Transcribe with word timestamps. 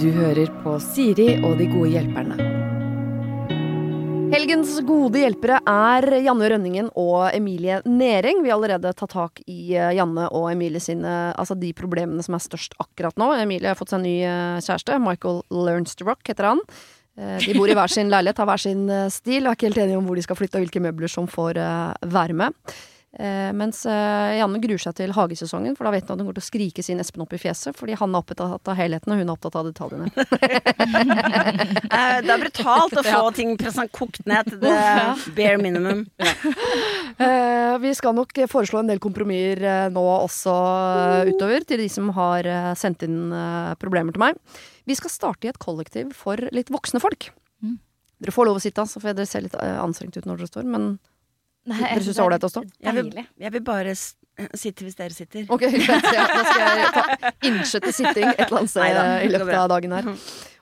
Du 0.00 0.10
hører 0.12 0.50
på 0.60 0.76
Siri 0.82 1.30
og 1.40 1.56
de 1.56 1.66
gode 1.70 1.94
hjelperne. 1.94 2.36
Helgens 4.34 4.72
gode 4.84 5.20
hjelpere 5.22 5.60
er 5.70 6.04
Janne 6.24 6.48
Rønningen 6.50 6.88
og 6.98 7.28
Emilie 7.36 7.78
Næring. 7.86 8.40
Vi 8.42 8.50
har 8.50 8.58
allerede 8.58 8.90
tatt 8.98 9.12
tak 9.14 9.40
i 9.46 9.76
eh, 9.78 9.92
Janne 9.94 10.26
og 10.34 10.48
Emilie 10.50 10.82
sine 10.82 11.12
Altså 11.38 11.54
de 11.56 11.70
problemene 11.76 12.24
som 12.26 12.34
er 12.34 12.42
størst 12.42 12.74
akkurat 12.82 13.16
nå. 13.20 13.30
Emilie 13.38 13.70
har 13.70 13.78
fått 13.78 13.94
seg 13.94 14.02
en 14.02 14.08
ny 14.08 14.16
eh, 14.26 14.58
kjæreste. 14.64 14.98
Michael 15.04 15.40
Learns 15.54 15.94
to 15.94 16.08
Rock 16.08 16.26
heter 16.32 16.50
han. 16.50 16.64
Eh, 17.16 17.38
De 17.46 17.54
bor 17.54 17.70
i 17.70 17.76
hver 17.78 17.94
sin 17.94 18.10
leilighet, 18.14 18.42
har 18.42 18.50
hver 18.50 18.64
sin 18.64 18.88
stil, 19.14 19.44
og 19.46 19.52
er 19.52 19.60
ikke 19.60 19.70
helt 19.70 19.84
enige 19.86 20.00
om 20.02 20.10
hvor 20.10 20.18
de 20.18 20.26
skal 20.26 20.40
flytte 20.40 20.58
og 20.58 20.66
hvilke 20.66 20.82
møbler 20.82 21.14
som 21.14 21.30
får 21.30 21.62
være 22.18 22.36
med. 22.42 22.74
Eh, 23.14 23.52
mens 23.54 23.84
eh, 23.86 24.32
Janne 24.40 24.58
gruer 24.58 24.80
seg 24.82 24.96
til 24.98 25.12
hagesesongen, 25.14 25.76
for 25.78 25.86
da 25.86 25.92
vet 25.94 26.08
hun 26.08 26.16
at 26.16 26.22
hun 26.24 26.28
går 26.32 26.36
til 26.40 26.42
å 26.42 26.46
skrike 26.48 26.82
sin 26.82 26.98
Espen 26.98 27.22
opp 27.22 27.34
i 27.36 27.38
fjeset, 27.38 27.76
fordi 27.78 27.94
han 28.00 28.10
er 28.10 28.24
opptatt 28.24 28.42
av 28.72 28.74
helheten, 28.78 29.12
og 29.14 29.20
hun 29.20 29.28
er 29.28 29.34
opptatt 29.36 29.58
av 29.60 29.68
detaljene. 29.70 30.10
Eh, 31.94 32.18
Det 32.24 32.32
er 32.32 32.40
brutalt 32.40 32.96
å 32.98 33.02
få 33.06 33.20
ting 33.38 33.52
present 33.60 33.92
kokt 33.94 34.24
ned 34.26 34.48
til 34.50 34.58
det 34.62 34.74
bare 35.36 35.58
minimum. 35.62 36.00
Eh, 36.18 37.74
vi 37.82 37.92
skal 37.94 38.16
nok 38.16 38.34
foreslå 38.50 38.80
en 38.82 38.90
del 38.90 39.00
kompromisser 39.02 39.62
eh, 39.62 39.86
nå 39.94 40.02
også 40.24 40.54
utover, 41.30 41.64
til 41.68 41.78
de 41.84 41.88
som 41.92 42.10
har 42.16 42.46
eh, 42.50 42.72
sendt 42.78 43.06
inn 43.06 43.30
eh, 43.34 43.72
problemer 43.80 44.14
til 44.14 44.24
meg. 44.24 44.38
Vi 44.88 44.96
skal 44.98 45.12
starte 45.14 45.46
i 45.46 45.52
et 45.52 45.60
kollektiv 45.62 46.10
for 46.18 46.40
litt 46.54 46.72
voksne 46.74 47.00
folk. 47.02 47.30
Mm. 47.62 47.78
Dere 48.24 48.34
får 48.34 48.50
lov 48.50 48.58
å 48.58 48.64
sitte, 48.64 48.84
så 48.90 49.02
får 49.02 49.14
dere 49.20 49.30
ser 49.30 49.46
litt 49.46 49.54
eh, 49.60 49.78
anstrengt 49.80 50.18
ut 50.18 50.26
når 50.28 50.42
dere 50.42 50.50
står, 50.50 50.66
men 50.74 50.96
Nei, 51.70 51.80
Dere 51.80 52.02
syns 52.04 52.16
det 52.16 52.20
er 52.20 52.26
ålreit 52.26 52.44
å 52.44 52.50
stå? 52.52 52.62
Jeg 52.84 52.96
vil, 52.98 53.10
jeg 53.40 53.52
vil 53.54 53.62
bare 53.64 53.94
sitte 53.96 54.84
hvis 54.84 54.96
dere 54.98 55.14
sitter. 55.16 55.46
ok, 55.48 55.62
greit. 55.70 56.08
Ja, 56.12 56.24
da 56.28 56.42
skal 56.48 56.80
jeg 56.82 56.90
ta 56.96 57.04
innskytte 57.48 57.92
sitting 57.94 58.26
et 58.32 58.42
eller 58.48 58.64
annet 58.64 58.72
sted 58.74 58.98
i 59.24 59.30
løpet 59.32 59.56
av 59.62 59.70
dagen 59.72 59.94
her. 59.96 60.10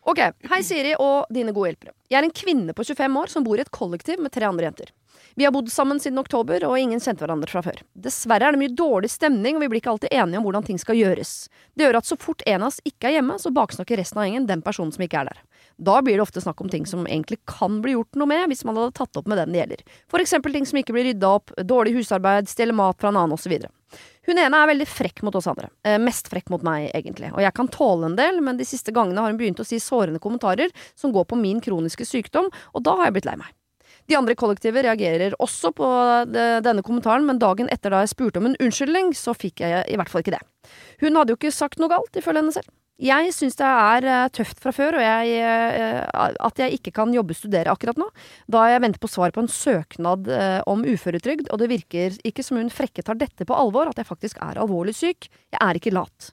Ok, 0.02 0.18
Hei, 0.50 0.58
Siri 0.66 0.96
og 0.98 1.30
dine 1.30 1.54
gode 1.54 1.70
hjelpere. 1.72 1.94
Jeg 2.10 2.18
er 2.20 2.26
en 2.26 2.34
kvinne 2.34 2.74
på 2.74 2.84
25 2.84 3.18
år 3.20 3.30
som 3.30 3.44
bor 3.46 3.58
i 3.58 3.62
et 3.62 3.70
kollektiv 3.74 4.18
med 4.22 4.34
tre 4.34 4.48
andre 4.48 4.66
jenter. 4.66 4.90
Vi 5.38 5.46
har 5.46 5.52
bodd 5.54 5.70
sammen 5.72 6.00
siden 6.02 6.18
oktober, 6.20 6.64
og 6.68 6.74
ingen 6.76 7.00
kjente 7.00 7.22
hverandre 7.24 7.48
fra 7.48 7.62
før. 7.64 7.78
Dessverre 7.96 8.50
er 8.50 8.56
det 8.56 8.60
mye 8.60 8.74
dårlig 8.76 9.08
stemning, 9.14 9.56
og 9.56 9.62
vi 9.62 9.68
blir 9.72 9.80
ikke 9.80 9.94
alltid 9.94 10.12
enige 10.12 10.40
om 10.40 10.44
hvordan 10.44 10.66
ting 10.66 10.80
skal 10.82 10.98
gjøres. 10.98 11.30
Det 11.78 11.86
gjør 11.86 12.00
at 12.02 12.08
så 12.10 12.18
fort 12.20 12.42
en 12.44 12.66
av 12.66 12.68
oss 12.68 12.82
ikke 12.84 13.08
er 13.08 13.16
hjemme, 13.16 13.38
så 13.40 13.52
baksnakker 13.54 13.96
resten 14.02 14.20
av 14.20 14.26
gjengen 14.28 14.48
den 14.50 14.64
personen 14.66 14.92
som 14.92 15.06
ikke 15.06 15.22
er 15.22 15.30
der. 15.30 15.40
Da 15.82 15.98
blir 16.04 16.18
det 16.18 16.22
ofte 16.22 16.40
snakk 16.40 16.60
om 16.62 16.70
ting 16.70 16.84
som 16.86 17.06
egentlig 17.08 17.40
kan 17.50 17.80
bli 17.82 17.96
gjort 17.96 18.18
noe 18.20 18.30
med 18.30 18.50
hvis 18.52 18.62
man 18.68 18.78
hadde 18.78 18.94
tatt 18.94 19.18
opp 19.18 19.30
med 19.30 19.40
den 19.40 19.54
det 19.54 19.62
gjelder. 19.62 19.80
For 20.10 20.22
eksempel 20.22 20.54
ting 20.54 20.66
som 20.68 20.78
ikke 20.78 20.94
blir 20.94 21.08
rydda 21.10 21.30
opp, 21.40 21.54
dårlig 21.66 21.96
husarbeid, 21.96 22.50
stjele 22.50 22.76
mat 22.76 23.00
fra 23.02 23.10
en 23.10 23.18
annen 23.18 23.34
osv. 23.34 23.56
Hun 24.28 24.38
ene 24.38 24.60
er 24.60 24.70
veldig 24.70 24.86
frekk 24.86 25.24
mot 25.26 25.34
oss 25.34 25.48
andre. 25.50 25.72
Eh, 25.82 25.98
mest 25.98 26.30
frekk 26.30 26.52
mot 26.54 26.62
meg, 26.66 26.92
egentlig. 26.94 27.32
Og 27.34 27.42
jeg 27.42 27.54
kan 27.56 27.70
tåle 27.72 28.06
en 28.06 28.18
del, 28.18 28.38
men 28.44 28.60
de 28.60 28.66
siste 28.68 28.94
gangene 28.94 29.24
har 29.24 29.32
hun 29.32 29.40
begynt 29.40 29.62
å 29.62 29.66
si 29.66 29.80
sårende 29.82 30.22
kommentarer 30.22 30.70
som 30.94 31.14
går 31.14 31.26
på 31.32 31.40
min 31.40 31.58
kroniske 31.64 32.06
sykdom, 32.06 32.52
og 32.72 32.86
da 32.86 32.94
har 33.00 33.10
jeg 33.10 33.18
blitt 33.18 33.28
lei 33.32 33.36
meg. 33.42 33.50
De 34.10 34.16
andre 34.18 34.34
i 34.34 34.38
kollektivet 34.38 34.86
reagerer 34.86 35.34
også 35.42 35.70
på 35.78 35.88
denne 36.32 36.82
kommentaren, 36.82 37.26
men 37.26 37.38
dagen 37.38 37.68
etter 37.70 37.92
da 37.94 38.00
jeg 38.02 38.10
spurte 38.14 38.40
om 38.40 38.48
en 38.48 38.56
unnskyldning, 38.58 39.12
så 39.14 39.34
fikk 39.36 39.62
jeg 39.62 39.84
i 39.86 39.98
hvert 39.98 40.10
fall 40.10 40.24
ikke 40.24 40.34
det. 40.34 40.42
Hun 41.04 41.18
hadde 41.18 41.34
jo 41.34 41.38
ikke 41.38 41.54
sagt 41.54 41.78
noe 41.78 41.90
galt, 41.92 42.10
ifølge 42.18 42.42
henne 42.42 42.54
selv. 42.54 42.70
Jeg 43.00 43.32
syns 43.34 43.56
det 43.58 43.66
er 43.66 44.04
eh, 44.06 44.28
tøft 44.36 44.60
fra 44.62 44.70
før, 44.74 44.98
og 45.00 45.02
jeg, 45.02 45.30
eh, 45.40 46.02
at 46.12 46.60
jeg 46.60 46.76
ikke 46.76 46.92
kan 47.00 47.14
jobbe 47.14 47.34
studere 47.34 47.72
akkurat 47.72 47.98
nå, 47.98 48.06
da 48.52 48.66
jeg 48.68 48.82
venter 48.84 49.02
på 49.02 49.10
svar 49.10 49.32
på 49.34 49.42
en 49.42 49.50
søknad 49.50 50.28
eh, 50.28 50.60
om 50.68 50.84
uføretrygd, 50.84 51.48
og 51.50 51.62
det 51.62 51.70
virker 51.72 52.20
ikke 52.28 52.44
som 52.46 52.60
hun 52.60 52.70
frekke 52.70 53.02
tar 53.02 53.18
dette 53.18 53.48
på 53.48 53.56
alvor, 53.56 53.88
at 53.90 53.98
jeg 53.98 54.06
faktisk 54.06 54.38
er 54.44 54.60
alvorlig 54.60 54.94
syk. 54.98 55.30
Jeg 55.50 55.58
er 55.58 55.80
ikke 55.80 55.94
lat. 55.96 56.30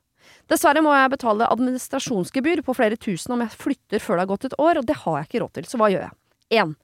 Dessverre 0.52 0.84
må 0.86 0.94
jeg 0.94 1.14
betale 1.16 1.48
administrasjonsgebyr 1.50 2.62
på 2.66 2.76
flere 2.78 3.00
tusen 3.02 3.34
om 3.34 3.42
jeg 3.46 3.56
flytter 3.56 4.04
før 4.04 4.20
det 4.20 4.26
har 4.26 4.32
gått 4.36 4.48
et 4.52 4.60
år, 4.60 4.82
og 4.82 4.86
det 4.90 5.00
har 5.06 5.18
jeg 5.18 5.30
ikke 5.30 5.44
råd 5.46 5.56
til, 5.58 5.72
så 5.72 5.82
hva 5.82 5.90
gjør 5.94 6.06
jeg? 6.06 6.16
1. 6.60 6.78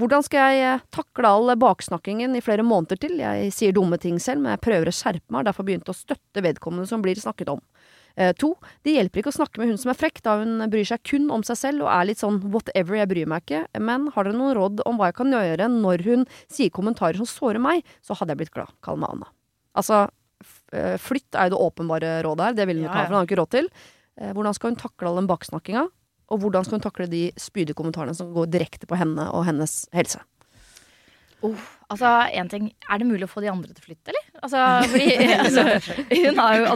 Hvordan 0.00 0.24
skal 0.24 0.54
jeg 0.56 0.80
takle 0.94 1.28
all 1.28 1.52
baksnakkingen 1.60 2.36
i 2.36 2.42
flere 2.44 2.64
måneder 2.64 3.00
til? 3.00 3.18
Jeg 3.20 3.50
sier 3.52 3.74
dumme 3.76 3.98
ting 4.00 4.16
selv, 4.22 4.40
men 4.44 4.54
jeg 4.54 4.64
prøver 4.64 4.88
å 4.88 4.94
skjerpe 4.96 5.28
meg, 5.28 5.42
og 5.42 5.50
derfor 5.50 5.66
begynte 5.68 5.92
å 5.92 5.96
støtte 5.96 6.44
vedkommende 6.44 6.88
som 6.88 7.04
blir 7.04 7.20
snakket 7.20 7.52
om. 7.52 7.60
Eh, 8.16 8.32
to, 8.38 8.54
det 8.86 8.94
hjelper 8.96 9.22
ikke 9.22 9.32
å 9.32 9.36
snakke 9.38 9.60
med 9.60 9.70
hun 9.72 9.80
som 9.80 9.92
er 9.92 9.98
frekk, 9.98 10.22
da 10.26 10.38
hun 10.40 10.64
bryr 10.72 10.86
seg 10.88 11.02
kun 11.06 11.28
om 11.34 11.44
seg 11.46 11.58
selv 11.60 11.84
og 11.86 11.92
er 11.92 12.08
litt 12.10 12.22
sånn 12.22 12.40
whatever, 12.50 12.98
jeg 12.98 13.10
bryr 13.10 13.30
meg 13.30 13.44
ikke, 13.44 13.62
men 13.80 14.08
har 14.14 14.26
dere 14.26 14.38
noen 14.38 14.56
råd 14.58 14.82
om 14.88 14.98
hva 15.00 15.10
jeg 15.10 15.18
kan 15.20 15.34
gjøre 15.36 15.68
når 15.76 16.06
hun 16.08 16.26
sier 16.50 16.72
kommentarer 16.74 17.20
som 17.20 17.28
sårer 17.28 17.62
meg, 17.62 17.86
så 18.02 18.16
hadde 18.18 18.34
jeg 18.34 18.42
blitt 18.42 18.54
glad. 18.56 18.74
Kall 18.84 19.00
meg 19.00 19.14
Anna. 19.14 19.30
Altså, 19.78 20.02
eh, 20.74 20.96
flytt 21.00 21.38
er 21.38 21.48
jo 21.48 21.56
det 21.56 21.64
åpenbare 21.68 22.12
rådet 22.26 22.50
her, 22.50 22.58
det 22.58 22.68
vil 22.70 22.82
hun 22.82 22.88
ikke 22.88 22.98
ha, 22.98 23.06
for 23.06 23.14
hun 23.14 23.20
har 23.20 23.30
ikke 23.30 23.40
råd 23.42 23.54
til. 23.56 23.70
Eh, 24.20 24.32
Hvordan 24.34 24.54
skal 24.58 24.72
hun 24.72 24.80
takle 24.80 25.08
all 25.08 25.20
den 25.22 25.30
baksnakkinga? 25.30 25.86
Og 26.30 26.38
hvordan 26.44 26.66
skal 26.66 26.78
hun 26.78 26.84
takle 26.84 27.08
de 27.10 27.22
spydige 27.40 27.74
kommentarene 27.74 28.14
som 28.14 28.28
går 28.34 28.50
direkte 28.52 28.86
på 28.86 28.98
henne 28.98 29.24
og 29.34 29.46
hennes 29.48 29.88
helse? 29.96 30.20
Oh, 31.42 31.56
altså, 31.88 32.06
en 32.36 32.48
ting, 32.52 32.66
Er 32.90 32.98
det 32.98 33.06
mulig 33.08 33.24
å 33.24 33.30
få 33.32 33.40
de 33.40 33.48
andre 33.48 33.72
til 33.72 33.80
å 33.80 33.86
flytte, 33.86 34.12
eller? 34.12 34.24
Altså, 34.44 34.60
fordi, 34.92 35.06
altså, 35.40 35.62
hun 36.26 36.36
har 36.36 36.56
jo 36.58 36.66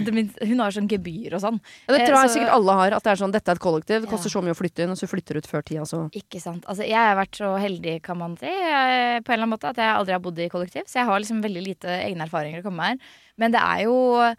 hun 0.49 0.63
har 0.65 0.71
sånn 0.73 0.89
gebyr 0.89 1.35
og 1.37 1.43
sånn. 1.45 1.59
Ja, 1.87 1.93
det 1.95 2.01
Eh, 2.03 2.07
tror 2.09 2.17
jeg 2.23 2.31
så- 2.31 2.35
sikkert 2.39 2.55
alle 2.57 2.73
har. 2.79 2.97
At 2.97 3.03
det 3.05 3.13
er 3.13 3.21
sånn, 3.23 3.33
dette 3.33 3.49
er 3.53 3.59
et 3.59 3.61
kollektiv, 3.61 4.01
det 4.01 4.09
Ja. 4.09 4.11
koster 4.17 4.31
så 4.33 4.43
mye 4.43 4.55
å 4.57 4.59
flytte 4.59 4.85
inn, 4.85 4.91
og 4.91 4.97
så 4.97 5.07
flytter 5.11 5.35
du 5.35 5.39
ut 5.43 5.47
før 5.51 5.63
tida, 5.63 5.85
så 5.85 6.11
Ikke 6.13 6.41
sant. 6.41 6.65
Altså, 6.67 6.87
jeg 6.89 6.97
har 6.97 7.17
vært 7.17 7.37
så 7.37 7.53
heldig, 7.61 8.03
kan 8.03 8.17
man 8.19 8.37
si, 8.39 8.47
eh, 8.47 9.21
på 9.21 9.29
en 9.29 9.35
eller 9.35 9.45
annen 9.47 9.55
måte, 9.59 9.69
at 9.69 9.77
jeg 9.77 9.97
aldri 9.97 10.13
har 10.13 10.21
bodd 10.21 10.39
i 10.39 10.49
kollektiv. 10.49 10.85
Så 10.89 10.95
jeg 11.01 11.05
har 11.07 11.21
liksom 11.21 11.43
veldig 11.43 11.65
lite 11.67 11.89
egne 12.09 12.25
erfaringer 12.29 12.61
å 12.61 12.65
komme 12.65 12.77
med 12.77 12.87
her. 12.87 12.99
Men 13.39 13.51
det 13.53 13.61
er 13.61 13.85
jo 13.85 14.21
eh, 14.21 14.35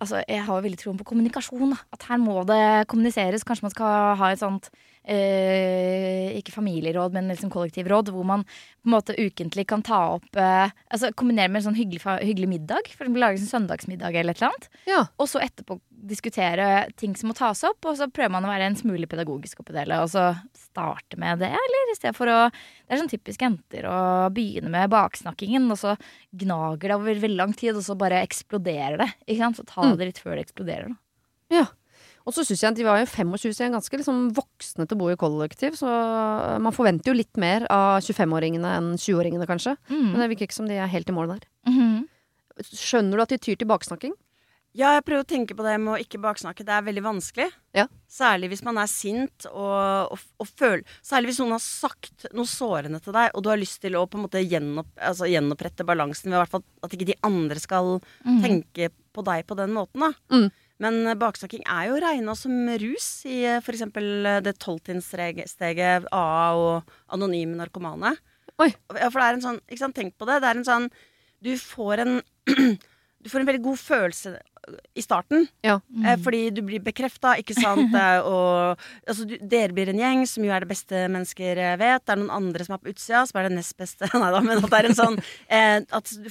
Altså, 0.00 0.22
jeg 0.28 0.38
har 0.46 0.60
jo 0.62 0.68
veldig 0.68 0.78
troen 0.78 0.96
på 1.00 1.04
kommunikasjon. 1.04 1.70
Da. 1.70 1.78
At 1.92 2.02
her 2.04 2.16
må 2.18 2.46
det 2.46 2.86
kommuniseres. 2.86 3.42
Kanskje 3.42 3.62
man 3.64 3.72
skal 3.72 4.14
ha 4.14 4.28
et 4.30 4.38
sånt 4.38 4.70
ikke 6.38 6.52
familieråd, 6.54 7.12
men 7.16 7.28
liksom 7.32 7.50
kollektivråd, 7.52 8.10
hvor 8.14 8.26
man 8.28 8.44
på 8.44 8.88
en 8.88 8.94
måte 8.94 9.16
ukentlig 9.18 9.66
kan 9.70 9.82
ta 9.82 9.98
opp 10.18 10.36
eh, 10.36 10.70
Altså 10.92 11.10
kombinere 11.18 11.48
med 11.52 11.60
en 11.62 11.66
sånn 11.70 11.78
hyggelig, 11.78 12.02
hyggelig 12.24 12.48
middag. 12.48 12.88
For 12.92 13.04
eksempel 13.06 13.24
lage 13.24 13.40
en 13.42 13.50
søndagsmiddag 13.50 14.14
eller 14.16 14.36
et 14.36 14.42
eller 14.42 14.52
annet. 14.52 14.68
Ja. 14.88 15.00
Og 15.18 15.28
så 15.28 15.40
etterpå 15.44 15.78
diskutere 16.08 16.68
ting 16.96 17.16
som 17.18 17.28
må 17.32 17.34
tas 17.36 17.64
opp, 17.66 17.84
og 17.90 17.96
så 17.98 18.06
prøver 18.14 18.30
man 18.36 18.46
å 18.46 18.52
være 18.52 18.68
en 18.70 18.76
smule 18.78 19.08
pedagogisk 19.10 19.60
oppi 19.64 19.74
det 19.74 19.82
hele, 19.82 19.98
og 20.04 20.12
så 20.12 20.28
starte 20.54 21.18
med 21.18 21.40
det, 21.42 21.48
eller 21.50 21.90
i 21.92 21.96
stedet 21.98 22.14
for 22.16 22.30
å 22.30 22.36
Det 22.52 22.94
er 22.94 23.00
sånn 23.02 23.10
typisk 23.10 23.42
jenter 23.42 23.84
å 23.90 23.98
begynne 24.32 24.70
med 24.72 24.88
baksnakkingen, 24.94 25.66
og 25.74 25.76
så 25.80 25.96
gnager 26.32 26.88
det 26.88 26.94
over 26.96 27.18
veldig 27.24 27.36
lang 27.36 27.52
tid, 27.52 27.74
og 27.76 27.82
så 27.84 27.96
bare 27.98 28.22
eksploderer 28.24 28.96
det. 29.02 29.10
Ikke 29.26 29.42
sant? 29.42 29.58
Så 29.58 29.66
ta 29.66 29.82
Mm. 29.82 29.96
det 29.98 30.06
litt 30.06 30.22
før 30.22 30.36
det 30.38 30.46
eksploderer, 30.46 30.88
da. 30.88 30.96
Ja. 31.50 31.66
Og 32.28 32.34
så 32.36 32.44
syns 32.44 32.60
jeg 32.60 32.68
at 32.74 32.76
de 32.76 32.84
var 32.84 33.00
jo 33.00 33.08
25, 33.08 33.54
så 33.56 33.70
ganske 33.72 33.98
liksom 34.02 34.18
voksne 34.36 34.84
til 34.84 34.98
å 34.98 35.00
bo 35.00 35.08
i 35.08 35.16
kollektiv. 35.16 35.78
Så 35.80 35.88
man 36.60 36.74
forventer 36.76 37.08
jo 37.08 37.16
litt 37.16 37.40
mer 37.40 37.64
av 37.72 38.02
25-åringene 38.04 38.74
enn 38.76 38.90
20-åringene, 39.00 39.48
kanskje. 39.48 39.78
Men 39.88 40.12
Mm. 40.12 40.20
det 40.20 40.30
virker 40.34 40.48
ikke 40.48 40.60
som 40.60 40.68
de 40.68 40.76
er 40.76 40.92
helt 40.92 41.08
i 41.08 41.16
mål 41.16 41.32
der. 41.32 41.48
Mhm. 41.66 42.06
Skjønner 42.68 43.16
du 43.16 43.22
at 43.22 43.32
de 43.32 43.38
tyr 43.38 43.56
til 43.56 43.68
baksnakking? 43.70 44.12
Ja, 44.76 44.92
jeg 44.98 45.06
prøver 45.06 45.24
å 45.24 45.26
tenke 45.26 45.56
på 45.56 45.64
det 45.64 45.78
med 45.80 45.94
å 45.94 45.98
ikke 45.98 46.20
baksnakke. 46.20 46.62
Det 46.66 46.74
er 46.74 46.84
veldig 46.86 47.02
vanskelig. 47.02 47.48
Ja. 47.74 47.86
Særlig 48.06 48.50
hvis 48.52 48.62
man 48.62 48.76
er 48.78 48.86
sint 48.86 49.46
og, 49.48 50.12
og, 50.12 50.20
og 50.38 50.50
føler 50.58 50.84
Særlig 51.02 51.32
hvis 51.32 51.40
noen 51.40 51.54
har 51.56 51.62
sagt 51.64 52.26
noe 52.36 52.46
sårende 52.46 53.00
til 53.02 53.16
deg, 53.16 53.32
og 53.34 53.42
du 53.42 53.48
har 53.48 53.58
lyst 53.58 53.80
til 53.80 53.96
å 53.98 54.04
på 54.06 54.18
en 54.20 54.26
måte 54.26 54.42
gjenopp, 54.44 54.90
altså, 55.00 55.26
gjenopprette 55.30 55.86
balansen 55.88 56.30
ved 56.30 56.42
hvert 56.42 56.52
fall 56.52 56.64
at 56.84 56.94
ikke 56.94 57.08
de 57.10 57.16
andre 57.26 57.58
skal 57.62 57.96
mm. 58.26 58.38
tenke 58.44 58.90
på 59.16 59.24
deg 59.26 59.46
på 59.48 59.56
den 59.58 59.72
måten. 59.74 60.04
Da. 60.04 60.12
Mm. 60.36 60.50
Men 60.82 61.00
eh, 61.06 61.18
baksnakking 61.18 61.64
er 61.66 61.90
jo 61.90 62.00
regna 62.02 62.34
som 62.38 62.54
rus 62.82 63.08
i 63.28 63.40
f.eks. 63.56 63.64
for 63.66 63.76
eksempel 63.76 64.28
eh, 64.28 64.40
det 64.44 64.58
tolvtrinnsteget 64.62 66.08
AA 66.14 66.48
og 66.58 66.92
anonyme 67.14 67.58
narkomane. 67.58 68.14
Oi. 68.58 68.70
Ja, 68.94 69.08
for 69.10 69.20
det 69.20 69.26
er 69.26 69.36
en 69.36 69.44
sånn 69.44 69.58
Ikke 69.68 69.82
sant, 69.84 69.94
tenk 69.98 70.16
på 70.18 70.26
det. 70.26 70.40
Det 70.42 70.48
er 70.50 70.58
en 70.58 70.66
sånn 70.66 70.86
Du 71.44 71.52
får 71.60 72.02
en 72.02 72.16
Du 73.28 73.32
får 73.34 73.44
en 73.44 73.50
veldig 73.52 73.60
god 73.66 73.78
følelse 73.80 74.38
i 74.96 75.02
starten. 75.04 75.46
Ja. 75.64 75.78
Mm. 75.88 76.22
fordi 76.24 76.40
du 76.52 76.60
blir 76.66 76.80
bekrefta, 76.84 77.34
ikke 77.40 77.54
sant. 77.56 77.92
Eh, 77.98 78.20
og 78.24 78.80
altså, 79.08 79.24
du, 79.28 79.36
dere 79.40 79.72
blir 79.76 79.88
en 79.92 80.00
gjeng 80.00 80.24
som 80.28 80.44
jo 80.44 80.52
er 80.54 80.64
det 80.64 80.68
beste 80.70 81.06
mennesker 81.12 81.60
eh, 81.60 81.76
vet. 81.80 82.04
Det 82.04 82.14
er 82.14 82.20
noen 82.20 82.34
andre 82.36 82.66
som 82.66 82.76
er 82.76 82.82
på 82.82 82.92
utsida, 82.92 83.22
som 83.28 83.40
er 83.40 83.48
det 83.48 83.56
nest 83.58 83.76
beste. 83.80 84.08
Nei 84.22 84.32
da, 84.34 84.42
men 84.44 84.60
at 84.60 84.68
det 84.72 84.80
er 84.82 84.88
en 84.90 84.98
sånn 84.98 85.16
eh, 85.20 85.78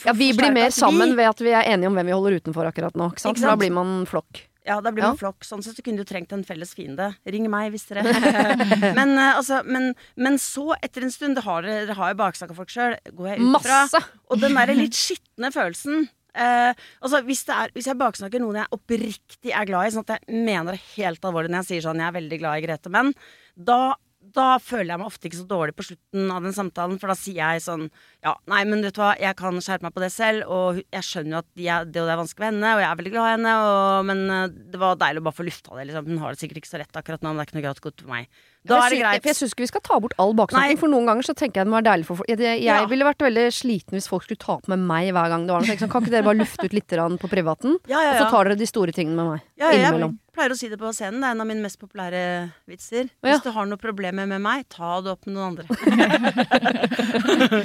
Ja, 0.05 0.13
vi 0.17 0.29
blir 0.37 0.53
mer 0.55 0.69
vi- 0.69 0.77
sammen 0.77 1.15
ved 1.17 1.29
at 1.31 1.41
vi 1.43 1.53
er 1.53 1.65
enige 1.73 1.89
om 1.89 1.97
hvem 1.97 2.11
vi 2.11 2.15
holder 2.17 2.37
utenfor 2.41 2.69
akkurat 2.69 2.97
nå. 2.99 3.09
Ikke 3.13 3.25
sant? 3.25 3.37
Ikke 3.37 3.45
sant? 3.45 3.53
da 3.53 3.59
blir 3.63 3.73
man 3.77 3.97
flokk. 4.09 4.43
Ja, 4.67 4.81
da 4.83 4.91
blir 4.91 5.05
Ja. 5.05 5.13
flokk. 5.15 5.45
Sånn 5.47 5.63
sett 5.63 5.77
så 5.79 5.83
kunne 5.85 6.03
du 6.03 6.07
trengt 6.07 6.33
en 6.35 6.43
felles 6.43 6.73
fiende. 6.75 7.13
Ring 7.25 7.47
meg 7.49 7.71
hvis 7.71 7.87
dere 7.87 8.03
men, 8.99 9.13
eh, 9.17 9.37
altså, 9.37 9.61
men, 9.65 9.93
men 10.19 10.37
så, 10.43 10.73
etter 10.83 11.07
en 11.07 11.13
stund, 11.13 11.39
har 11.45 11.63
dere, 11.63 11.85
dere 11.87 11.95
har 11.99 12.11
jo 12.13 12.19
baksnakka 12.19 12.55
folk 12.57 12.73
sjøl, 12.73 12.97
går 13.15 13.29
jeg 13.33 13.41
ut 13.41 13.61
fra. 13.63 13.81
Masse! 13.87 14.01
Og 14.29 14.41
den 14.43 14.57
derre 14.59 14.75
litt 14.75 14.97
skitne 14.99 15.51
følelsen. 15.55 16.09
Eh, 16.37 16.87
altså 17.01 17.21
hvis, 17.25 17.43
er, 17.49 17.71
hvis 17.73 17.87
jeg 17.89 17.97
baksnakker 17.97 18.43
noen 18.43 18.61
jeg 18.61 18.75
oppriktig 18.77 19.53
er 19.53 19.69
glad 19.69 19.87
i, 19.87 19.93
sånn 19.95 20.05
at 20.05 20.17
jeg 20.17 20.43
mener 20.45 20.75
det 20.75 20.83
helt 20.95 21.23
alvorlig 21.25 21.49
når 21.53 21.63
jeg 21.63 21.71
sier 21.71 21.87
sånn 21.87 22.03
jeg 22.03 22.11
er 22.11 22.19
veldig 22.19 22.41
glad 22.43 22.59
i 22.59 22.67
Grete 22.67 22.93
Menn, 22.93 23.15
da 23.57 23.95
da 24.35 24.57
føler 24.61 24.91
jeg 24.91 24.99
meg 24.99 25.09
ofte 25.09 25.29
ikke 25.29 25.39
så 25.39 25.47
dårlig 25.49 25.75
på 25.77 25.85
slutten 25.87 26.31
av 26.33 26.45
den 26.45 26.55
samtalen, 26.55 26.97
for 26.99 27.11
da 27.11 27.15
sier 27.17 27.37
jeg 27.37 27.63
sånn 27.63 27.85
Ja, 28.25 28.33
nei, 28.49 28.63
men 28.67 28.83
vet 28.83 28.97
du 28.97 29.01
hva, 29.01 29.13
jeg 29.19 29.37
kan 29.39 29.59
skjerpe 29.63 29.87
meg 29.87 29.95
på 29.95 30.03
det 30.03 30.09
selv, 30.13 30.49
og 30.51 30.81
jeg 30.81 31.05
skjønner 31.05 31.37
jo 31.37 31.41
at 31.43 31.61
jeg, 31.63 31.91
det 31.93 32.01
og 32.01 32.09
det 32.09 32.15
er 32.15 32.21
vanskelig 32.21 32.43
med 32.43 32.49
henne, 32.57 32.73
og 32.73 32.83
jeg 32.83 32.89
er 32.89 32.99
veldig 33.01 33.13
glad 33.13 33.27
i 33.27 33.33
henne, 33.35 33.55
og, 33.63 34.09
men 34.09 34.23
eh, 34.35 34.57
det 34.73 34.81
var 34.81 34.99
deilig 34.99 35.23
å 35.23 35.27
bare 35.29 35.39
få 35.39 35.47
lufta 35.47 35.77
det, 35.77 35.87
liksom. 35.89 36.11
Hun 36.11 36.21
har 36.23 36.33
det 36.33 36.41
sikkert 36.41 36.61
ikke 36.61 36.73
så 36.73 36.81
lett 36.81 36.99
akkurat 37.01 37.23
nå, 37.23 37.31
men 37.31 37.39
det 37.39 37.45
er 37.45 37.49
ikke 37.51 37.59
noe 37.59 37.65
greit 37.67 37.83
godt 37.87 38.03
for 38.03 38.13
meg. 38.15 38.41
Da 38.67 38.75
er 38.85 38.89
det 38.93 38.99
greit. 39.01 39.21
For 39.23 39.29
jeg 39.31 39.37
syns 39.39 39.51
ikke 39.55 39.63
vi 39.65 39.69
skal 39.71 39.83
ta 39.87 39.95
bort 40.03 40.15
all 40.21 40.33
baksnakking, 40.37 40.79
for 40.81 40.89
noen 40.91 41.05
ganger 41.09 41.23
så 41.27 41.33
tenker 41.37 41.55
jeg 41.61 41.65
det 41.67 41.71
må 41.73 41.77
være 41.79 41.87
deilig 41.89 42.05
for 42.09 42.15
folk. 42.21 42.29
Jeg, 42.31 42.37
jeg 42.43 42.57
Ja. 42.67 42.75
ville 42.91 43.05
vært 43.07 43.21
veldig 43.25 43.45
sliten 43.55 43.93
hvis 43.97 44.09
folk 44.11 44.23
skulle 44.27 44.41
ta 44.43 44.51
opp 44.57 44.67
med 44.71 44.79
meg 44.79 45.03
hver 45.15 45.27
gang 45.33 45.41
det 45.47 45.53
var 45.55 45.61
noe. 45.65 45.77
Sånn, 45.77 45.91
kan 45.91 46.01
ikke 46.03 46.13
dere 46.15 46.27
bare 46.27 46.39
lufte 46.41 46.65
ut 46.67 46.73
litt 46.77 46.87
på 47.23 47.29
privaten? 47.31 47.71
Ja, 47.87 47.99
ja, 48.03 48.09
Og 48.11 48.15
så 48.21 48.25
tar 48.31 48.43
dere 48.51 48.57
de 48.59 48.67
store 48.69 48.91
tingene 48.95 49.15
med 49.15 49.25
meg. 49.31 49.39
Ja, 49.57 49.65
jeg 49.71 49.79
innimellom. 49.85 50.17
pleier 50.35 50.51
å 50.53 50.57
si 50.59 50.67
det 50.69 50.77
på 50.79 50.91
scenen. 50.93 51.21
Det 51.21 51.27
er 51.27 51.31
en 51.37 51.41
av 51.41 51.47
mine 51.47 51.61
mest 51.63 51.79
populære 51.79 52.21
vitser. 52.67 53.09
Hvis 53.25 53.41
du 53.43 53.49
har 53.55 53.65
noen 53.65 53.79
problemer 53.81 54.25
med 54.29 54.41
meg, 54.43 54.65
ta 54.69 54.99
det 55.01 55.11
opp 55.15 55.25
med 55.25 55.35
noen 55.35 55.47
andre. 55.55 55.65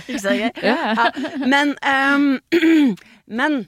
ikke 0.06 0.22
så 0.22 0.32
gøy? 0.38 0.50
Ja. 0.62 1.10
Men 1.46 1.74
um, 1.82 2.40
Men 3.40 3.64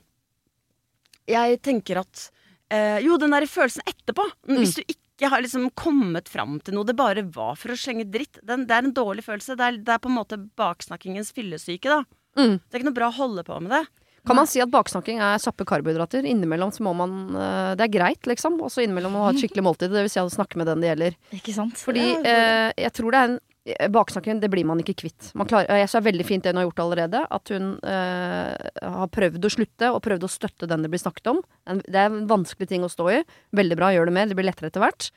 jeg 1.31 1.61
tenker 1.65 1.97
at 2.05 2.31
Uh, 2.73 2.97
Jo, 3.05 3.19
den 3.21 3.31
der 3.31 3.45
følelsen 3.47 3.83
etterpå. 3.87 4.25
Hvis 4.49 4.73
du 4.79 4.83
ikke 4.89 5.04
har 5.23 5.43
liksom 5.45 5.69
kommet 5.79 6.29
fram 6.29 6.59
til 6.65 6.75
noe, 6.75 6.87
det 6.89 6.97
bare 6.99 7.23
var 7.35 7.55
for 7.61 7.71
å 7.71 7.79
slenge 7.79 8.09
dritt. 8.11 8.41
Den, 8.43 8.67
det 8.67 8.75
er 8.75 8.89
en 8.89 8.97
dårlig 8.97 9.23
følelse. 9.27 9.55
Det 9.59 9.67
er, 9.67 9.79
det 9.87 9.95
er 9.95 10.01
på 10.03 10.11
en 10.11 10.19
måte 10.19 10.41
baksnakkingens 10.59 11.31
fyllesyke, 11.37 11.87
da. 11.87 12.03
Mm. 12.35 12.57
Det 12.59 12.75
er 12.75 12.83
ikke 12.83 12.91
noe 12.91 12.99
bra 12.99 13.13
å 13.13 13.19
holde 13.21 13.45
på 13.47 13.61
med 13.63 13.77
det. 13.77 13.85
Kan 14.25 14.39
man 14.39 14.49
si 14.49 14.61
at 14.65 14.71
baksnakking 14.73 15.19
er 15.21 15.41
kjappe 15.43 15.67
karbohydrater? 15.69 16.25
Innimellom 16.25 16.71
så 16.73 16.85
må 16.87 16.95
man 16.97 17.13
øh, 17.37 17.73
Det 17.77 17.85
er 17.85 17.93
greit, 17.93 18.25
liksom. 18.27 18.57
Og 18.65 18.73
så 18.73 18.81
innimellom 18.85 19.13
må 19.13 19.21
man 19.21 19.29
ha 19.29 19.35
et 19.35 19.43
skikkelig 19.43 19.67
måltid. 19.67 19.93
Det 19.93 20.07
vil 20.07 20.13
si 20.13 20.23
å 20.23 20.31
snakke 20.33 20.61
med 20.61 20.71
den 20.71 20.81
det 20.81 20.91
gjelder. 20.91 21.19
Ikke 21.39 21.55
sant? 21.57 21.77
Fordi 21.79 22.07
Ja, 22.07 22.23
eh, 22.25 22.71
jeg 22.87 22.95
tror 22.97 23.13
det 23.13 23.21
er 23.21 23.29
en 23.29 23.37
eh, 23.37 23.45
Baksnakken, 23.65 24.43
det 24.43 24.51
blir 24.53 24.67
man 24.69 24.83
ikke 24.83 24.97
kvitt. 25.05 25.31
Man 25.33 25.49
klarer, 25.49 25.79
jeg 25.81 25.89
syns 25.89 26.05
veldig 26.05 26.27
fint 26.29 26.45
det 26.45 26.53
hun 26.53 26.61
har 26.61 26.67
gjort 26.67 26.83
allerede. 26.85 27.23
At 27.33 27.53
hun 27.55 27.71
øh, 27.81 28.67
har 28.99 29.13
prøvd 29.15 29.49
å 29.49 29.53
slutte, 29.55 29.89
og 29.89 30.03
prøvd 30.05 30.27
å 30.27 30.33
støtte 30.33 30.69
den 30.69 30.85
det 30.85 30.91
blir 30.93 31.01
snakket 31.01 31.33
om. 31.33 31.41
Det 31.87 31.97
er 31.97 32.11
en 32.11 32.27
vanskelig 32.29 32.69
ting 32.69 32.85
å 32.85 32.93
stå 32.93 33.09
i. 33.15 33.23
Veldig 33.57 33.81
bra, 33.81 33.89
gjør 33.95 34.11
det 34.11 34.17
mer. 34.19 34.29
Det 34.29 34.37
blir 34.37 34.51
lettere 34.51 34.69
etter 34.69 34.85
hvert. 34.85 35.09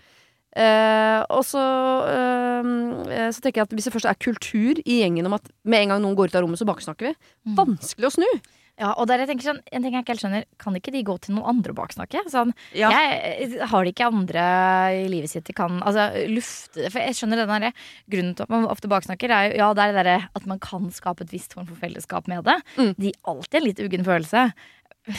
Uh, 0.58 1.22
og 1.36 1.44
så, 1.46 1.64
eh, 2.10 2.70
eh, 3.14 3.28
så 3.30 3.44
tenker 3.44 3.60
jeg 3.60 3.68
at 3.68 3.74
hvis 3.78 3.86
det 3.86 3.92
først 3.94 4.08
er 4.10 4.18
kultur 4.18 4.80
i 4.80 5.02
gjengen 5.04 5.28
om 5.30 5.36
at 5.38 5.52
med 5.68 5.84
en 5.84 5.92
gang 5.94 6.02
noen 6.02 6.16
går 6.18 6.32
ut 6.32 6.38
av 6.40 6.46
rommet, 6.46 6.58
så 6.58 6.66
baksnakker 6.66 7.12
vi. 7.12 7.34
Vanskelig 7.58 8.10
å 8.10 8.14
snu. 8.16 8.30
Ja, 8.78 8.92
og 8.94 9.08
der 9.10 9.24
jeg 9.24 9.30
tenker 9.32 9.48
sånn, 9.48 9.60
En 9.74 9.82
ting 9.82 9.96
jeg 9.96 10.04
ikke 10.04 10.14
helt 10.14 10.22
skjønner, 10.22 10.44
kan 10.62 10.76
ikke 10.78 10.92
de 10.94 11.02
gå 11.08 11.16
til 11.24 11.34
noen 11.34 11.48
andre 11.50 11.74
og 11.74 11.80
baksnakke? 11.80 12.22
Sånn, 12.30 12.52
Ja. 12.78 12.92
Jeg 12.94 13.58
har 13.72 13.84
de 13.88 13.92
ikke 13.94 14.06
andre 14.12 14.44
i 15.00 15.08
livet 15.10 15.32
sitt 15.34 15.46
de 15.50 15.54
kan 15.58 15.80
altså, 15.82 16.12
lufte 16.30 16.84
det? 16.84 16.92
For 16.94 17.02
jeg 17.02 17.18
skjønner 17.18 17.42
den 17.42 17.66
der, 17.66 17.74
Grunnen 18.14 18.36
til 18.38 18.46
at 18.46 18.54
man 18.54 18.68
ofte 18.70 18.88
baksnakker, 18.92 19.34
er 19.34 19.50
jo 19.52 19.58
ja, 19.64 19.72
det 19.74 19.84
er 19.88 19.94
det 19.98 20.06
der, 20.06 20.30
at 20.38 20.46
man 20.46 20.60
kan 20.62 20.92
skape 20.94 21.26
et 21.26 21.34
visst 21.34 21.54
form 21.58 21.66
for 21.66 21.76
fellesskap 21.82 22.28
med 22.30 22.46
det. 22.46 22.60
Mm. 22.78 22.94
De 22.98 23.10
gir 23.10 23.18
alltid 23.26 23.60
en 23.62 23.66
litt 23.66 23.82
uggen 23.82 24.06
følelse, 24.06 24.46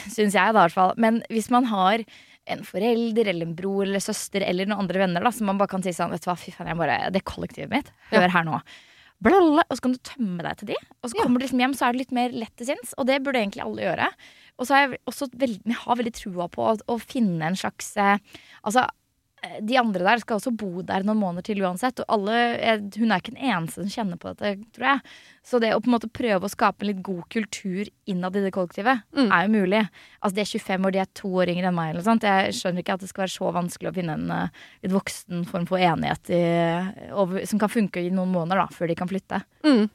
syns 0.07 0.35
jeg 0.37 0.55
da 0.55 0.63
i 0.63 0.67
hvert 0.69 0.77
fall. 0.79 0.95
Men 1.01 1.23
hvis 1.33 1.51
man 1.51 1.67
har 1.73 2.05
en 2.49 2.63
forelder 2.65 3.29
eller 3.29 3.45
en 3.51 3.57
bror 3.59 3.83
eller 3.85 4.01
søster 4.01 4.41
eller 4.47 4.69
noen 4.71 4.85
andre 4.87 5.03
venner 5.03 5.25
da, 5.25 5.33
som 5.35 5.51
man 5.51 5.59
bare 5.61 5.69
kan 5.75 5.83
si 5.85 5.93
sånn 5.93 6.15
Vet 6.15 6.23
du 6.25 6.31
hva, 6.31 6.37
fy 6.41 6.55
faen, 6.55 6.71
jeg 6.71 6.79
bare, 6.81 7.11
det 7.13 7.25
kollektivet 7.29 7.73
mitt. 7.75 7.91
Hør 8.13 8.23
Ja. 8.25 8.29
her 8.39 8.47
nå. 8.49 8.61
Blablabla, 9.25 9.65
og 9.67 9.79
så 9.79 9.85
kan 9.85 9.95
du 9.95 10.03
tømme 10.07 10.45
deg 10.47 10.61
til 10.61 10.71
de. 10.71 10.77
Og 11.03 11.11
så 11.11 11.19
kommer 11.19 11.41
du 11.41 11.45
liksom 11.45 11.63
hjem, 11.63 11.75
så 11.75 11.87
er 11.87 11.95
det 11.95 12.03
litt 12.05 12.15
mer 12.15 12.35
lett 12.45 12.55
til 12.59 12.69
sinns. 12.71 12.93
Og 12.99 13.09
det 13.09 13.19
burde 13.25 13.41
egentlig 13.43 13.65
alle 13.65 13.87
gjøre. 13.87 14.11
Og 14.59 14.67
så 14.67 14.75
har 14.75 14.85
jeg 14.85 15.01
også 15.11 15.29
veldig, 15.39 15.61
jeg 15.67 15.81
har 15.83 15.99
veldig 15.99 16.15
trua 16.15 16.47
på 16.53 16.67
å, 16.67 16.77
å 16.91 16.99
finne 17.03 17.51
en 17.51 17.59
slags 17.59 17.93
eh, 17.99 18.19
Altså, 18.67 18.85
de 19.63 19.77
andre 19.79 20.05
der 20.05 20.19
skal 20.23 20.39
også 20.41 20.51
bo 20.59 20.83
der 20.83 21.05
noen 21.07 21.21
måneder 21.21 21.45
til 21.47 21.61
uansett. 21.63 22.01
Og 22.03 22.07
alle, 22.17 22.39
eh, 22.59 22.81
hun 22.99 23.13
er 23.15 23.21
ikke 23.23 23.35
den 23.37 23.45
eneste 23.51 23.85
som 23.85 23.91
kjenner 23.93 24.19
på 24.19 24.33
dette, 24.35 24.65
tror 24.75 24.87
jeg. 24.89 25.01
Så 25.49 25.61
det 25.63 25.71
å 25.73 25.81
på 25.81 25.89
en 25.89 25.95
måte 25.95 26.11
prøve 26.13 26.45
å 26.45 26.51
skape 26.53 26.83
en 26.85 26.91
litt 26.91 27.03
god 27.07 27.23
kultur 27.33 27.89
innad 28.11 28.37
i 28.37 28.43
det 28.45 28.53
kollektivet, 28.53 29.03
Mm. 29.17 29.31
er 29.33 29.47
jo 29.47 29.53
mulig. 29.55 29.83
Altså, 30.23 30.35
de 30.35 30.41
er 30.41 30.51
25 30.59 30.85
år, 30.87 30.93
de 30.93 30.99
er 30.99 31.13
to 31.15 31.29
år 31.29 31.47
yngre 31.55 31.69
enn 31.69 31.75
meg. 31.75 31.91
Eller 31.95 32.03
sånt. 32.03 32.23
Jeg 32.23 32.53
skjønner 32.59 32.83
ikke 32.85 32.95
at 32.95 33.01
det 33.01 33.09
skal 33.09 33.25
være 33.27 33.37
så 33.39 33.53
vanskelig 33.55 33.91
å 33.91 33.95
finne 33.95 34.15
en 34.19 34.31
eh, 34.31 34.49
litt 34.83 34.93
voksen 34.93 35.47
form 35.47 35.67
for 35.67 35.79
enighet 35.79 36.31
i, 36.31 36.43
over, 37.13 37.45
som 37.47 37.59
kan 37.59 37.69
funke 37.73 38.03
i 38.05 38.11
noen 38.11 38.33
måneder 38.33 38.57
da, 38.63 38.67
før 38.75 38.89
de 38.89 38.95
kan 38.99 39.09
flytte. 39.09 39.43
Mm. 39.65 39.89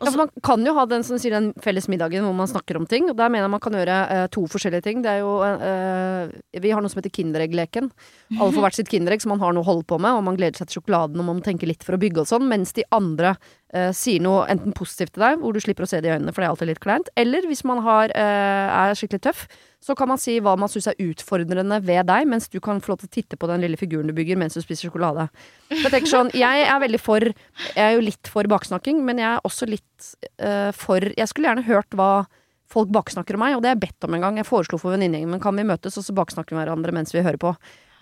Ja, 0.00 0.08
for 0.08 0.22
man 0.22 0.30
kan 0.46 0.64
jo 0.64 0.72
ha 0.78 0.86
den, 0.88 1.02
som 1.04 1.18
sier, 1.20 1.34
den 1.36 1.50
felles 1.60 1.84
middagen 1.92 2.24
hvor 2.24 2.36
man 2.36 2.48
snakker 2.48 2.78
om 2.80 2.86
ting. 2.88 3.10
Og 3.12 3.18
der 3.18 3.28
mener 3.32 3.44
jeg 3.44 3.52
man 3.52 3.62
kan 3.62 3.76
gjøre 3.76 3.98
eh, 4.14 4.26
to 4.32 4.46
forskjellige 4.48 4.86
ting. 4.86 5.02
Det 5.04 5.12
er 5.12 5.20
jo 5.20 5.34
eh, 5.44 6.32
Vi 6.64 6.72
har 6.72 6.80
noe 6.80 6.92
som 6.92 7.02
heter 7.02 7.12
Kinderegg-leken. 7.18 7.90
Alle 8.38 8.54
får 8.56 8.64
hvert 8.64 8.78
sitt 8.78 8.92
Kinderegg 8.92 9.24
som 9.24 9.34
man 9.34 9.44
har 9.44 9.52
noe 9.52 9.66
å 9.66 9.70
holde 9.70 9.84
på 9.90 10.00
med, 10.00 10.16
og 10.16 10.24
man 10.24 10.40
gleder 10.40 10.56
seg 10.56 10.70
til 10.70 10.80
sjokoladen 10.80 11.20
og 11.20 11.28
man 11.28 11.44
tenker 11.44 11.68
litt 11.68 11.84
for 11.84 11.98
å 11.98 12.00
bygge 12.00 12.24
og 12.24 12.30
sånn, 12.32 12.48
mens 12.48 12.72
de 12.76 12.86
andre 12.96 13.34
eh, 13.74 13.90
sier 13.96 14.22
noe 14.22 14.44
enten 14.50 14.74
positivt 14.76 15.14
til 15.14 15.24
deg, 15.24 15.40
hvor 15.40 15.54
du 15.54 15.60
slipper 15.62 15.86
å 15.86 15.90
se 15.90 16.00
det 16.02 16.10
i 16.10 16.14
øynene, 16.14 16.32
for 16.34 16.42
det 16.42 16.48
er 16.48 16.54
alltid 16.54 16.70
litt 16.70 16.82
kleint, 16.82 17.10
eller 17.20 17.46
hvis 17.48 17.62
man 17.68 17.82
har, 17.86 18.12
uh, 18.14 18.68
er 18.90 18.98
skikkelig 18.98 19.22
tøff, 19.26 19.44
så 19.80 19.94
kan 19.96 20.10
man 20.10 20.20
si 20.20 20.34
hva 20.44 20.56
man 20.60 20.68
syns 20.68 20.90
er 20.90 20.98
utfordrende 21.00 21.78
ved 21.86 22.04
deg, 22.10 22.26
mens 22.28 22.50
du 22.52 22.58
kan 22.62 22.82
få 22.84 22.92
lov 22.92 23.00
til 23.00 23.08
å 23.08 23.14
titte 23.14 23.38
på 23.40 23.48
den 23.48 23.62
lille 23.64 23.78
figuren 23.80 24.10
du 24.10 24.14
bygger 24.16 24.36
mens 24.40 24.58
du 24.58 24.60
spiser 24.60 24.90
sjokolade. 24.90 25.30
Jeg 25.72 25.88
tenker 25.88 26.10
sånn, 26.10 26.32
jeg 26.36 26.66
er 26.66 26.82
veldig 26.82 27.00
for 27.00 27.24
Jeg 27.24 27.80
er 27.80 27.94
jo 27.96 28.02
litt 28.04 28.28
for 28.28 28.48
baksnakking, 28.50 29.00
men 29.06 29.22
jeg 29.22 29.30
er 29.30 29.46
også 29.48 29.68
litt 29.70 30.10
uh, 30.42 30.68
for 30.76 31.00
Jeg 31.00 31.30
skulle 31.30 31.48
gjerne 31.48 31.66
hørt 31.68 31.96
hva 31.96 32.26
folk 32.70 32.90
baksnakker 32.94 33.34
om 33.34 33.42
meg, 33.42 33.56
og 33.56 33.64
det 33.64 33.72
har 33.72 33.78
jeg 33.78 33.86
bedt 33.88 34.06
om 34.06 34.14
en 34.14 34.26
gang. 34.26 34.36
Jeg 34.38 34.46
foreslo 34.46 34.78
for 34.78 34.94
venninnegjengen, 34.94 35.32
men 35.32 35.42
kan 35.42 35.56
vi 35.58 35.66
møtes 35.66 35.96
og 35.98 36.06
så 36.06 36.14
baksnakker 36.14 36.54
vi 36.54 36.60
hverandre 36.60 36.94
mens 36.94 37.14
vi 37.14 37.24
hører 37.24 37.40
på? 37.40 37.54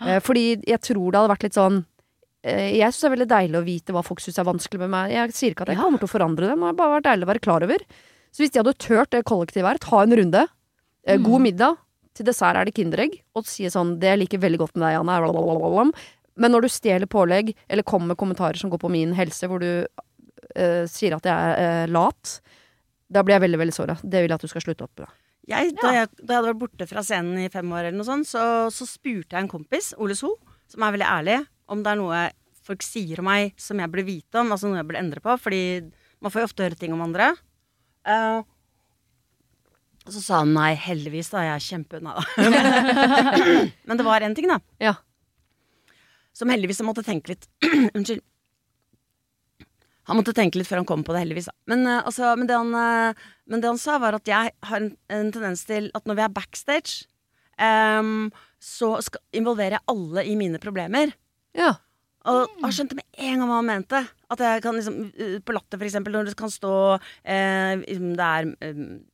Uh, 0.03 0.19
fordi 0.25 0.59
jeg 0.67 0.83
tror 0.91 1.07
det 1.07 1.21
hadde 1.21 1.33
vært 1.33 1.47
litt 1.47 1.61
sånn 1.61 1.85
Jeg 2.45 2.93
syns 2.93 3.01
det 3.03 3.09
er 3.09 3.17
veldig 3.17 3.29
deilig 3.33 3.59
å 3.59 3.65
vite 3.67 3.93
hva 3.93 4.03
folk 4.07 4.21
syns 4.23 4.39
er 4.39 4.47
vanskelig 4.47 4.79
med 4.85 4.91
meg. 4.93 5.11
Jeg 5.11 5.33
sier 5.35 5.51
ikke 5.55 5.63
at 5.67 5.73
jeg 5.73 5.77
Ja. 5.79 5.83
kommer 5.83 5.99
til 5.99 6.07
å 6.07 6.13
forandre 6.15 6.47
det, 6.47 6.55
men 6.57 6.61
det 6.61 6.71
har 6.71 6.79
bare 6.79 7.01
vært 7.01 7.09
deilig 7.09 7.27
å 7.27 7.33
være 7.33 7.43
klar 7.43 7.63
over. 7.67 7.79
Så 8.31 8.39
hvis 8.45 8.53
de 8.55 8.61
hadde 8.63 8.79
turt 8.79 9.11
det 9.11 9.25
kollektivet 9.25 9.67
her, 9.67 9.79
ta 9.83 10.03
en 10.03 10.13
runde, 10.15 10.47
eh, 11.07 11.17
Mm. 11.19 11.25
god 11.25 11.41
middag, 11.43 11.77
til 12.15 12.27
dessert 12.27 12.57
er 12.57 12.65
det 12.65 12.75
Kinderegg, 12.75 13.21
og 13.35 13.47
si 13.47 13.65
sånn 13.67 13.99
'Det 13.99 14.07
jeg 14.07 14.19
liker 14.21 14.39
veldig 14.39 14.59
godt 14.59 14.77
med 14.77 14.87
deg, 14.87 14.95
Janne', 14.99 15.33
blablabla. 15.33 15.93
men 16.37 16.53
når 16.53 16.63
du 16.63 16.69
stjeler 16.69 17.07
pålegg, 17.07 17.55
eller 17.69 17.83
kommer 17.83 18.09
med 18.09 18.17
kommentarer 18.17 18.57
som 18.57 18.71
går 18.71 18.79
på 18.79 18.91
min 18.91 19.13
helse, 19.15 19.49
hvor 19.49 19.59
du 19.59 19.87
uh, 20.57 20.87
sier 20.87 21.15
at 21.15 21.23
jeg 21.23 21.33
er 21.35 21.87
uh, 21.89 21.91
lat, 21.91 22.41
da 23.11 23.23
blir 23.23 23.39
jeg 23.41 23.51
veldig, 23.51 23.59
veldig 23.59 23.75
såra. 23.75 23.97
Det 24.03 24.23
vil 24.23 24.29
jeg 24.29 24.35
at 24.35 24.41
du 24.41 24.47
skal 24.49 24.61
slutte 24.63 24.83
opp 24.85 24.99
med. 24.99 25.09
Jeg, 25.49 25.75
da, 25.81 25.93
jeg, 25.93 26.09
da 26.25 26.35
jeg 26.35 26.43
hadde 26.45 26.55
vært 26.55 26.59
borte 26.61 26.87
fra 26.89 27.01
scenen 27.03 27.39
i 27.39 27.49
fem 27.49 27.69
år, 27.73 27.89
eller 27.89 27.99
noe 27.99 28.05
sånt, 28.05 28.27
så, 28.27 28.71
så 28.71 28.87
spurte 28.87 29.31
jeg 29.33 29.43
en 29.43 29.49
kompis, 29.49 29.95
Ole 29.99 30.15
So, 30.15 30.37
som 30.69 30.83
er 30.83 30.93
veldig 30.93 31.09
ærlig, 31.09 31.47
om 31.69 31.83
det 31.85 31.93
er 31.93 32.01
noe 32.01 32.21
folk 32.69 32.85
sier 32.85 33.23
om 33.23 33.29
meg 33.31 33.55
som 33.61 33.81
jeg 33.81 33.91
burde 33.93 34.09
vite 34.09 34.41
om, 34.41 34.53
altså 34.53 34.69
noe 34.69 34.81
jeg 34.81 34.89
burde 34.89 35.03
endre 35.03 35.25
på. 35.25 35.37
Fordi 35.41 35.63
man 36.25 36.35
får 36.35 36.43
jo 36.43 36.49
ofte 36.51 36.67
høre 36.67 36.79
ting 36.81 36.95
om 36.97 37.05
andre. 37.05 37.33
Uh, 38.09 38.41
så 40.09 40.23
sa 40.25 40.41
han 40.43 40.55
nei, 40.57 40.73
heldigvis, 40.81 41.31
da. 41.33 41.45
Jeg 41.45 41.55
er 41.59 41.67
kjempeunna, 41.67 42.17
da. 42.17 42.25
Men 43.89 44.01
det 44.01 44.07
var 44.07 44.25
én 44.25 44.37
ting, 44.37 44.49
da. 44.49 44.59
Ja. 44.81 44.95
Som 46.37 46.53
heldigvis 46.53 46.81
han 46.81 46.89
måtte 46.89 47.05
tenke 47.07 47.35
litt 47.35 47.49
Unnskyld. 47.97 48.25
Han 50.09 50.17
måtte 50.17 50.33
tenke 50.33 50.57
litt 50.57 50.69
før 50.69 50.81
han 50.81 50.89
kom 50.89 51.03
på 51.05 51.13
det, 51.13 51.27
heldigvis. 51.27 51.51
Da. 51.51 51.55
Men, 51.69 51.85
eh, 51.85 52.01
altså, 52.01 52.31
men, 52.41 52.49
det 52.49 52.57
han, 52.57 52.71
eh, 52.73 53.27
men 53.53 53.61
det 53.61 53.69
han 53.69 53.81
sa, 53.81 53.99
var 54.01 54.17
at 54.17 54.31
jeg 54.31 54.55
har 54.71 54.81
en, 54.81 54.95
en 55.13 55.33
tendens 55.35 55.67
til 55.69 55.91
at 55.99 56.09
når 56.09 56.17
vi 56.17 56.25
er 56.25 56.33
backstage, 56.33 57.03
um, 57.61 58.31
så 58.57 58.95
skal, 59.05 59.21
involverer 59.37 59.77
jeg 59.77 59.85
alle 59.93 60.25
i 60.25 60.39
mine 60.41 60.61
problemer. 60.63 61.13
Ja. 61.57 61.77
Og 62.29 62.61
han 62.61 62.73
skjønte 62.75 62.97
med 62.99 63.07
en 63.19 63.41
gang 63.41 63.49
hva 63.49 63.59
han 63.61 63.69
mente. 63.69 64.01
At 64.29 64.43
jeg 64.45 64.61
kan 64.61 64.77
liksom 64.77 64.97
uh, 65.09 65.37
På 65.41 65.55
Latter, 65.57 65.79
for 65.79 65.87
eksempel, 65.87 66.13
når 66.13 66.29
det 66.29 66.35
kan 66.37 66.51
stå 66.53 66.73
eh, 67.25 67.81
liksom, 67.81 68.11
Det 68.19 68.27
er 68.27 68.49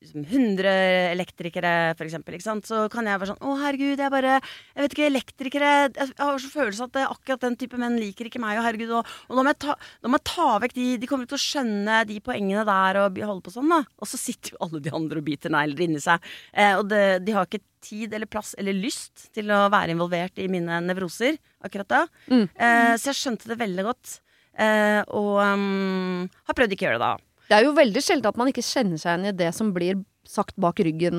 liksom 0.03 0.25
100 0.25 0.73
elektrikere, 1.12 1.75
for 1.95 2.09
eksempel, 2.09 2.35
ikke 2.35 2.47
sant? 2.49 2.67
så 2.67 2.85
kan 2.91 3.07
jeg 3.07 3.21
være 3.23 3.31
sånn 3.31 3.45
Å, 3.45 3.55
herregud, 3.62 4.03
jeg 4.03 4.11
bare 4.11 4.33
Jeg 4.41 4.81
vet 4.81 4.97
ikke, 4.97 5.07
elektrikere 5.12 5.71
Jeg 5.93 6.17
har 6.19 6.41
så 6.43 6.50
følelse 6.50 6.88
at 6.88 6.97
det, 6.97 7.05
akkurat 7.07 7.47
den 7.47 7.59
type 7.61 7.79
menn 7.79 8.00
liker 8.00 8.26
ikke 8.26 8.43
meg, 8.43 8.59
og 8.59 8.67
herregud, 8.67 8.97
og, 8.99 9.12
og 9.29 9.38
da, 9.38 9.45
må 9.45 9.53
jeg 9.53 9.61
ta, 9.62 9.76
da 10.03 10.11
må 10.11 10.19
jeg 10.19 10.29
ta 10.33 10.49
vekk 10.64 10.75
de 10.81 10.88
De 11.05 11.11
kommer 11.11 11.29
ikke 11.29 11.37
til 11.37 11.43
å 11.43 11.45
skjønne 11.45 12.00
de 12.11 12.19
poengene 12.25 12.67
der, 12.67 13.00
og 13.05 13.23
holde 13.23 13.47
på 13.47 13.55
sånn, 13.55 13.71
da. 13.71 13.85
Og 14.03 14.11
så 14.11 14.19
sitter 14.19 14.57
jo 14.57 14.62
alle 14.67 14.83
de 14.83 14.95
andre 14.99 15.23
og 15.23 15.29
biter 15.29 15.55
negler 15.55 15.87
inni 15.87 16.03
seg. 16.03 16.26
Eh, 16.50 16.75
og 16.81 16.88
det, 16.91 17.05
de 17.23 17.37
har 17.37 17.47
ikke 17.47 17.62
tid 17.85 18.14
eller 18.17 18.31
plass 18.31 18.55
eller 18.59 18.76
lyst 18.76 19.29
til 19.37 19.53
å 19.53 19.67
være 19.73 19.95
involvert 19.95 20.41
i 20.43 20.49
mine 20.50 20.81
nevroser 20.87 21.37
akkurat 21.64 21.91
da. 21.91 22.03
Mm. 22.31 22.47
Eh, 22.49 22.95
så 23.00 23.11
jeg 23.12 23.21
skjønte 23.21 23.50
det 23.50 23.61
veldig 23.61 23.85
godt. 23.87 24.19
Eh, 24.55 25.00
og 25.19 25.38
um, 25.43 26.26
har 26.47 26.57
prøvd 26.57 26.75
ikke 26.75 26.87
å 26.87 26.91
gjøre 26.91 27.00
det 27.00 27.07
da. 27.07 27.31
Det 27.45 27.57
er 27.59 27.67
jo 27.67 27.76
veldig 27.76 28.03
sjelden 28.03 28.31
at 28.31 28.41
man 28.41 28.50
ikke 28.50 28.64
kjenner 28.64 29.00
seg 29.00 29.11
igjen 29.12 29.31
i 29.31 29.37
det 29.37 29.50
som 29.57 29.73
blir 29.75 30.00
sagt 30.25 30.57
bak 30.57 30.79
ryggen 30.81 31.19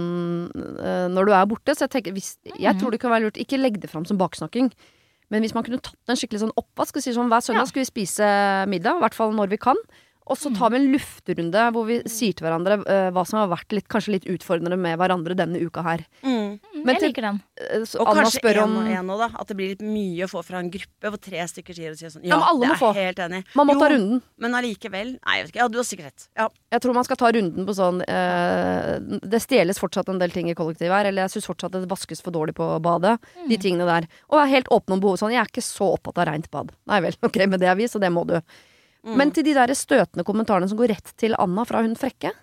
uh, 0.50 1.06
når 1.12 1.30
du 1.30 1.34
er 1.38 1.50
borte. 1.50 1.76
Så 1.76 1.86
jeg 1.86 1.96
tenker, 1.98 2.16
hvis, 2.16 2.36
jeg 2.50 2.80
tror 2.80 2.96
det 2.96 3.02
kan 3.04 3.14
være 3.14 3.28
lurt 3.28 3.42
Ikke 3.42 3.60
legg 3.60 3.78
det 3.84 3.92
fram 3.92 4.08
som 4.10 4.20
baksnakking. 4.22 4.72
Men 5.34 5.42
hvis 5.42 5.56
man 5.58 5.66
kunne 5.66 5.82
tatt 5.82 6.12
en 6.12 6.18
skikkelig 6.20 6.44
sånn 6.44 6.58
oppvask 6.58 6.98
og 7.00 7.06
si 7.06 7.14
sånn 7.16 7.30
hver 7.32 7.44
søndag 7.44 7.70
skal 7.70 7.82
vi 7.82 7.90
spise 7.90 8.28
middag, 8.70 9.00
i 9.00 9.04
hvert 9.06 9.18
fall 9.18 9.34
når 9.34 9.54
vi 9.56 9.62
kan. 9.62 9.80
Og 10.26 10.38
så 10.42 10.50
tar 10.58 10.72
vi 10.74 10.80
en 10.80 10.88
lufterunde 10.90 11.64
hvor 11.76 11.86
vi 11.86 12.00
sier 12.10 12.34
til 12.34 12.48
hverandre 12.48 12.80
uh, 12.82 13.10
hva 13.14 13.24
som 13.30 13.38
har 13.44 13.50
vært 13.52 13.76
litt, 13.78 13.86
kanskje 13.92 14.16
litt 14.16 14.24
utfordrende 14.26 14.78
med 14.82 14.98
hverandre 14.98 15.36
denne 15.38 15.60
uka 15.62 15.84
her. 15.86 16.02
Mm. 16.26 16.56
Men 16.82 16.90
jeg 16.96 17.00
til- 17.04 17.12
liker 17.14 17.28
den. 17.28 17.42
Uh, 17.62 17.86
Og 18.02 18.10
Anna 18.10 18.24
kanskje 18.26 18.42
en 18.56 18.74
og 18.80 18.90
en 18.90 19.12
òg, 19.14 19.20
da. 19.22 19.30
At 19.40 19.48
det 19.52 19.58
blir 19.60 19.70
litt 19.76 19.84
mye 19.86 20.26
å 20.26 20.30
få 20.32 20.42
fra 20.44 20.60
en 20.64 20.72
gruppe 20.74 21.12
hvor 21.14 21.22
tre 21.22 21.46
stykker 21.52 21.78
sier 21.78 21.94
og 21.94 22.00
sier 22.02 22.10
sånn. 22.10 22.26
Ja, 22.26 22.36
Ja, 22.36 22.40
men 22.42 22.48
alle 22.50 22.60
det 22.66 22.72
må 22.72 22.76
er 22.76 22.82
få. 22.82 22.90
helt 22.98 23.22
enig. 23.28 23.44
Man 23.56 23.68
må 23.70 23.76
jo, 23.78 23.80
ta 23.86 23.90
runden. 23.94 24.22
Men 24.42 24.58
allikevel. 24.60 25.14
Nei, 25.22 25.38
jeg 25.38 25.46
vet 25.46 25.54
ikke. 25.54 25.62
Ja, 25.62 25.68
du 25.70 25.78
har 25.78 25.88
sikkert 25.92 26.10
rett. 26.10 26.28
Ja. 26.42 26.50
Jeg 26.76 26.82
tror 26.82 26.94
man 26.98 27.08
skal 27.08 27.18
ta 27.22 27.32
runden 27.32 27.66
på 27.70 27.76
sånn 27.78 28.02
uh, 28.02 29.20
Det 29.24 29.40
stjeles 29.46 29.80
fortsatt 29.80 30.10
en 30.10 30.20
del 30.20 30.32
ting 30.34 30.50
i 30.50 30.58
kollektivet 30.58 30.92
her. 30.92 31.06
Eller 31.12 31.28
jeg 31.30 31.36
syns 31.38 31.48
fortsatt 31.54 31.78
det 31.78 31.86
vaskes 31.92 32.22
for 32.26 32.34
dårlig 32.36 32.58
på 32.58 32.68
badet. 32.82 33.18
De 33.48 33.58
tingene 33.62 33.86
der. 33.88 34.10
Og 34.34 34.42
er 34.42 34.52
helt 34.58 34.68
åpne 34.74 34.98
om 34.98 35.06
behovet. 35.06 35.22
Sånn, 35.22 35.32
jeg 35.38 35.44
er 35.46 35.52
ikke 35.54 35.64
så 35.66 35.94
opptatt 35.96 36.18
av 36.26 36.32
reint 36.34 36.50
bad. 36.52 36.74
Nei 36.90 37.00
vel, 37.06 37.14
ok, 37.30 37.38
men 37.46 37.60
det 37.62 37.70
er 37.70 37.78
vi, 37.80 37.86
så 37.88 38.02
det 38.02 38.10
må 38.12 38.26
du. 38.26 38.40
Mm. 39.06 39.18
Men 39.22 39.32
til 39.36 39.46
de 39.46 39.54
der 39.58 39.74
støtende 39.78 40.26
kommentarene 40.28 40.70
som 40.70 40.80
går 40.80 40.96
rett 40.96 41.14
til 41.20 41.38
Anna 41.38 41.66
fra 41.68 41.84
hun 41.86 41.96
frekke. 42.00 42.34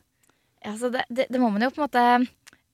Altså, 0.63 0.93
det, 0.95 1.05
det, 1.11 1.27
det 1.33 1.43
må 1.43 1.51
man 1.51 1.65
jo 1.65 1.73
på 1.75 1.81
en 1.81 1.89
måte 1.89 2.03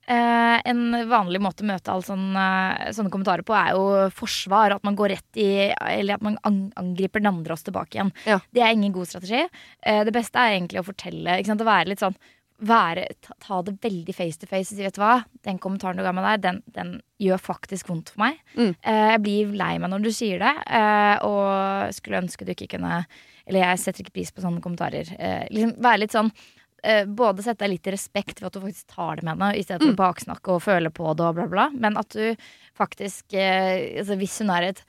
eh, 0.05 0.57
En 0.69 0.81
vanlig 1.09 1.41
måte 1.41 1.65
å 1.65 1.69
møte 1.71 1.89
alle 1.89 2.05
sånne, 2.05 2.47
sånne 2.93 3.13
kommentarer 3.13 3.45
på, 3.45 3.55
er 3.57 3.73
jo 3.73 4.09
forsvar. 4.13 4.77
At 4.77 4.85
man 4.85 4.97
går 4.99 5.15
rett 5.15 5.41
i 5.41 5.51
Eller 5.73 6.19
at 6.19 6.25
man 6.25 6.37
angriper 6.45 7.23
den 7.23 7.31
andre 7.33 7.55
oss 7.57 7.65
tilbake 7.65 7.97
igjen. 7.97 8.13
Ja. 8.29 8.37
Det 8.53 8.65
er 8.65 8.75
ingen 8.77 8.93
god 8.93 9.09
strategi. 9.09 9.47
Eh, 9.81 10.03
det 10.05 10.13
beste 10.15 10.41
er 10.41 10.59
egentlig 10.59 10.83
å 10.83 10.89
fortelle. 10.91 11.39
Ikke 11.39 11.53
sant? 11.53 11.65
Å 11.65 11.71
være 11.71 11.93
litt 11.93 12.05
sånn 12.05 12.19
være, 12.59 13.05
ta, 13.23 13.35
ta 13.39 13.61
det 13.63 13.77
veldig 13.83 14.13
face 14.15 14.39
to 14.41 14.47
face 14.49 14.73
og 14.73 14.77
si 14.77 14.83
vet 14.83 14.97
du 14.97 15.01
hva, 15.01 15.21
den 15.47 15.59
kommentaren 15.63 15.99
du 15.99 16.03
ga 16.03 16.11
meg 16.15 16.25
der, 16.25 16.41
den, 16.43 16.61
den 16.75 16.93
gjør 17.21 17.41
faktisk 17.41 17.87
vondt 17.91 18.11
for 18.13 18.25
meg. 18.25 18.39
Mm. 18.57 18.73
Eh, 18.83 19.05
jeg 19.13 19.21
blir 19.23 19.53
lei 19.59 19.73
meg 19.79 19.93
når 19.93 20.03
du 20.03 20.11
sier 20.15 20.43
det, 20.43 20.53
eh, 20.67 21.15
og 21.25 21.95
skulle 21.95 22.19
ønske 22.23 22.47
du 22.47 22.53
ikke 22.55 22.73
kunne 22.75 23.03
Eller 23.49 23.65
jeg 23.65 23.81
setter 23.81 24.05
ikke 24.05 24.15
pris 24.19 24.31
på 24.31 24.43
sånne 24.45 24.61
kommentarer. 24.63 25.09
Eh, 25.17 25.47
liksom 25.49 25.75
Være 25.81 26.03
litt 26.03 26.13
sånn 26.15 26.29
eh, 26.83 27.03
både 27.09 27.43
sette 27.43 27.65
deg 27.65 27.73
litt 27.73 27.89
i 27.89 27.95
respekt 27.97 28.39
for 28.39 28.47
at 28.51 28.55
du 28.55 28.61
faktisk 28.63 28.93
tar 28.95 29.17
det 29.19 29.25
med 29.25 29.33
henne, 29.35 29.49
i 29.57 29.65
stedet 29.65 29.81
for 29.83 29.95
å 29.97 29.99
baksnakke 30.05 30.53
og 30.55 30.63
føle 30.63 30.93
på 30.93 31.11
det 31.17 31.25
og 31.27 31.35
bla, 31.41 31.47
bla. 31.51 31.67
Men 31.73 31.97
at 31.99 32.13
du 32.15 32.35
faktisk 32.77 33.33
eh, 33.35 33.99
altså 33.99 34.15
Hvis 34.21 34.37
hun 34.43 34.53
et, 34.61 34.81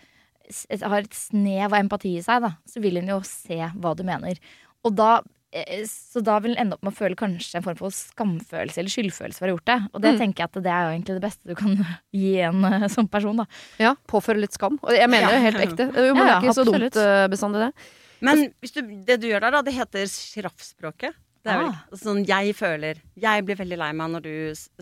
et, 0.68 0.82
har 0.82 1.00
et 1.02 1.16
snev 1.16 1.72
av 1.72 1.80
empati 1.80 2.16
i 2.18 2.22
seg, 2.22 2.44
da, 2.46 2.54
så 2.68 2.82
vil 2.84 3.00
hun 3.00 3.08
jo 3.16 3.20
se 3.26 3.58
hva 3.80 3.96
du 3.98 4.04
mener. 4.06 4.38
Og 4.86 4.94
da 4.98 5.20
eh, 5.52 5.82
så 5.88 6.22
da 6.22 6.36
vil 6.44 6.54
hun 6.54 6.62
ende 6.62 6.76
opp 6.78 6.84
med 6.86 6.92
å 6.94 6.98
føle 7.00 7.18
kanskje 7.18 7.58
en 7.58 7.64
form 7.66 7.78
for 7.80 7.94
skamfølelse 7.94 8.78
eller 8.84 8.94
skyldfølelse 8.94 9.40
for 9.42 9.48
å 9.48 9.50
ha 9.50 9.56
gjort 9.56 9.70
det. 9.72 9.78
Og 9.94 10.04
det 10.04 10.12
Mm. 10.14 10.20
tenker 10.22 10.44
jeg 10.44 10.50
at 10.52 10.62
det 10.62 10.72
er 10.76 10.84
jo 10.86 10.92
egentlig 10.94 11.16
det 11.18 11.24
beste 11.26 11.48
du 11.50 11.54
kan 11.58 11.74
gi 12.14 12.36
en 12.46 12.64
uh, 12.64 12.86
sånn 12.92 13.08
person, 13.10 13.42
da. 13.42 13.46
Ja, 13.82 13.96
Påføre 14.06 14.38
litt 14.44 14.54
skam. 14.54 14.78
Og 14.82 14.94
jeg 14.94 15.10
mener 15.10 15.34
det 15.34 15.42
helt 15.48 15.64
ekte. 15.66 15.88
Jo, 15.90 16.14
men 16.14 16.22
Ja, 16.26 16.38
det 16.38 16.38
er 16.38 16.46
ikke 16.46 16.58
så 16.60 16.68
dumt 16.70 17.00
uh, 17.02 17.26
bestandig, 17.32 17.66
det. 17.66 17.88
Men 18.20 18.46
hvis 18.60 18.74
du, 18.76 18.80
det 19.06 19.20
du 19.22 19.28
gjør 19.30 19.44
der, 19.46 19.56
da, 19.56 19.62
det 19.66 19.74
heter 19.76 20.08
sjiraffspråket. 20.10 21.18
Det 21.40 21.52
er 21.52 21.62
vel 21.62 21.70
Ah. 21.72 21.84
sånn 21.96 22.24
jeg 22.28 22.52
føler. 22.58 22.98
Jeg 23.16 23.44
blir 23.46 23.56
veldig 23.56 23.78
lei 23.80 23.92
meg 23.96 24.10
når 24.12 24.24
du 24.26 24.34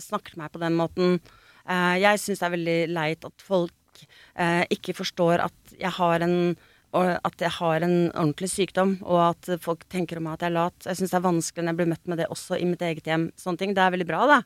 snakker 0.03 0.35
til 0.35 0.41
meg 0.43 0.51
på 0.51 0.59
den 0.63 0.75
måten. 0.75 1.21
Uh, 1.69 1.95
jeg 2.01 2.19
syns 2.19 2.41
det 2.41 2.49
er 2.49 2.57
veldig 2.57 2.79
leit 2.97 3.25
at 3.29 3.45
folk 3.45 4.03
uh, 4.35 4.65
ikke 4.75 4.97
forstår 4.97 5.45
at 5.45 5.77
jeg 5.79 5.95
har 6.01 6.25
en 6.27 6.57
at 6.97 7.43
jeg 7.45 7.51
har 7.53 7.85
en 7.85 8.11
ordentlig 8.15 8.49
sykdom, 8.49 8.95
og 9.05 9.19
at 9.37 9.61
folk 9.61 9.83
tenker 9.93 10.17
om 10.17 10.25
meg 10.25 10.39
at 10.39 10.47
jeg 10.47 10.49
er 10.49 10.55
lat. 10.57 10.87
Jeg 10.87 10.97
syns 10.97 11.11
det 11.13 11.19
er 11.19 11.27
vanskelig 11.27 11.65
når 11.67 11.69
jeg 11.75 11.79
blir 11.83 11.91
møtt 11.91 12.09
med 12.09 12.19
det 12.23 12.29
også 12.33 12.57
i 12.57 12.65
mitt 12.65 12.81
eget 12.81 13.05
hjem. 13.05 13.27
Sånne 13.37 13.61
ting. 13.61 13.75
Det 13.77 13.83
er 13.85 13.93
veldig 13.93 14.07
bra, 14.09 14.23
da. 14.31 14.39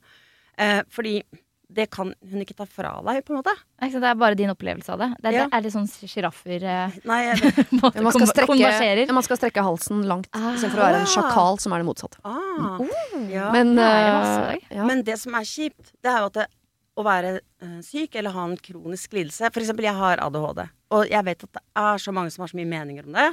Eh, 0.59 0.81
fordi 0.91 1.13
det 1.73 1.87
kan 1.91 2.11
hun 2.31 2.43
ikke 2.45 2.55
ta 2.59 2.67
fra 2.69 2.91
deg, 3.07 3.21
på 3.25 3.33
en 3.35 3.39
måte. 3.41 3.53
Ikke 3.81 3.95
sant? 3.95 4.03
Det 4.05 4.11
er 4.11 4.19
bare 4.21 4.37
din 4.39 4.51
opplevelse 4.53 4.93
av 4.93 4.99
det. 5.03 5.09
Det 5.23 5.31
er, 5.31 5.37
Ja. 5.39 5.45
det 5.49 5.59
er 5.59 5.65
litt 5.67 5.75
sånn 5.75 5.89
sjiraffer 5.89 6.67
eh, 6.69 6.97
Nei, 7.11 7.21
man, 7.83 8.13
skal 8.13 8.27
strekke, 8.31 8.51
konverserer. 8.53 9.13
man 9.17 9.27
skal 9.27 9.41
strekke 9.41 9.65
halsen 9.67 10.03
langt 10.11 10.29
Ah. 10.37 10.51
istedenfor 10.55 10.83
å 10.83 10.87
være 10.89 11.01
en 11.05 11.13
sjakal, 11.15 11.61
som 11.65 11.73
er 11.77 11.83
det 11.85 11.89
motsatte. 11.89 12.19
ah, 12.25 12.83
ja. 13.33 13.47
Men, 13.55 13.73
er 13.79 14.57
eh, 14.59 14.67
ja. 14.77 14.85
Men 14.89 15.03
det 15.07 15.17
som 15.23 15.35
er 15.39 15.49
kjipt, 15.49 15.95
det 16.03 16.13
er 16.13 16.21
jo 16.25 16.31
at 16.33 16.41
det, 16.43 16.47
å 17.01 17.07
være 17.07 17.31
eh, 17.41 17.79
syk 17.87 18.15
eller 18.21 18.35
ha 18.37 18.43
en 18.51 18.57
kronisk 18.61 19.15
lidelse 19.17 19.49
For 19.55 19.63
eksempel, 19.63 19.87
jeg 19.89 19.97
har 19.97 20.21
ADHD, 20.21 20.67
og 20.93 21.07
jeg 21.09 21.25
vet 21.25 21.45
at 21.49 21.53
det 21.57 21.63
er 21.81 22.03
så 22.05 22.13
mange 22.13 22.31
som 22.35 22.43
har 22.45 22.53
så 22.53 22.59
mye 22.61 22.69
meninger 22.69 23.09
om 23.09 23.17
det. 23.17 23.31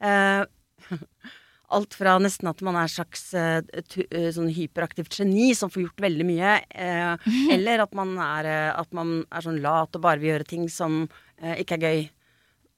Eh, 0.00 0.96
alt 1.76 1.96
fra 1.96 2.16
nesten 2.22 2.50
at 2.50 2.62
man 2.64 2.78
er 2.78 2.88
et 2.88 2.94
slags 2.94 3.26
eh, 3.38 3.60
eh, 4.04 4.30
sånn 4.34 4.50
hyperaktivt 4.52 5.14
geni 5.18 5.52
som 5.58 5.72
får 5.72 5.86
gjort 5.86 6.02
veldig 6.04 6.26
mye, 6.28 6.56
eh, 6.70 7.28
eller 7.56 7.84
at 7.86 7.94
man, 7.98 8.16
er, 8.22 8.50
at 8.72 8.90
man 8.96 9.20
er 9.28 9.46
sånn 9.46 9.62
lat 9.64 9.98
og 9.98 10.04
bare 10.04 10.22
vil 10.22 10.34
gjøre 10.34 10.50
ting 10.54 10.66
som 10.72 11.04
ikke 11.42 11.78
er 11.80 11.82
gøy. 11.82 12.02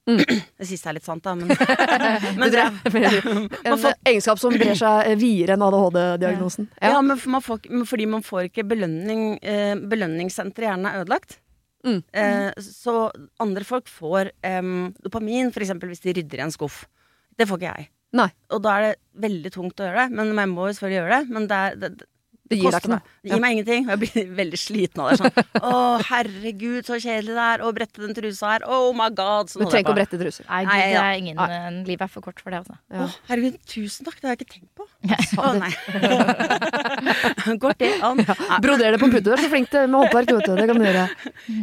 Det 0.59 0.67
siste 0.69 0.89
er 0.89 0.95
litt 0.97 1.05
sant, 1.05 1.25
da, 1.25 1.33
men, 1.37 1.49
men 2.39 2.51
det, 2.53 2.65
En 3.65 3.87
egenskap 4.05 4.41
som 4.41 4.53
brer 4.53 4.77
seg 4.77 5.15
videre 5.21 5.57
enn 5.57 5.65
ADHD-diagnosen. 5.65 6.69
Ja, 6.81 7.01
men 7.01 7.17
for 7.17 7.33
man 7.35 7.45
får, 7.45 7.65
men 7.69 7.87
fordi 7.89 8.05
man 8.09 8.25
får 8.25 8.51
ikke 8.51 8.67
belønning 8.69 9.35
Belønningssenteret 9.89 10.67
i 10.67 10.69
hjernen 10.69 10.89
er 10.91 11.01
ødelagt. 11.03 11.39
Mm. 11.85 12.01
Eh, 12.11 12.51
så 12.61 13.11
andre 13.37 13.63
folk 13.63 13.89
får 13.91 14.31
em, 14.45 14.93
dopamin, 15.05 15.51
f.eks. 15.53 15.75
hvis 15.85 16.03
de 16.05 16.15
rydder 16.17 16.41
i 16.41 16.45
en 16.47 16.53
skuff. 16.53 16.85
Det 17.37 17.47
får 17.47 17.61
ikke 17.61 17.73
jeg. 17.73 17.89
Nei. 18.13 18.29
Og 18.53 18.61
da 18.63 18.75
er 18.77 18.81
det 18.89 18.95
veldig 19.29 19.51
tungt 19.55 19.79
å 19.79 19.87
gjøre 19.89 20.05
det. 20.05 20.11
Men 20.19 20.35
jeg 20.37 20.49
må 20.53 20.67
jo 20.69 20.73
selvfølgelig 20.77 21.01
gjøre 21.01 21.15
det. 21.23 21.33
Men 21.37 21.47
det, 21.51 21.55
er, 21.55 21.75
det, 21.81 21.89
det, 21.99 22.05
Det 22.45 22.57
gir 22.61 22.69
deg 22.71 22.83
ikke 22.83 22.91
noe. 22.93 23.01
Det 23.25 23.31
gir 23.33 23.41
meg 23.41 23.51
ingenting. 23.55 23.81
Og 23.87 23.91
jeg 23.95 23.99
blir 24.03 24.29
veldig 24.41 24.59
sliten 24.61 25.01
av 25.03 25.09
det. 25.09 25.17
Sånn. 25.19 25.33
Å, 25.71 25.79
herregud, 26.11 26.81
så 26.87 26.99
kjedelig 27.01 27.33
det 27.35 27.45
er 27.49 27.63
å 27.65 27.71
brette 27.75 28.03
den 28.05 28.13
trusa 28.15 28.51
her. 28.53 28.65
Oh 28.69 28.91
my 28.95 29.09
god. 29.17 29.49
Du 29.49 29.55
Sånn 29.55 29.65
holder 29.65 29.73
trenger 29.73 29.85
ikke 29.87 29.95
å 29.95 29.99
brette 29.99 30.19
truser. 30.21 30.45
Nei, 30.51 30.61
Nei, 30.69 30.77
ja. 30.93 31.01
er 31.09 31.19
ingen 31.23 31.39
Nei. 31.41 31.47
eh, 31.57 31.79
Livet 31.89 32.05
er 32.07 32.13
for 32.13 32.21
kort 32.29 32.39
for 32.43 32.53
det, 32.55 32.61
altså. 32.63 32.77
Ja. 32.93 33.07
Å, 33.09 33.09
herregud, 33.31 33.57
tusen 33.73 34.07
takk. 34.07 34.21
Det 34.21 34.29
har 34.29 34.37
jeg 34.37 34.45
ikke 34.45 34.53
tenkt 34.59 34.71
på. 34.77 34.87
Å, 35.41 35.51
nei. 35.59 35.73
Går 37.65 37.75
det 37.81 37.91
an? 38.05 38.21
Ja. 38.23 38.59
Broder 38.63 38.95
det 38.95 38.99
på 39.01 39.09
en 39.09 39.13
pute. 39.17 39.25
Du 39.27 39.33
er 39.35 39.41
så 39.43 39.49
flink 39.51 39.69
til 39.73 39.89
med 39.89 39.99
håndverk, 40.05 40.29
du 40.29 40.37
vet 40.37 40.47
du. 40.47 40.55
Det 40.61 40.69
kan 40.71 40.79
du 40.79 40.85
gjøre. 40.87 41.05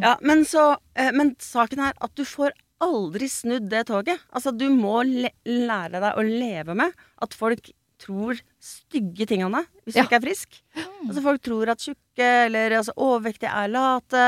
Ja, 0.03 0.13
men, 0.27 0.45
så, 0.49 0.67
eh, 0.99 1.13
men 1.17 1.33
saken 1.43 1.83
er 1.89 1.97
at 2.03 2.13
du 2.19 2.25
får 2.29 2.53
aldri 2.83 3.29
snudd 3.31 3.69
det 3.71 3.87
toget. 3.89 4.21
Altså, 4.35 4.53
du 4.55 4.67
må 4.75 5.01
lære 5.07 6.01
deg 6.03 6.19
å 6.19 6.25
leve 6.27 6.75
med 6.79 6.93
at 7.23 7.37
folk 7.39 7.71
tror 8.03 8.41
stygge 8.59 9.29
ting 9.31 9.45
om 9.47 9.55
deg 9.55 9.69
hvis 9.87 9.97
Ja. 9.97 10.03
du 10.03 10.09
ikke 10.09 10.19
er 10.19 10.27
frisk. 10.27 10.59
Altså, 11.07 11.23
folk 11.23 11.43
tror 11.47 11.71
at 11.71 11.85
tjukke 11.85 12.29
eller 12.49 12.75
altså, 12.81 12.95
overvektige 12.99 13.53
er 13.63 13.71
late. 13.71 14.25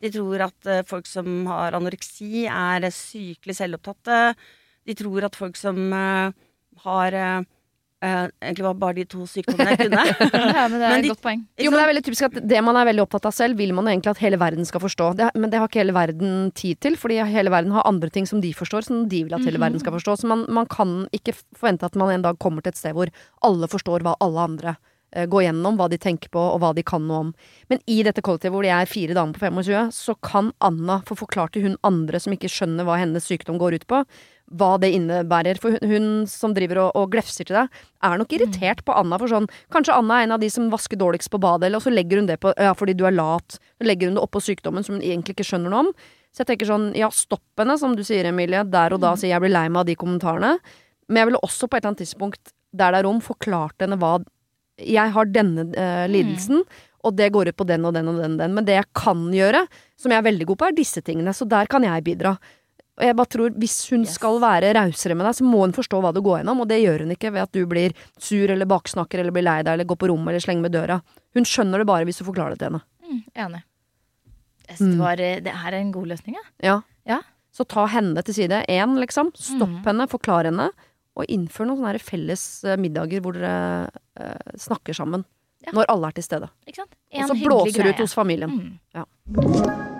De 0.00 0.10
tror 0.14 0.46
at 0.46 0.68
uh, 0.72 0.82
folk 0.88 1.06
som 1.06 1.44
har 1.50 1.76
anoreksi, 1.76 2.46
er 2.48 2.86
eh, 2.88 2.94
sykelig 2.94 3.58
selvopptatte. 3.58 4.34
De 4.88 4.96
tror 4.96 5.26
at 5.28 5.36
folk 5.36 5.58
som 5.60 5.76
uh, 5.92 6.32
har 6.86 7.18
eh, 8.02 8.08
eh, 8.24 8.28
Egentlig 8.42 8.64
var 8.64 8.74
bare 8.80 8.94
de 9.00 9.04
to 9.04 9.26
sykdommene 9.28 9.74
jeg 9.74 9.78
kunne. 9.90 10.04
Ja, 10.56 10.66
men 10.68 10.76
det 10.80 10.86
er 10.86 10.90
Men 10.90 10.98
et 10.98 11.04
de- 11.06 11.12
godt 11.12 11.22
poeng. 11.24 11.42
Jo, 11.60 11.70
men 11.70 11.78
det 11.78 11.84
er 11.84 11.90
veldig 11.92 12.04
typisk 12.08 12.26
at 12.28 12.38
Det 12.54 12.62
man 12.64 12.76
er 12.80 12.88
veldig 12.90 13.04
opptatt 13.06 13.26
av 13.30 13.34
selv, 13.36 13.56
vil 13.60 13.72
man 13.76 13.84
jo 13.88 13.94
egentlig 13.94 14.14
at 14.14 14.22
hele 14.24 14.38
verden 14.40 14.64
skal 14.68 14.80
forstå. 14.84 15.08
Det, 15.20 15.30
men 15.36 15.50
det 15.52 15.60
har 15.60 15.68
ikke 15.68 15.82
hele 15.82 15.96
verden 15.96 16.52
tid 16.56 16.80
til, 16.80 16.96
fordi 17.00 17.20
hele 17.30 17.50
verden 17.52 17.72
har 17.76 17.86
andre 17.88 18.10
ting 18.10 18.26
som 18.26 18.40
de 18.40 18.52
forstår, 18.56 18.86
som 18.88 19.04
de 19.08 19.24
vil 19.24 19.34
at 19.36 19.44
hele 19.44 19.60
verden 19.60 19.80
skal 19.82 19.92
forstå. 19.98 20.16
Så 20.22 20.30
man, 20.30 20.46
man 20.48 20.66
kan 20.70 21.02
ikke 21.16 21.36
forvente 21.56 21.84
at 21.86 21.94
man 22.00 22.10
en 22.14 22.22
dag 22.28 22.38
kommer 22.40 22.62
til 22.64 22.72
et 22.74 22.80
sted 22.80 22.96
hvor 22.96 23.12
alle 23.46 23.68
forstår 23.70 24.02
hva 24.06 24.16
alle 24.24 24.40
andre 24.48 24.74
uh, 25.16 25.26
går 25.30 25.44
gjennom, 25.48 25.76
hva 25.78 25.88
de 25.90 25.98
tenker 26.00 26.30
på, 26.32 26.40
og 26.40 26.60
hva 26.62 26.72
de 26.76 26.84
kan 26.86 27.02
noe 27.06 27.20
om. 27.26 27.30
Men 27.70 27.80
i 27.90 28.00
dette 28.06 28.22
kollektivet 28.24 28.54
hvor 28.54 28.64
de 28.66 28.72
er 28.74 28.86
fire 28.90 29.14
damer 29.16 29.34
på 29.36 29.44
25, 29.50 29.90
så 29.92 30.14
kan 30.24 30.52
Anna 30.64 31.00
få 31.08 31.16
forklart 31.18 31.52
til 31.56 31.66
hun 31.68 31.76
andre 31.86 32.20
som 32.22 32.32
ikke 32.36 32.50
skjønner 32.50 32.86
hva 32.88 32.96
hennes 33.02 33.26
sykdom 33.28 33.58
går 33.60 33.76
ut 33.80 33.86
på, 33.90 34.04
hva 34.50 34.74
det 34.82 34.90
innebærer. 34.96 35.60
For 35.62 35.76
hun, 35.76 35.90
hun 35.90 36.06
som 36.30 36.54
driver 36.56 36.82
og, 36.84 36.90
og 36.98 37.10
glefser 37.12 37.46
til 37.46 37.58
deg, 37.60 37.82
er 38.06 38.20
nok 38.20 38.32
irritert 38.34 38.82
på 38.86 38.96
Anna 38.96 39.18
for 39.20 39.30
sånn 39.30 39.48
Kanskje 39.74 39.96
Anna 39.96 40.20
er 40.20 40.26
en 40.26 40.36
av 40.36 40.42
de 40.42 40.50
som 40.52 40.70
vasker 40.72 40.98
dårligst 41.00 41.30
på 41.32 41.40
badet, 41.42 41.72
og 41.76 41.84
så 41.84 41.92
legger 41.94 42.20
hun 42.20 42.30
det 42.30 42.40
på 42.42 42.54
Ja, 42.58 42.74
fordi 42.76 42.96
du 42.98 43.06
er 43.08 43.16
lat. 43.16 43.58
Så 43.78 43.86
legger 43.86 44.10
hun 44.10 44.18
det 44.18 44.24
oppå 44.24 44.42
sykdommen 44.42 44.86
som 44.86 44.98
hun 44.98 45.04
egentlig 45.04 45.38
ikke 45.38 45.46
skjønner 45.52 45.72
noe 45.72 45.86
om. 45.86 45.92
Så 46.30 46.44
jeg 46.44 46.52
tenker 46.52 46.68
sånn, 46.70 46.90
ja, 46.98 47.08
stopp 47.14 47.58
henne, 47.58 47.74
som 47.78 47.96
du 47.98 48.04
sier, 48.06 48.28
Emilie, 48.30 48.62
der 48.70 48.94
og 48.94 49.02
da, 49.02 49.16
så 49.18 49.26
jeg 49.26 49.42
blir 49.42 49.50
lei 49.50 49.66
meg 49.68 49.82
av 49.82 49.88
de 49.88 49.96
kommentarene. 49.98 50.52
Men 51.10 51.22
jeg 51.22 51.30
ville 51.30 51.42
også 51.46 51.66
på 51.66 51.76
et 51.76 51.82
eller 51.82 51.92
annet 51.92 52.04
tidspunkt, 52.04 52.52
der 52.70 52.94
det 52.94 53.00
er 53.00 53.08
rom, 53.08 53.18
forklart 53.24 53.82
henne 53.82 53.98
hva 53.98 54.20
Jeg 54.80 55.12
har 55.12 55.26
denne 55.28 55.66
eh, 55.76 56.06
lidelsen, 56.08 56.62
og 57.04 57.16
det 57.16 57.32
går 57.34 57.50
ut 57.50 57.56
på 57.56 57.66
den 57.68 57.84
og 57.84 57.92
den 57.96 58.08
og 58.08 58.20
den 58.20 58.36
og 58.36 58.40
den. 58.40 58.54
Men 58.56 58.64
det 58.64 58.78
jeg 58.78 58.88
kan 58.96 59.26
gjøre, 59.34 59.64
som 59.98 60.12
jeg 60.12 60.20
er 60.20 60.28
veldig 60.28 60.46
god 60.48 60.60
på, 60.60 60.68
er 60.68 60.76
disse 60.76 61.02
tingene. 61.04 61.34
Så 61.36 61.48
der 61.48 61.68
kan 61.68 61.84
jeg 61.84 62.04
bidra. 62.06 62.36
Og 63.00 63.06
jeg 63.08 63.16
bare 63.16 63.30
tror 63.32 63.54
Hvis 63.56 63.76
hun 63.90 64.02
Yes. 64.04 64.14
skal 64.18 64.36
være 64.42 64.74
rausere 64.76 65.16
med 65.16 65.24
deg, 65.26 65.34
så 65.38 65.44
må 65.48 65.60
hun 65.64 65.72
forstå 65.72 66.00
hva 66.04 66.12
du 66.12 66.20
går 66.20 66.42
gjennom, 66.42 66.60
og 66.60 66.68
det 66.68 66.82
gjør 66.84 67.00
hun 67.06 67.10
ikke 67.16 67.32
ved 67.32 67.42
at 67.46 67.52
du 67.56 67.64
blir 67.66 67.94
sur 68.20 68.50
eller 68.52 68.66
baksnakker 68.68 69.18
eller 69.22 69.32
blir 69.32 69.42
lei 69.46 69.62
deg 69.62 69.72
eller 69.72 69.88
går 69.88 69.96
på 69.96 70.08
rommet 70.12 70.28
eller 70.34 70.44
slenger 70.44 70.62
med 70.68 70.72
døra. 70.76 71.00
Hun 71.34 71.44
skjønner 71.48 71.78
det 71.80 71.86
bare 71.88 72.04
hvis 72.04 72.18
du 72.20 72.24
forklarer 72.28 72.50
det 72.56 72.60
til 72.60 72.68
henne. 72.70 72.82
Mm, 73.08 73.22
enig. 73.34 73.62
Jeg 74.68 74.76
synes 74.76 74.80
Mm. 74.80 74.90
det, 74.92 74.98
var, 75.00 75.20
eh, 75.20 75.40
det 75.40 75.52
er 75.52 75.74
en 75.80 75.92
god 75.92 76.06
løsning, 76.06 76.34
ja. 76.36 76.44
Ja. 76.62 76.80
Ja. 77.06 77.20
Så 77.52 77.64
ta 77.66 77.86
henne 77.86 78.22
til 78.22 78.34
side. 78.34 78.64
Én, 78.68 78.98
liksom. 79.00 79.32
Stopp 79.34 79.68
Mm. 79.68 79.84
henne, 79.84 80.06
forklar 80.08 80.44
henne. 80.44 80.70
Og 81.16 81.26
innfør 81.26 81.66
noen 81.66 81.78
sånne 81.80 82.00
felles 82.00 82.64
eh, 82.64 82.76
middager 82.76 83.20
hvor 83.20 83.32
dere 83.32 83.90
eh, 84.16 84.36
snakker 84.56 84.94
sammen. 84.94 85.24
Ja. 85.66 85.72
Når 85.72 85.84
alle 85.88 86.06
er 86.06 86.12
til 86.12 86.22
stede. 86.24 86.48
Og 86.68 87.28
så 87.28 87.34
blåser 87.44 87.82
du 87.82 87.88
ut 87.90 87.96
hos 87.98 88.14
familien. 88.14 88.78
Mm. 88.94 89.99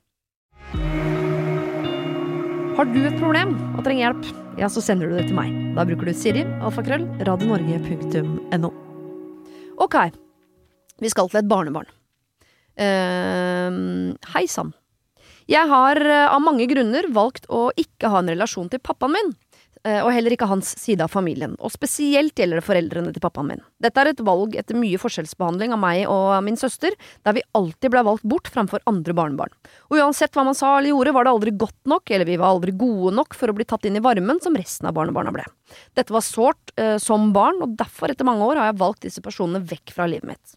Har 2.77 2.87
du 2.87 3.01
et 3.03 3.17
problem 3.19 3.51
og 3.75 3.83
trenger 3.83 4.05
hjelp, 4.05 4.27
ja, 4.59 4.69
så 4.71 4.83
sender 4.83 5.09
du 5.09 5.17
det 5.17 5.25
til 5.27 5.35
meg. 5.35 5.51
Da 5.75 5.83
bruker 5.87 6.07
du 6.07 6.13
Siri, 6.15 6.45
alfakrøll, 6.63 7.03
radionorge.no. 7.27 8.69
Ok, 9.83 9.97
vi 11.03 11.11
skal 11.11 11.27
til 11.31 11.41
et 11.41 11.49
barnebarn. 11.51 11.89
Uh, 12.79 14.15
Hei 14.31 14.45
sann. 14.47 14.71
Jeg 15.51 15.67
har 15.67 15.99
uh, 15.99 16.31
av 16.31 16.39
mange 16.45 16.67
grunner 16.71 17.09
valgt 17.11 17.49
å 17.51 17.67
ikke 17.75 18.11
ha 18.13 18.21
en 18.21 18.31
relasjon 18.31 18.71
til 18.71 18.79
pappaen 18.79 19.17
min. 19.17 19.33
Uh, 19.81 20.03
og 20.03 20.11
heller 20.13 20.35
ikke 20.35 20.45
hans 20.45 20.75
side 20.77 21.01
av 21.01 21.09
familien. 21.09 21.55
Og 21.57 21.73
spesielt 21.73 22.37
gjelder 22.37 22.59
det 22.59 22.65
foreldrene 22.67 23.13
til 23.15 23.23
pappaen 23.23 23.47
min. 23.49 23.63
Dette 23.81 23.97
er 23.97 24.11
et 24.11 24.23
valg 24.27 24.53
etter 24.59 24.77
mye 24.77 24.99
forskjellsbehandling 25.01 25.73
av 25.73 25.81
meg 25.81 26.03
og 26.05 26.35
min 26.45 26.59
søster, 26.59 26.93
der 27.25 27.37
vi 27.37 27.45
alltid 27.57 27.93
ble 27.93 28.03
valgt 28.05 28.27
bort 28.29 28.51
framfor 28.53 28.83
andre 28.89 29.15
barnebarn. 29.17 29.55
Og 29.89 29.97
uansett 29.97 30.37
hva 30.37 30.45
man 30.45 30.57
sa 30.57 30.75
eller 30.77 30.93
gjorde, 30.93 31.15
var 31.17 31.25
det 31.25 31.33
aldri 31.33 31.55
godt 31.63 31.89
nok, 31.89 32.13
eller 32.13 32.29
vi 32.29 32.37
var 32.37 32.53
aldri 32.53 32.75
gode 32.77 33.15
nok 33.17 33.33
for 33.37 33.49
å 33.49 33.57
bli 33.57 33.65
tatt 33.65 33.89
inn 33.89 33.97
i 33.97 34.03
varmen 34.05 34.43
som 34.43 34.57
resten 34.59 34.91
av 34.91 34.95
barnebarna 34.99 35.33
ble. 35.33 35.47
Dette 35.97 36.13
var 36.13 36.25
sårt 36.25 36.75
som 37.01 37.31
barn, 37.33 37.61
og 37.65 37.73
derfor, 37.79 38.13
etter 38.13 38.27
mange 38.27 38.45
år, 38.45 38.61
har 38.61 38.69
jeg 38.69 38.81
valgt 38.81 39.05
disse 39.07 39.23
personene 39.25 39.63
vekk 39.65 39.95
fra 39.97 40.05
livet 40.11 40.29
mitt. 40.29 40.55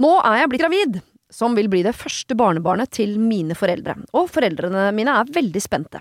Nå 0.00 0.16
er 0.24 0.40
jeg 0.40 0.50
blitt 0.52 0.64
gravid, 0.64 1.00
som 1.30 1.54
vil 1.54 1.70
bli 1.70 1.84
det 1.86 1.94
første 1.94 2.34
barnebarnet 2.34 2.90
til 2.98 3.14
mine 3.22 3.54
foreldre, 3.54 3.94
og 4.16 4.30
foreldrene 4.32 4.88
mine 4.96 5.14
er 5.20 5.30
veldig 5.38 5.62
spente. 5.62 6.00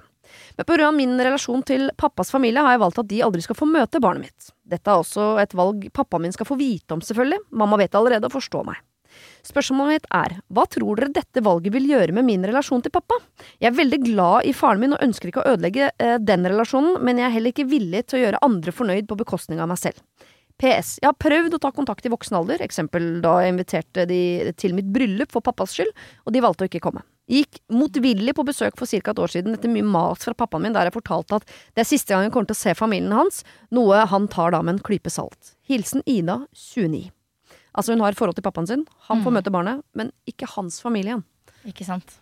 Men 0.60 0.84
av 0.84 0.94
min 0.96 1.16
relasjon 1.22 1.64
til 1.64 1.88
pappas 1.98 2.32
familie 2.34 2.64
har 2.66 2.76
jeg 2.76 2.84
valgt 2.84 3.00
at 3.00 3.10
de 3.10 3.24
aldri 3.24 3.44
skal 3.46 3.56
få 3.56 3.68
møte 3.70 4.02
barnet 4.04 4.28
mitt. 4.28 4.52
Dette 4.68 4.92
er 4.92 5.02
også 5.02 5.32
et 5.40 5.56
valg 5.56 5.88
pappaen 5.96 6.28
min 6.28 6.36
skal 6.36 6.50
få 6.50 6.60
vite 6.60 6.96
om, 6.96 7.04
selvfølgelig, 7.06 7.46
mamma 7.56 7.80
vet 7.80 7.96
allerede 7.96 8.28
og 8.28 8.36
forstår 8.36 8.68
meg. 8.68 8.82
Spørsmålet 9.46 9.96
mitt 9.96 10.10
er, 10.14 10.36
hva 10.54 10.66
tror 10.70 11.00
dere 11.00 11.14
dette 11.16 11.42
valget 11.44 11.74
vil 11.74 11.88
gjøre 11.90 12.16
med 12.16 12.28
min 12.28 12.44
relasjon 12.46 12.84
til 12.86 12.94
pappa? 12.94 13.18
Jeg 13.58 13.72
er 13.72 13.78
veldig 13.78 14.00
glad 14.04 14.50
i 14.50 14.54
faren 14.56 14.84
min 14.84 14.96
og 14.96 15.04
ønsker 15.06 15.32
ikke 15.32 15.46
å 15.46 15.54
ødelegge 15.56 15.92
eh, 15.96 16.18
den 16.22 16.46
relasjonen, 16.46 17.00
men 17.06 17.22
jeg 17.22 17.30
er 17.30 17.36
heller 17.38 17.56
ikke 17.56 17.70
villig 17.72 18.04
til 18.08 18.20
å 18.20 18.24
gjøre 18.26 18.44
andre 18.46 18.76
fornøyd 18.76 19.10
på 19.10 19.18
bekostning 19.20 19.64
av 19.64 19.72
meg 19.72 19.82
selv. 19.82 20.04
PS. 20.60 20.98
Jeg 21.00 21.08
har 21.08 21.16
prøvd 21.16 21.56
å 21.56 21.62
ta 21.64 21.72
kontakt 21.72 22.06
i 22.06 22.12
voksen 22.12 22.36
alder, 22.42 22.62
eksempel 22.66 23.22
da 23.24 23.38
jeg 23.44 23.56
inviterte 23.56 24.04
de 24.10 24.52
til 24.60 24.76
mitt 24.76 24.90
bryllup 24.92 25.32
for 25.32 25.46
pappas 25.46 25.78
skyld, 25.78 25.94
og 26.28 26.36
de 26.36 26.44
valgte 26.44 26.68
å 26.68 26.70
ikke 26.70 26.84
komme. 26.84 27.06
Gikk 27.30 27.60
motvillig 27.70 28.34
på 28.34 28.44
besøk 28.48 28.74
for 28.80 28.90
ca. 28.90 29.12
et 29.12 29.20
år 29.22 29.30
siden 29.30 29.54
etter 29.54 29.70
mye 29.70 29.86
mas 29.86 30.24
fra 30.26 30.34
pappaen 30.34 30.64
min, 30.66 30.74
der 30.74 30.90
jeg 30.90 30.96
fortalte 30.96 31.36
at 31.38 31.46
det 31.76 31.84
er 31.84 31.90
siste 31.90 32.10
gang 32.16 32.24
jeg 32.26 32.32
kommer 32.34 32.50
til 32.50 32.58
å 32.58 32.64
se 32.64 32.74
familien 32.74 33.14
hans, 33.14 33.44
noe 33.72 34.06
han 34.10 34.26
tar 34.28 34.52
da 34.56 34.62
med 34.66 34.76
en 34.80 34.84
klype 34.84 35.12
salt. 35.14 35.54
Hilsen 35.70 36.02
Ida, 36.10 36.40
29. 36.58 37.12
Altså 37.78 37.94
hun 37.94 38.02
har 38.02 38.18
forhold 38.18 38.36
til 38.40 38.44
pappaen 38.48 38.68
sin, 38.68 38.88
han 39.08 39.22
får 39.22 39.30
Mm. 39.32 39.38
møte 39.38 39.52
barnet, 39.54 39.84
men 39.94 40.12
ikke 40.28 40.50
hans 40.56 40.82
familie 40.82 41.14
igjen. 41.14 41.24
Ikke 41.70 41.86
sant? 41.86 42.18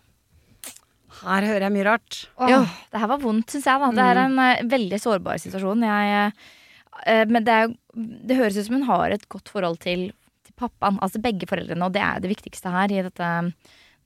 Her 1.22 1.42
hører 1.42 1.64
jeg 1.66 1.72
mye 1.72 1.86
rart. 1.88 2.28
Åh, 2.38 2.48
Ja. 2.50 2.60
Det 2.92 3.00
her 3.00 3.08
var 3.08 3.18
vondt, 3.18 3.48
syns 3.50 3.64
jeg. 3.64 3.80
da 3.80 3.90
Det 3.90 4.04
er 4.04 4.18
en 4.26 4.38
uh, 4.38 4.62
veldig 4.68 5.00
sårbar 5.00 5.40
situasjon. 5.40 5.82
Jeg, 5.88 6.32
uh, 7.08 7.24
men 7.32 7.44
det, 7.44 7.48
er, 7.48 7.72
det 7.96 8.36
høres 8.36 8.58
ut 8.60 8.66
som 8.68 8.76
hun 8.76 8.86
har 8.86 9.10
et 9.16 9.26
godt 9.28 9.48
forhold 9.48 9.78
til, 9.80 10.12
til 10.44 10.52
pappaen. 10.54 10.98
Altså 11.00 11.18
begge 11.20 11.48
foreldrene, 11.48 11.82
og 11.88 11.92
det 11.96 12.02
er 12.04 12.20
det 12.20 12.30
viktigste 12.36 12.70
her 12.70 12.92
i 12.92 13.02
dette 13.08 13.30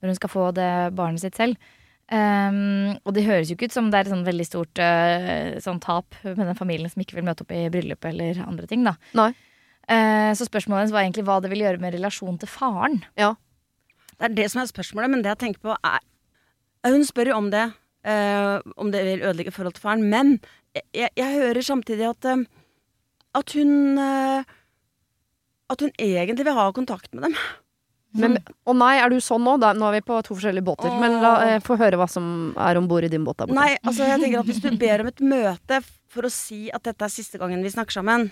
når 0.03 0.11
hun 0.11 0.19
skal 0.19 0.31
få 0.33 0.49
det 0.57 0.73
barnet 0.97 1.23
sitt 1.23 1.39
selv. 1.39 1.71
Um, 2.11 2.99
og 3.07 3.13
det 3.15 3.23
høres 3.25 3.49
jo 3.49 3.55
ikke 3.55 3.71
ut 3.71 3.75
som 3.75 3.87
det 3.89 4.01
er 4.01 4.05
et 4.05 4.11
sånn 4.11 4.25
veldig 4.27 4.45
stort 4.45 4.81
uh, 4.83 5.55
sånn 5.63 5.79
tap 5.81 6.17
med 6.27 6.43
den 6.43 6.59
familien 6.59 6.91
som 6.91 7.01
ikke 7.01 7.15
vil 7.17 7.25
møte 7.25 7.45
opp 7.45 7.53
i 7.55 7.63
bryllup 7.73 8.05
eller 8.11 8.43
andre 8.43 8.67
ting. 8.69 8.83
da 8.85 8.97
Nei. 9.17 9.31
Eh, 9.91 10.31
Så 10.35 10.47
spørsmålet 10.47 10.85
hennes 10.85 10.93
var 10.95 11.03
egentlig 11.03 11.25
hva 11.27 11.41
det 11.43 11.49
vil 11.51 11.63
gjøre 11.65 11.81
med 11.81 11.95
relasjonen 11.95 12.37
til 12.39 12.47
faren. 12.51 13.01
Det 14.15 14.29
er 14.29 14.35
det 14.37 14.49
som 14.51 14.61
er 14.61 14.69
spørsmålet, 14.69 15.11
men 15.11 15.23
det 15.23 15.33
jeg 15.33 15.41
tenker 15.41 15.63
på 15.63 15.75
er 15.75 15.99
Hun 16.87 17.03
spør 17.07 17.31
jo 17.31 17.37
om 17.39 17.49
det, 17.51 17.63
uh, 18.07 18.59
om 18.75 18.91
det 18.91 19.03
vil 19.07 19.23
ødelegge 19.23 19.51
forhold 19.55 19.75
til 19.75 19.83
faren, 19.83 20.03
men 20.11 20.37
jeg, 20.93 21.09
jeg, 21.15 21.29
hører 21.37 21.61
samtidig 21.61 22.09
at 22.09 22.25
eh, 22.25 22.45
at 23.33 23.53
hun 23.53 23.97
eh, 23.97 24.43
At 25.69 25.81
hun 25.81 25.91
egentlig 25.97 26.45
vil 26.45 26.57
ha 26.57 26.71
kontakt 26.71 27.13
med 27.13 27.23
dem. 27.23 27.35
Men, 28.13 28.37
og 28.69 28.77
nei, 28.77 28.93
er 29.01 29.09
du 29.09 29.17
sånn 29.23 29.41
nå? 29.41 29.55
Da, 29.61 29.71
nå 29.73 29.87
er 29.89 29.97
vi 29.97 30.03
på 30.05 30.19
to 30.25 30.35
forskjellige 30.37 30.65
båter. 30.67 30.91
Men 31.01 31.17
la, 31.23 31.33
eh, 31.47 31.59
få 31.65 31.77
høre 31.79 31.97
hva 31.97 32.07
som 32.09 32.53
er 32.61 32.77
om 32.77 32.87
bord 32.89 33.07
i 33.07 33.09
din 33.09 33.25
båt 33.25 33.39
der 33.39 33.49
borte. 33.49 33.57
Nei, 33.57 33.73
altså 33.81 34.05
jeg 34.05 34.21
tenker 34.21 34.43
at 34.43 34.49
hvis 34.51 34.61
du 34.61 34.69
ber 34.77 35.01
om 35.01 35.09
et 35.09 35.23
møte 35.25 35.79
for 36.13 36.27
å 36.27 36.31
si 36.33 36.67
at 36.73 36.85
dette 36.85 37.07
er 37.07 37.13
siste 37.13 37.41
gangen 37.41 37.65
vi 37.65 37.73
snakker 37.73 37.97
sammen, 37.97 38.29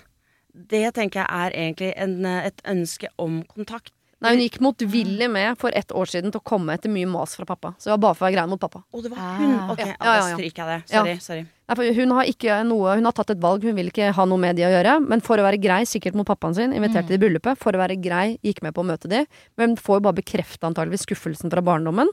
det 0.52 0.84
tenker 0.94 1.24
jeg 1.24 1.28
er 1.30 1.56
egentlig 1.56 1.90
en, 1.96 2.14
eh, 2.28 2.46
et 2.52 2.62
ønske 2.68 3.10
om 3.18 3.42
kontakt. 3.50 3.92
Nei, 4.22 4.30
hun 4.36 4.42
gikk 4.44 4.60
motvillig 4.62 5.26
med 5.30 5.58
for 5.58 5.74
ett 5.74 5.90
år 5.90 6.06
siden 6.06 6.30
til 6.30 6.38
å 6.40 6.44
komme 6.46 6.74
etter 6.76 6.88
mye 6.94 7.08
mas 7.10 7.34
fra 7.34 7.44
pappa. 7.44 7.72
Så 7.76 7.88
det 7.90 7.94
var 7.96 7.98
bare 8.04 8.14
for 8.14 8.24
å 8.24 8.28
være 8.28 8.36
grei 8.36 8.44
mot 8.52 8.60
pappa. 8.62 8.84
Å, 8.94 9.02
det 9.02 9.10
var 9.10 9.18
Ah. 9.18 9.36
hun! 9.40 9.54
Ok, 9.72 9.78
Ja, 9.82 9.86
ja, 9.86 9.94
ja, 9.98 10.04
da 10.04 10.28
ja. 10.28 10.36
stryker 10.36 10.62
jeg 10.62 10.68
det. 10.70 10.92
Ja. 10.94 11.00
Sorry. 11.02 11.16
sorry. 11.18 11.42
Nei, 11.68 11.74
for 11.76 11.92
hun 11.98 12.10
har 12.12 12.24
ikke 12.30 12.58
noe 12.68 12.94
Hun 12.96 13.04
har 13.04 13.12
tatt 13.12 13.30
et 13.30 13.40
valg, 13.40 13.62
hun 13.64 13.74
vil 13.74 13.90
ikke 13.90 14.12
ha 14.14 14.24
noe 14.24 14.38
med 14.38 14.56
de 14.56 14.62
å 14.62 14.70
gjøre. 14.70 14.94
Men 15.08 15.20
for 15.20 15.36
å 15.38 15.42
være 15.42 15.58
grei, 15.60 15.82
sikkert 15.84 16.14
mot 16.14 16.26
pappaen 16.26 16.54
sin, 16.54 16.72
inviterte 16.72 17.08
de 17.08 17.14
i 17.14 17.18
bryllupet. 17.18 17.58
For 17.58 17.72
å 17.72 17.78
være 17.82 17.96
grei, 18.00 18.38
gikk 18.44 18.62
med 18.62 18.74
på 18.74 18.82
å 18.84 18.86
møte 18.86 19.08
de. 19.08 19.26
Men 19.58 19.74
får 19.76 19.98
jo 19.98 20.04
bare 20.06 20.20
bekrefta 20.22 20.68
antageligvis 20.70 21.02
skuffelsen 21.06 21.50
fra 21.50 21.60
barndommen. 21.60 22.08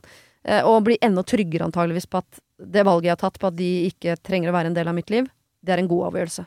eh, 0.46 0.62
Og 0.64 0.84
blir 0.86 0.98
enda 1.02 1.22
tryggere 1.22 1.66
antageligvis 1.70 2.08
på 2.10 2.18
at 2.24 2.40
det 2.60 2.84
valget 2.86 3.04
jeg 3.04 3.12
har 3.12 3.30
tatt, 3.30 3.38
på 3.40 3.48
at 3.48 3.56
de 3.56 3.92
ikke 3.92 4.16
trenger 4.24 4.50
å 4.50 4.54
være 4.56 4.68
en 4.68 4.74
del 4.74 4.88
av 4.88 4.96
mitt 4.96 5.10
liv, 5.10 5.28
det 5.64 5.74
er 5.74 5.80
en 5.80 5.88
god 5.88 6.14
avgjørelse. 6.14 6.46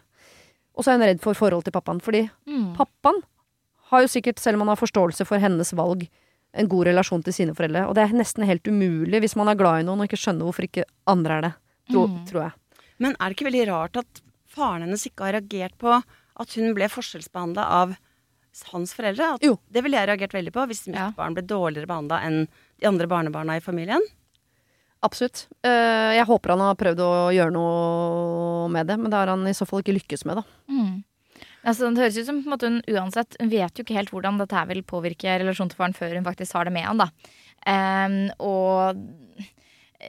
Og 0.75 0.85
så 0.85 0.89
er 0.89 0.99
hun 0.99 1.07
redd 1.07 1.21
for 1.21 1.35
forholdet 1.35 1.65
til 1.69 1.73
pappaen, 1.77 2.01
fordi 2.01 2.31
Mm. 2.49 2.75
pappaen 2.75 3.23
har 3.93 4.03
jo 4.05 4.11
sikkert, 4.11 4.41
selv 4.43 4.57
om 4.59 4.65
han 4.67 4.73
har 4.75 4.81
forståelse 4.81 5.27
for 5.29 5.39
hennes 5.43 5.73
valg, 5.77 6.07
en 6.55 6.69
god 6.69 6.87
relasjon 6.91 7.23
til 7.25 7.33
sine 7.33 7.55
foreldre. 7.57 7.87
Og 7.89 7.95
det 7.97 8.03
er 8.05 8.13
nesten 8.17 8.45
helt 8.49 8.67
umulig 8.69 9.23
hvis 9.25 9.37
man 9.39 9.49
er 9.49 9.57
glad 9.57 9.81
i 9.81 9.87
noen 9.89 10.03
og 10.03 10.09
ikke 10.11 10.21
skjønner 10.21 10.45
hvorfor 10.49 10.67
ikke 10.67 10.85
andre 11.09 11.39
er 11.39 11.47
det. 11.49 11.53
Tro, 11.93 12.07
Mm. 12.09 12.19
Tror 12.29 12.43
jeg. 12.43 12.53
Men 12.99 13.17
er 13.19 13.29
det 13.31 13.37
ikke 13.37 13.49
veldig 13.51 13.67
rart 13.71 13.97
at 14.03 14.21
faren 14.53 14.83
hennes 14.85 15.07
ikke 15.09 15.25
har 15.25 15.33
reagert 15.39 15.77
på 15.81 15.91
at 15.97 16.55
hun 16.59 16.75
ble 16.77 16.89
forskjellsbehandla 16.93 17.65
av 17.81 17.97
hans 18.73 18.93
foreldre? 18.95 19.35
At 19.35 19.43
Jo. 19.43 19.57
Det 19.73 19.83
ville 19.83 19.97
jeg 19.97 20.09
reagert 20.13 20.33
veldig 20.37 20.53
på 20.53 20.67
hvis 20.69 20.87
mitt 20.89 20.97
Ja. 21.01 21.11
barn 21.17 21.35
ble 21.35 21.43
dårligere 21.43 21.89
behandla 21.89 22.21
enn 22.23 22.49
de 22.81 22.87
andre 22.87 23.07
barnebarna 23.09 23.57
i 23.57 23.61
familien. 23.65 24.01
Absolutt. 25.03 25.49
Eh, 25.65 26.15
jeg 26.15 26.27
håper 26.29 26.51
han 26.55 26.61
har 26.61 26.77
prøvd 26.79 27.01
å 27.03 27.33
gjøre 27.35 27.53
noe 27.57 28.69
med 28.71 28.87
det, 28.87 28.99
men 29.01 29.11
det 29.11 29.19
har 29.19 29.27
han 29.33 29.47
i 29.49 29.55
så 29.57 29.67
fall 29.67 29.81
ikke 29.83 29.97
lykkes 29.99 30.25
med, 30.29 30.37
da. 30.37 30.45
Mm. 30.71 31.03
Altså, 31.63 31.89
det 31.89 32.03
høres 32.03 32.19
ut 32.19 32.27
som 32.27 32.41
måte, 32.51 32.67
hun 32.67 32.81
uansett 32.91 33.37
Hun 33.39 33.53
vet 33.53 33.79
jo 33.79 33.85
ikke 33.85 33.95
helt 33.95 34.11
hvordan 34.11 34.41
dette 34.41 34.57
her 34.57 34.67
vil 34.71 34.83
påvirke 34.83 35.39
relasjonen 35.39 35.71
til 35.71 35.79
faren 35.79 35.95
før 35.95 36.17
hun 36.19 36.27
faktisk 36.27 36.59
har 36.59 36.67
det 36.67 36.75
med 36.75 36.89
han. 36.89 37.05
da 37.05 37.11
Um, 37.63 38.31
Og 38.43 38.99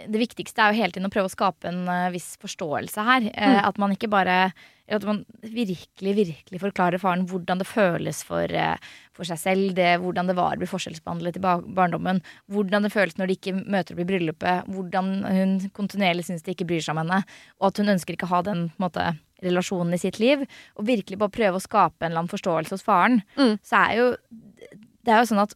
det 0.09 0.17
viktigste 0.17 0.57
er 0.57 0.71
jo 0.73 0.79
hele 0.81 0.95
tiden 0.95 1.05
å 1.05 1.13
prøve 1.13 1.29
å 1.29 1.33
skape 1.33 1.69
en 1.69 1.83
uh, 1.85 2.09
viss 2.13 2.31
forståelse 2.41 3.03
her. 3.05 3.27
Eh, 3.29 3.59
At 3.61 3.77
man 3.77 3.93
ikke 3.93 4.09
bare 4.09 4.53
At 4.89 5.05
man 5.05 5.21
virkelig, 5.45 6.13
virkelig 6.17 6.59
forklarer 6.59 6.97
faren 6.97 7.27
hvordan 7.29 7.61
det 7.61 7.67
føles 7.69 8.23
for, 8.25 8.49
uh, 8.49 8.73
for 9.13 9.29
seg 9.29 9.39
selv, 9.39 9.75
det, 9.77 9.99
hvordan 10.01 10.27
det 10.27 10.35
var 10.35 10.57
å 10.57 10.63
bli 10.63 10.67
forskjellsbehandlet 10.67 11.37
i 11.37 11.43
ba 11.43 11.59
barndommen, 11.61 12.23
hvordan 12.51 12.83
det 12.83 12.91
føles 12.91 13.15
når 13.17 13.29
de 13.29 13.37
ikke 13.37 13.53
møter 13.61 13.93
opp 13.93 14.01
i 14.01 14.07
bryllupet, 14.09 14.73
hvordan 14.73 15.13
hun 15.23 15.53
kontinuerlig 15.77 16.25
syns 16.27 16.43
de 16.43 16.57
ikke 16.57 16.67
bryr 16.67 16.83
seg 16.83 16.97
om 16.97 17.03
henne, 17.05 17.21
og 17.61 17.69
at 17.69 17.79
hun 17.79 17.93
ønsker 17.95 18.17
ikke 18.17 18.27
å 18.27 18.33
ha 18.33 18.41
den 18.49 18.65
på 18.73 18.81
en 18.81 18.87
måte, 18.89 19.05
relasjonen 19.45 19.93
i 19.95 20.01
sitt 20.01 20.19
liv, 20.23 20.43
og 20.79 20.85
virkelig 20.87 21.19
bare 21.21 21.33
prøve 21.35 21.59
å 21.59 21.63
skape 21.63 22.01
en 22.05 22.11
eller 22.11 22.23
annen 22.23 22.33
forståelse 22.33 22.75
hos 22.77 22.85
faren, 22.85 23.21
Mm. 23.37 23.57
så 23.63 23.81
er 23.89 23.97
jo 23.99 24.07
det 25.03 25.11
er 25.11 25.19
jo 25.23 25.31
sånn 25.33 25.41
at 25.43 25.53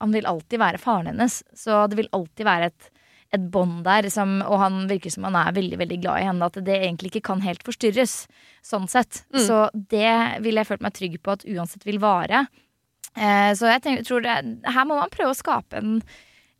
han 0.00 0.12
vil 0.14 0.26
alltid 0.30 0.60
være 0.62 0.78
faren 0.80 1.06
hennes, 1.10 1.42
så 1.54 1.82
det 1.90 1.98
vil 1.98 2.08
alltid 2.16 2.46
være 2.46 2.68
et, 2.70 2.86
et 3.34 3.50
bånd 3.52 3.82
der, 3.84 4.06
som, 4.08 4.38
og 4.46 4.58
han 4.62 4.86
virker 4.88 5.10
som 5.12 5.26
han 5.28 5.36
er 5.36 5.52
veldig 5.52 5.76
veldig 5.80 5.98
glad 6.00 6.22
i 6.22 6.28
henne, 6.30 6.46
at 6.48 6.56
det 6.64 6.78
egentlig 6.78 7.10
ikke 7.12 7.26
kan 7.28 7.42
helt 7.44 7.62
forstyrres. 7.66 8.26
Sånn 8.64 8.86
sett. 8.88 9.24
Mm. 9.34 9.42
Så 9.44 9.58
det 9.74 10.14
ville 10.44 10.62
jeg 10.62 10.70
følt 10.70 10.86
meg 10.86 10.94
trygg 10.96 11.18
på 11.22 11.34
at 11.34 11.44
uansett 11.44 11.84
vil 11.84 11.98
vare. 12.00 12.46
Eh, 13.16 13.50
så 13.58 13.68
jeg 13.74 13.82
tenker, 13.84 14.06
tror 14.08 14.22
det, 14.24 14.38
her 14.70 14.86
må 14.88 14.96
man 14.96 15.10
prøve 15.12 15.34
å 15.34 15.36
skape 15.36 15.76
en, 15.82 15.98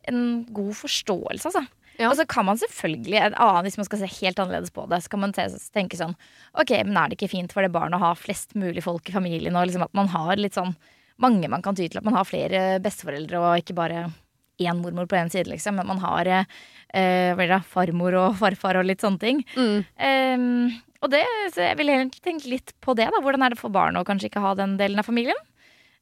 en 0.09 0.21
god 0.53 0.73
forståelse, 0.83 1.49
altså. 1.49 1.65
Ja. 1.99 2.07
Og 2.09 2.15
så 2.15 2.23
kan 2.29 2.47
man 2.47 2.59
selvfølgelig, 2.61 3.17
en 3.19 3.35
annen, 3.35 3.65
hvis 3.67 3.75
man 3.79 3.87
skal 3.89 3.99
se 4.01 4.07
helt 4.21 4.39
annerledes 4.39 4.71
på 4.71 4.85
det, 4.87 5.01
så 5.03 5.11
kan 5.11 5.19
man 5.25 5.33
tenke 5.35 5.99
sånn 5.99 6.15
Ok, 6.55 6.71
men 6.87 6.95
er 6.95 7.11
det 7.11 7.17
ikke 7.19 7.33
fint 7.33 7.51
for 7.51 7.65
det 7.65 7.73
barnet 7.75 7.99
å 7.99 8.05
ha 8.07 8.13
flest 8.15 8.55
mulig 8.55 8.85
folk 8.85 9.11
i 9.11 9.15
familien, 9.15 9.57
og 9.59 9.67
liksom 9.67 9.83
at 9.83 9.93
man 9.97 10.07
har 10.13 10.39
litt 10.39 10.55
sånn 10.55 10.73
mange 11.19 11.49
man 11.51 11.61
kan 11.65 11.75
ty 11.75 11.89
til, 11.89 11.99
at 11.99 12.07
man 12.07 12.15
har 12.15 12.27
flere 12.27 12.79
besteforeldre 12.79 13.41
og 13.43 13.59
ikke 13.59 13.75
bare 13.75 14.05
én 14.59 14.79
mormor 14.79 15.07
på 15.07 15.17
én 15.19 15.31
side, 15.31 15.47
liksom, 15.51 15.75
men 15.79 15.87
man 15.87 15.99
har 16.03 16.27
eh, 16.31 17.35
blir 17.35 17.51
det, 17.51 17.61
farmor 17.67 18.15
og 18.19 18.37
farfar 18.39 18.79
og 18.79 18.87
litt 18.87 19.03
sånne 19.03 19.19
ting. 19.21 19.43
Mm. 19.55 19.85
Ehm, 20.07 20.47
og 21.03 21.11
det, 21.13 21.23
så 21.53 21.63
jeg 21.69 21.77
vil 21.79 21.91
egentlig 21.93 22.23
tenke 22.25 22.51
litt 22.51 22.73
på 22.83 22.95
det, 22.99 23.07
da. 23.11 23.21
Hvordan 23.23 23.45
er 23.45 23.53
det 23.53 23.59
for 23.61 23.71
barn 23.71 23.99
å 23.99 24.03
kanskje 24.07 24.27
ikke 24.31 24.43
ha 24.43 24.51
den 24.59 24.75
delen 24.79 24.99
av 24.99 25.07
familien? 25.07 25.39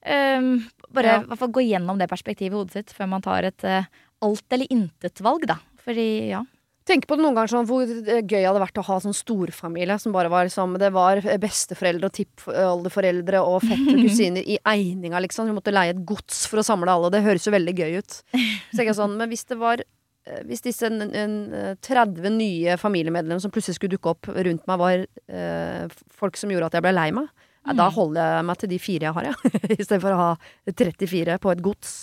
Ehm, 0.05 0.67
bare 0.93 1.17
Ja. 1.17 1.21
hvert 1.21 1.41
fall 1.41 1.53
gå 1.53 1.65
gjennom 1.67 1.97
det 2.01 2.09
perspektivet 2.09 2.53
i 2.53 2.57
hodet 2.57 2.73
sitt 2.73 2.93
før 2.97 3.09
man 3.09 3.21
tar 3.25 3.43
et 3.43 3.63
eh, 3.63 3.85
alt 4.25 4.53
eller 4.53 4.73
intet-valg, 4.73 5.45
da. 5.49 5.59
Fordi, 5.87 6.07
ja. 6.33 6.43
Tenk 6.87 7.03
på 7.03 7.17
det 7.17 7.23
noen 7.25 7.35
ganger 7.35 7.51
sånn 7.51 7.67
hvor 7.67 7.83
gøy 7.83 8.21
det 8.23 8.45
hadde 8.45 8.61
vært 8.63 8.79
å 8.79 8.85
ha 8.87 8.97
sånn 9.03 9.15
storfamilie 9.15 9.97
som 9.99 10.13
bare 10.15 10.31
var 10.31 10.47
liksom 10.47 10.77
Det 10.79 10.87
var 10.95 11.19
besteforeldre 11.43 12.07
og 12.07 12.15
tippoldeforeldre 12.15 13.41
og 13.43 13.65
fette 13.65 13.95
kusiner 14.05 14.47
i 14.47 14.55
eininga, 14.63 15.19
liksom. 15.25 15.49
Vi 15.49 15.57
måtte 15.57 15.73
leie 15.75 15.91
et 15.95 16.05
gods 16.07 16.45
for 16.47 16.61
å 16.61 16.65
samle 16.67 16.93
alle. 16.93 17.11
Det 17.11 17.25
høres 17.25 17.47
jo 17.47 17.55
veldig 17.55 17.75
gøy 17.75 17.99
ut. 17.99 18.19
Så 18.71 18.85
jeg 18.85 18.95
sånn, 18.95 19.17
Men 19.19 19.31
hvis 19.33 19.43
det 19.49 19.59
var 19.59 19.83
eh, 19.83 20.39
Hvis 20.47 20.63
disse 20.63 20.87
en, 20.87 21.03
en, 21.11 21.35
eh, 21.51 21.73
30 21.83 22.31
nye 22.37 22.79
familiemedlemmer 22.79 23.43
som 23.43 23.51
plutselig 23.51 23.81
skulle 23.81 23.97
dukke 23.97 24.15
opp 24.15 24.31
rundt 24.31 24.63
meg, 24.71 24.79
var 24.79 25.03
eh, 25.03 25.99
folk 26.15 26.39
som 26.39 26.55
gjorde 26.55 26.71
at 26.71 26.79
jeg 26.79 26.87
ble 26.87 26.95
lei 26.95 27.09
meg, 27.19 27.27
da 27.75 27.89
holder 27.91 28.37
jeg 28.37 28.47
meg 28.47 28.59
til 28.61 28.69
de 28.71 28.77
fire 28.79 29.09
jeg 29.09 29.15
har, 29.17 29.25
ja. 29.27 29.53
Istedenfor 29.75 30.15
å 30.15 30.21
ha 30.21 30.31
34 30.71 31.35
på 31.43 31.51
et 31.51 31.63
gods. 31.65 31.97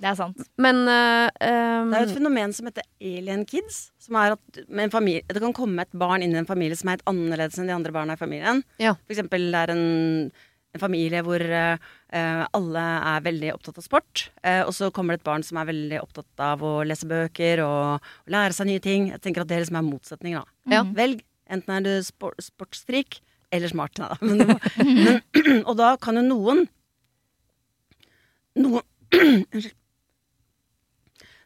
Det 0.00 0.08
er 0.10 0.16
sant. 0.18 0.40
Men 0.60 0.80
uh, 0.88 1.28
um, 1.30 1.90
Det 1.92 1.98
er 1.98 2.02
jo 2.04 2.08
et 2.10 2.16
fenomen 2.18 2.52
som 2.56 2.66
heter 2.68 2.86
alien 3.00 3.44
kids. 3.48 3.76
Som 4.02 4.16
er 4.20 4.34
at 4.34 4.58
med 4.68 4.88
en 4.88 4.92
familie, 4.94 5.22
Det 5.30 5.40
kan 5.42 5.54
komme 5.56 5.84
et 5.86 5.94
barn 5.96 6.22
inn 6.24 6.34
i 6.34 6.40
en 6.40 6.48
familie 6.48 6.76
som 6.76 6.88
er 6.90 6.98
helt 6.98 7.06
annerledes 7.12 7.58
enn 7.62 7.70
de 7.70 7.76
andre 7.76 7.92
barna 7.94 8.16
i 8.18 8.20
familien. 8.20 8.64
Ja. 8.82 8.96
For 9.06 9.14
eksempel 9.14 9.46
det 9.54 9.60
er 9.62 9.72
en, 9.76 9.84
en 10.74 10.82
familie 10.82 11.22
hvor 11.24 11.40
eh, 11.46 11.78
alle 12.58 12.84
er 13.14 13.22
veldig 13.28 13.52
opptatt 13.54 13.78
av 13.78 13.86
sport. 13.86 14.24
Uh, 14.42 14.64
og 14.66 14.72
så 14.76 14.90
kommer 14.94 15.14
det 15.14 15.22
et 15.22 15.28
barn 15.30 15.46
som 15.46 15.60
er 15.62 15.70
veldig 15.70 16.00
opptatt 16.02 16.42
av 16.42 16.64
å 16.66 16.74
lese 16.86 17.06
bøker 17.10 17.62
og, 17.64 18.02
og 18.26 18.34
lære 18.34 18.56
seg 18.58 18.68
nye 18.72 18.82
ting. 18.82 19.08
Jeg 19.14 19.22
tenker 19.24 19.46
at 19.46 19.52
det 19.52 19.62
liksom 19.62 19.78
er 19.78 19.86
motsetning, 19.86 20.34
da. 20.40 20.44
Ja. 20.74 20.82
Velg. 20.98 21.22
Enten 21.54 21.74
er 21.76 21.82
du 21.84 21.92
spor, 22.02 22.34
sportsfrik 22.40 23.20
eller 23.54 23.70
smart. 23.70 23.94
Da. 24.00 24.16
Men, 24.24 24.46
må- 24.48 24.60
men, 25.04 25.62
og 25.68 25.76
da 25.78 25.94
kan 26.02 26.18
jo 26.18 26.26
noen 26.26 26.64
Noen 28.54 28.82
Unnskyld. 29.14 29.74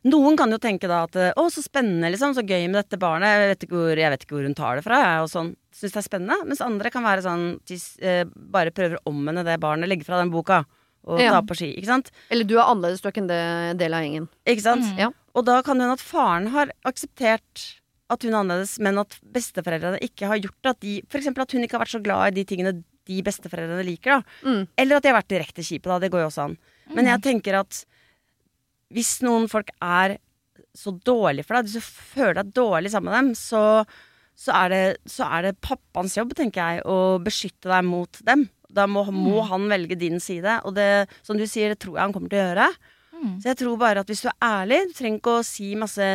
Noen 0.08 0.36
kan 0.38 0.50
jo 0.54 0.58
tenke 0.62 0.88
da 0.90 1.02
at 1.06 1.16
å, 1.38 1.44
så 1.52 1.62
spennende, 1.64 2.10
liksom. 2.14 2.34
Så 2.36 2.44
gøy 2.46 2.66
med 2.70 2.78
dette 2.82 2.98
barnet. 3.00 3.28
Jeg 3.34 3.50
vet 3.52 3.64
ikke 3.66 3.76
hvor, 3.78 4.00
jeg 4.00 4.12
vet 4.14 4.24
ikke 4.26 4.36
hvor 4.38 4.46
hun 4.48 4.56
tar 4.58 4.78
det 4.80 4.84
fra. 4.86 4.98
Jeg, 5.04 5.22
og 5.26 5.30
sånn. 5.32 5.52
Syns 5.78 5.94
det 5.94 6.00
er 6.02 6.06
spennende. 6.08 6.36
Mens 6.48 6.62
andre 6.64 6.90
kan 6.94 7.04
være 7.06 7.22
sånn 7.26 7.46
de 7.68 7.78
eh, 8.02 8.24
bare 8.56 8.72
prøver 8.74 8.98
å 8.98 9.12
omvende 9.12 9.44
det 9.46 9.58
barnet, 9.62 9.90
legge 9.90 10.06
fra 10.08 10.18
den 10.22 10.30
boka 10.34 10.64
og 11.08 11.20
Ja. 11.22 11.30
ta 11.36 11.42
på 11.46 11.54
ski. 11.56 11.70
Ikke 11.78 11.88
sant? 11.92 12.10
Eller 12.30 12.44
du 12.44 12.56
er 12.58 12.66
annerledes, 12.66 13.00
du 13.00 13.06
er 13.08 13.12
ikke 13.14 13.22
en 13.30 13.78
del 13.78 13.94
av 13.94 14.02
gjengen. 14.04 14.26
Ikke 14.44 14.64
sant? 14.64 14.84
Mm. 14.84 14.98
Ja. 15.06 15.10
Og 15.38 15.44
da 15.46 15.60
kan 15.62 15.78
det 15.78 15.86
hende 15.86 15.96
at 16.00 16.04
faren 16.04 16.48
har 16.52 16.72
akseptert 16.84 17.62
at 18.10 18.22
hun 18.24 18.32
er 18.34 18.40
annerledes, 18.42 18.78
men 18.80 18.98
at 18.98 19.18
besteforeldrene 19.34 20.00
ikke 20.04 20.26
har 20.30 20.40
gjort 20.40 20.56
det. 20.64 20.70
At 20.74 20.80
de, 20.84 20.94
for 21.08 21.20
eksempel 21.20 21.44
at 21.44 21.52
hun 21.54 21.62
ikke 21.64 21.76
har 21.78 21.84
vært 21.84 21.94
så 21.96 22.02
glad 22.02 22.32
i 22.32 22.36
de 22.40 22.44
tingene 22.48 22.72
de 23.08 23.22
besteforeldrene 23.24 23.84
liker. 23.86 24.18
da. 24.18 24.48
Mm. 24.48 24.66
Eller 24.76 24.96
at 24.98 25.04
de 25.06 25.08
har 25.12 25.18
vært 25.22 25.30
direkte 25.32 25.64
kjipe, 25.64 25.88
da. 25.88 25.98
Det 26.02 26.10
går 26.12 26.24
jo 26.24 26.28
også 26.30 26.44
an. 26.48 26.58
Men 26.96 27.08
jeg 27.08 27.22
tenker 27.24 27.60
at 27.60 27.84
hvis 28.94 29.18
noen 29.24 29.48
folk 29.51 29.70
er 29.85 30.18
så 30.77 30.92
dårlige 30.92 31.46
for 31.46 31.59
deg, 31.59 31.68
hvis 31.68 31.81
du 31.81 32.14
føler 32.14 32.38
deg 32.40 32.53
dårlig 32.57 32.92
sammen 32.92 33.12
med 33.12 33.18
dem, 33.18 33.33
så, 33.38 33.62
så, 34.38 34.55
er 34.62 34.72
det, 34.72 34.85
så 35.11 35.29
er 35.38 35.48
det 35.48 35.59
pappaens 35.64 36.16
jobb, 36.18 36.35
tenker 36.38 36.62
jeg, 36.62 36.87
å 36.88 37.18
beskytte 37.22 37.70
deg 37.72 37.85
mot 37.88 38.22
dem. 38.29 38.46
Da 38.68 38.85
må, 38.90 39.05
må 39.14 39.42
han 39.48 39.68
velge 39.70 39.96
din 39.98 40.20
side, 40.20 40.61
og 40.68 40.77
det, 40.77 41.09
som 41.27 41.38
du 41.40 41.46
sier, 41.48 41.72
det 41.72 41.83
tror 41.83 41.96
jeg 41.96 42.05
han 42.05 42.16
kommer 42.16 42.33
til 42.33 42.40
å 42.40 42.48
gjøre. 42.48 42.70
Mm. 43.18 43.37
Så 43.42 43.51
jeg 43.51 43.61
tror 43.62 43.79
bare 43.81 44.03
at 44.05 44.11
hvis 44.11 44.24
du 44.24 44.29
er 44.31 44.42
ærlig, 44.44 44.83
du 44.88 44.98
trenger 44.98 45.22
ikke 45.22 45.38
å 45.38 45.46
si 45.46 45.70
masse 45.79 46.11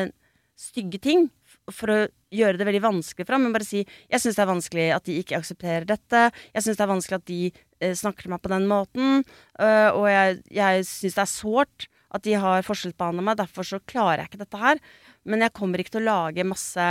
stygge 0.59 1.01
ting 1.01 1.25
for 1.71 1.91
å 1.91 1.99
gjøre 2.33 2.59
det 2.59 2.67
veldig 2.67 2.83
vanskelig 2.83 3.25
for 3.25 3.35
ham, 3.35 3.45
men 3.45 3.53
bare 3.55 3.67
si 3.67 3.83
'jeg 3.83 4.19
syns 4.21 4.35
det 4.35 4.43
er 4.43 4.53
vanskelig 4.53 4.87
at 4.95 5.03
de 5.05 5.19
ikke 5.21 5.37
aksepterer 5.37 5.85
dette', 5.85 6.31
'jeg 6.53 6.63
syns 6.63 6.77
det 6.77 6.83
er 6.83 6.93
vanskelig 6.93 7.15
at 7.19 7.25
de 7.25 7.51
eh, 7.81 7.93
snakker 7.93 8.23
til 8.23 8.31
meg 8.31 8.41
på 8.41 8.49
den 8.49 8.67
måten', 8.67 9.23
øh, 9.59 9.89
og 9.93 10.05
jeg, 10.09 10.43
jeg 10.51 10.85
syns 10.85 11.13
det 11.13 11.23
er 11.23 11.37
sårt 11.39 11.87
at 12.13 12.23
de 12.25 12.35
har 12.37 12.65
forskjellsbehandla 12.67 13.25
meg, 13.25 13.39
derfor 13.41 13.65
så 13.67 13.81
klarer 13.89 14.23
jeg 14.23 14.31
ikke 14.33 14.43
dette 14.45 14.61
her. 14.61 14.81
Men 15.25 15.45
jeg 15.45 15.55
kommer 15.57 15.81
ikke 15.81 15.95
til 15.97 16.03
å 16.05 16.11
lage 16.11 16.45
masse 16.47 16.85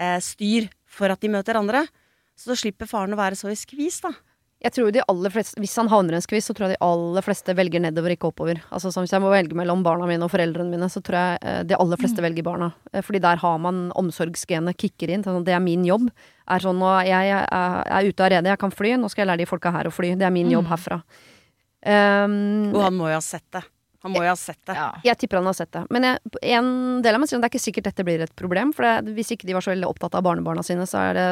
eh, 0.00 0.18
styr 0.24 0.70
for 0.88 1.12
at 1.12 1.20
de 1.20 1.32
møter 1.32 1.58
andre. 1.60 1.84
Så 2.40 2.52
da 2.52 2.56
slipper 2.56 2.88
faren 2.88 3.12
å 3.12 3.20
være 3.20 3.36
så 3.36 3.52
i 3.52 3.58
skvis, 3.58 4.00
da. 4.06 4.14
Jeg 4.60 4.74
tror 4.76 4.90
de 4.92 5.00
aller 5.08 5.32
fleste, 5.32 5.56
Hvis 5.56 5.72
han 5.80 5.88
havner 5.88 6.12
i 6.12 6.18
en 6.18 6.24
skvis, 6.24 6.44
så 6.44 6.52
tror 6.52 6.66
jeg 6.68 6.74
de 6.76 6.84
aller 6.84 7.24
fleste 7.24 7.54
velger 7.56 7.80
nedover, 7.80 8.12
ikke 8.12 8.28
oppover. 8.28 8.58
Altså 8.68 8.92
Hvis 8.92 9.14
jeg 9.14 9.22
må 9.24 9.30
velge 9.32 9.56
mellom 9.56 9.80
barna 9.84 10.04
mine 10.08 10.26
og 10.26 10.32
foreldrene 10.32 10.68
mine, 10.68 10.88
så 10.92 11.00
tror 11.00 11.16
jeg 11.16 11.38
eh, 11.48 11.62
de 11.68 11.78
aller 11.80 12.00
fleste 12.00 12.20
velger 12.20 12.44
barna. 12.44 12.68
Eh, 12.92 13.00
Fordi 13.04 13.22
der 13.24 13.40
har 13.40 13.56
man 13.64 13.86
omsorgsgenet 13.96 14.76
kicker 14.76 15.14
inn. 15.14 15.24
Sånn, 15.24 15.46
det 15.48 15.56
er 15.56 15.64
min 15.64 15.86
jobb. 15.88 16.10
Er 16.44 16.60
sånn, 16.64 16.76
nå, 16.80 16.92
jeg 17.08 17.32
er, 17.32 17.48
er 17.48 18.08
ute 18.08 18.26
av 18.26 18.32
redet, 18.34 18.52
jeg 18.52 18.60
kan 18.60 18.76
fly, 18.76 18.94
nå 19.00 19.08
skal 19.08 19.24
jeg 19.24 19.30
lære 19.32 19.44
de 19.44 19.48
folka 19.48 19.72
her 19.72 19.88
å 19.88 19.94
fly. 19.96 20.12
Det 20.20 20.28
er 20.28 20.34
min 20.36 20.52
jobb 20.52 20.68
herfra. 20.74 21.00
Um, 21.80 22.74
Og 22.76 22.82
han 22.84 22.96
må 22.98 23.08
jo 23.08 23.16
ha 23.16 23.24
sett 23.24 23.46
det. 23.56 23.64
Han 24.04 24.14
må 24.14 24.22
jo 24.24 24.30
ha 24.30 24.36
sett 24.38 24.60
det. 24.64 24.74
Ja. 24.78 24.88
jeg 25.04 25.18
tipper 25.20 25.40
han 25.40 25.48
har 25.50 25.56
sett 25.56 25.72
det. 25.76 25.82
Men 25.92 26.06
jeg, 26.06 26.32
en 26.56 26.70
del 27.04 27.16
av 27.16 27.20
meg 27.20 27.28
sier 27.28 27.36
at 27.36 27.44
det 27.44 27.50
er 27.50 27.52
ikke 27.52 27.62
sikkert 27.66 27.88
dette 27.90 28.06
blir 28.08 28.24
et 28.24 28.32
problem. 28.38 28.72
For 28.76 28.86
det, 28.86 29.12
hvis 29.16 29.34
ikke 29.34 29.48
de 29.48 29.56
var 29.56 29.64
så 29.64 29.74
veldig 29.74 29.88
opptatt 29.90 30.16
av 30.16 30.24
barnebarna 30.24 30.64
sine, 30.64 30.86
så 30.88 31.02
er 31.10 31.18
det 31.18 31.26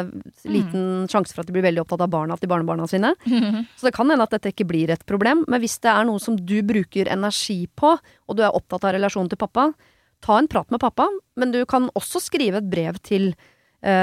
liten 0.48 1.08
sjanse 1.08 1.32
for 1.32 1.42
at 1.42 1.48
de 1.48 1.56
blir 1.56 1.64
veldig 1.64 1.84
opptatt 1.86 2.04
av 2.04 2.12
barna 2.12 2.36
til 2.40 2.52
barnebarna 2.52 2.88
sine. 2.90 3.14
Så 3.78 3.88
det 3.88 3.94
kan 3.96 4.10
hende 4.10 4.24
at 4.26 4.34
dette 4.34 4.52
ikke 4.52 4.68
blir 4.68 4.92
et 4.92 5.04
problem. 5.08 5.44
Men 5.48 5.62
hvis 5.62 5.78
det 5.84 5.92
er 5.92 6.04
noe 6.08 6.20
som 6.22 6.36
du 6.36 6.58
bruker 6.66 7.08
energi 7.12 7.62
på, 7.78 7.94
og 7.96 8.36
du 8.36 8.44
er 8.44 8.56
opptatt 8.56 8.84
av 8.84 8.96
relasjonen 8.96 9.32
til 9.32 9.40
pappa, 9.40 9.70
ta 10.24 10.38
en 10.38 10.50
prat 10.50 10.68
med 10.74 10.82
pappa. 10.82 11.08
Men 11.40 11.54
du 11.54 11.62
kan 11.70 11.88
også 11.96 12.20
skrive 12.20 12.60
et 12.60 12.68
brev 12.68 13.00
til 13.06 13.30
eh, 13.32 13.54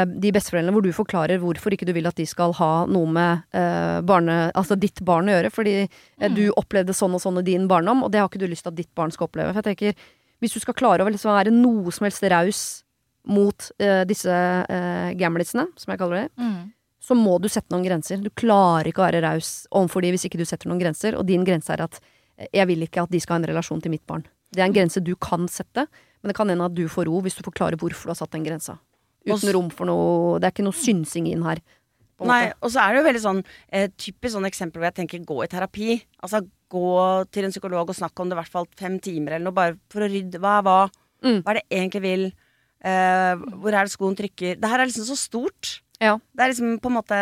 de 0.08 0.32
besteforeldrene 0.32 0.72
hvor 0.72 0.86
du 0.86 0.92
forklarer 0.96 1.42
hvorfor 1.42 1.74
ikke 1.76 1.86
du 1.88 1.92
vil 1.98 2.08
at 2.08 2.16
de 2.16 2.24
skal 2.26 2.54
ha 2.56 2.86
noe 2.88 3.10
med 3.12 3.42
eh, 3.52 3.98
barne, 4.08 4.38
altså 4.56 4.78
ditt 4.80 5.02
barn 5.04 5.28
å 5.28 5.34
gjøre. 5.36 5.52
Fordi 5.52 5.74
eh, 5.84 6.30
du 6.32 6.46
opplevde 6.56 6.96
sånn 6.96 7.18
og 7.18 7.22
sånn 7.24 7.42
i 7.42 7.46
din 7.50 7.68
barndom, 7.68 8.04
og 8.06 8.12
det 8.14 8.22
har 8.22 8.30
ikke 8.32 8.40
du 8.40 8.48
lyst 8.48 8.64
til 8.64 8.72
at 8.72 8.78
ditt 8.80 8.94
barn 8.96 9.12
skal 9.12 9.28
oppleve. 9.28 9.52
For 9.52 9.60
jeg 9.64 9.76
tenker, 9.76 10.08
Hvis 10.44 10.54
du 10.54 10.60
skal 10.60 10.76
klare 10.76 11.04
å 11.04 11.10
liksom 11.12 11.32
være 11.32 11.52
noe 11.52 11.92
som 11.96 12.06
helst 12.08 12.24
raus 12.32 12.62
mot 13.26 13.72
eh, 13.82 14.04
disse 14.06 14.30
uh, 14.30 15.12
gamlisene, 15.18 15.64
som 15.80 15.92
jeg 15.92 16.00
kaller 16.00 16.24
det, 16.24 16.30
Mm. 16.38 16.72
så 17.02 17.16
må 17.16 17.40
du 17.42 17.48
sette 17.50 17.72
noen 17.74 17.86
grenser. 17.88 18.18
Du 18.22 18.30
klarer 18.30 18.86
ikke 18.92 19.02
å 19.02 19.08
være 19.08 19.22
raus 19.24 19.66
overfor 19.72 20.02
de 20.04 20.12
hvis 20.14 20.26
ikke 20.28 20.38
du 20.38 20.46
setter 20.46 20.70
noen 20.70 20.80
grenser. 20.82 21.16
Og 21.18 21.26
din 21.26 21.44
grense 21.44 21.72
er 21.74 21.82
at 21.88 22.00
eh, 22.38 22.48
jeg 22.54 22.68
vil 22.68 22.84
ikke 22.86 23.04
at 23.04 23.12
de 23.12 23.20
skal 23.20 23.36
ha 23.36 23.44
en 23.44 23.50
relasjon 23.54 23.82
til 23.82 23.92
mitt 23.96 24.06
barn. 24.06 24.24
Det 24.54 24.62
er 24.62 24.68
en 24.70 24.76
grense 24.76 25.02
du 25.02 25.16
kan 25.16 25.48
sette, 25.50 25.88
men 26.22 26.30
det 26.32 26.36
kan 26.38 26.50
hende 26.50 26.66
at 26.66 26.76
du 26.76 26.86
får 26.88 27.08
ro 27.10 27.22
hvis 27.26 27.36
du 27.40 27.44
forklarer 27.44 27.80
hvorfor 27.82 28.08
du 28.08 28.14
har 28.14 28.20
satt 28.22 28.32
den 28.36 28.46
grensa. 28.46 28.78
Uten 29.26 29.54
rom 29.56 29.70
for 29.74 29.86
noe 29.90 30.40
Det 30.40 30.46
er 30.48 30.52
ikke 30.54 30.66
noe 30.68 30.78
synsing 30.78 31.28
inn 31.32 31.44
her. 31.44 31.62
Nei, 32.24 32.54
og 32.64 32.70
så 32.72 32.80
er 32.80 32.94
det 32.94 33.00
jo 33.02 33.08
veldig 33.10 33.22
sånn 33.26 33.40
eh, 33.74 33.90
typisk 34.00 34.36
sånn 34.38 34.46
eksempel 34.48 34.80
hvor 34.80 34.88
jeg 34.88 34.96
tenker 35.02 35.26
gå 35.28 35.44
i 35.44 35.48
terapi. 35.52 35.98
Altså 36.24 36.44
gå 36.72 36.92
til 37.32 37.44
en 37.48 37.52
psykolog 37.52 37.90
og 37.92 37.96
snakke 37.98 38.22
om 38.24 38.30
det 38.32 38.38
i 38.38 38.40
hvert 38.40 38.52
fall 38.54 38.68
fem 38.80 39.00
timer 39.04 39.36
eller 39.36 39.44
noe, 39.50 39.54
bare 39.58 39.76
for 39.92 40.06
å 40.06 40.08
rydde 40.10 40.40
hva 40.40 40.54
er 40.60 40.64
hva. 40.64 40.78
Mm. 41.26 41.42
Hva 41.44 41.52
er 41.52 41.60
det 41.60 41.66
jeg 41.70 41.82
egentlig 41.82 42.04
vil? 42.06 42.24
Eh, 42.86 43.44
hvor 43.60 43.74
er 43.76 43.84
det 43.90 43.92
skoen 43.96 44.16
trykker? 44.16 44.56
Det 44.62 44.70
her 44.72 44.80
er 44.80 44.90
liksom 44.90 45.08
så 45.10 45.18
stort. 45.20 45.74
Ja. 46.00 46.16
Det 46.36 46.44
er 46.46 46.54
liksom 46.54 46.78
på 46.84 46.92
en 46.92 46.98
måte 47.02 47.20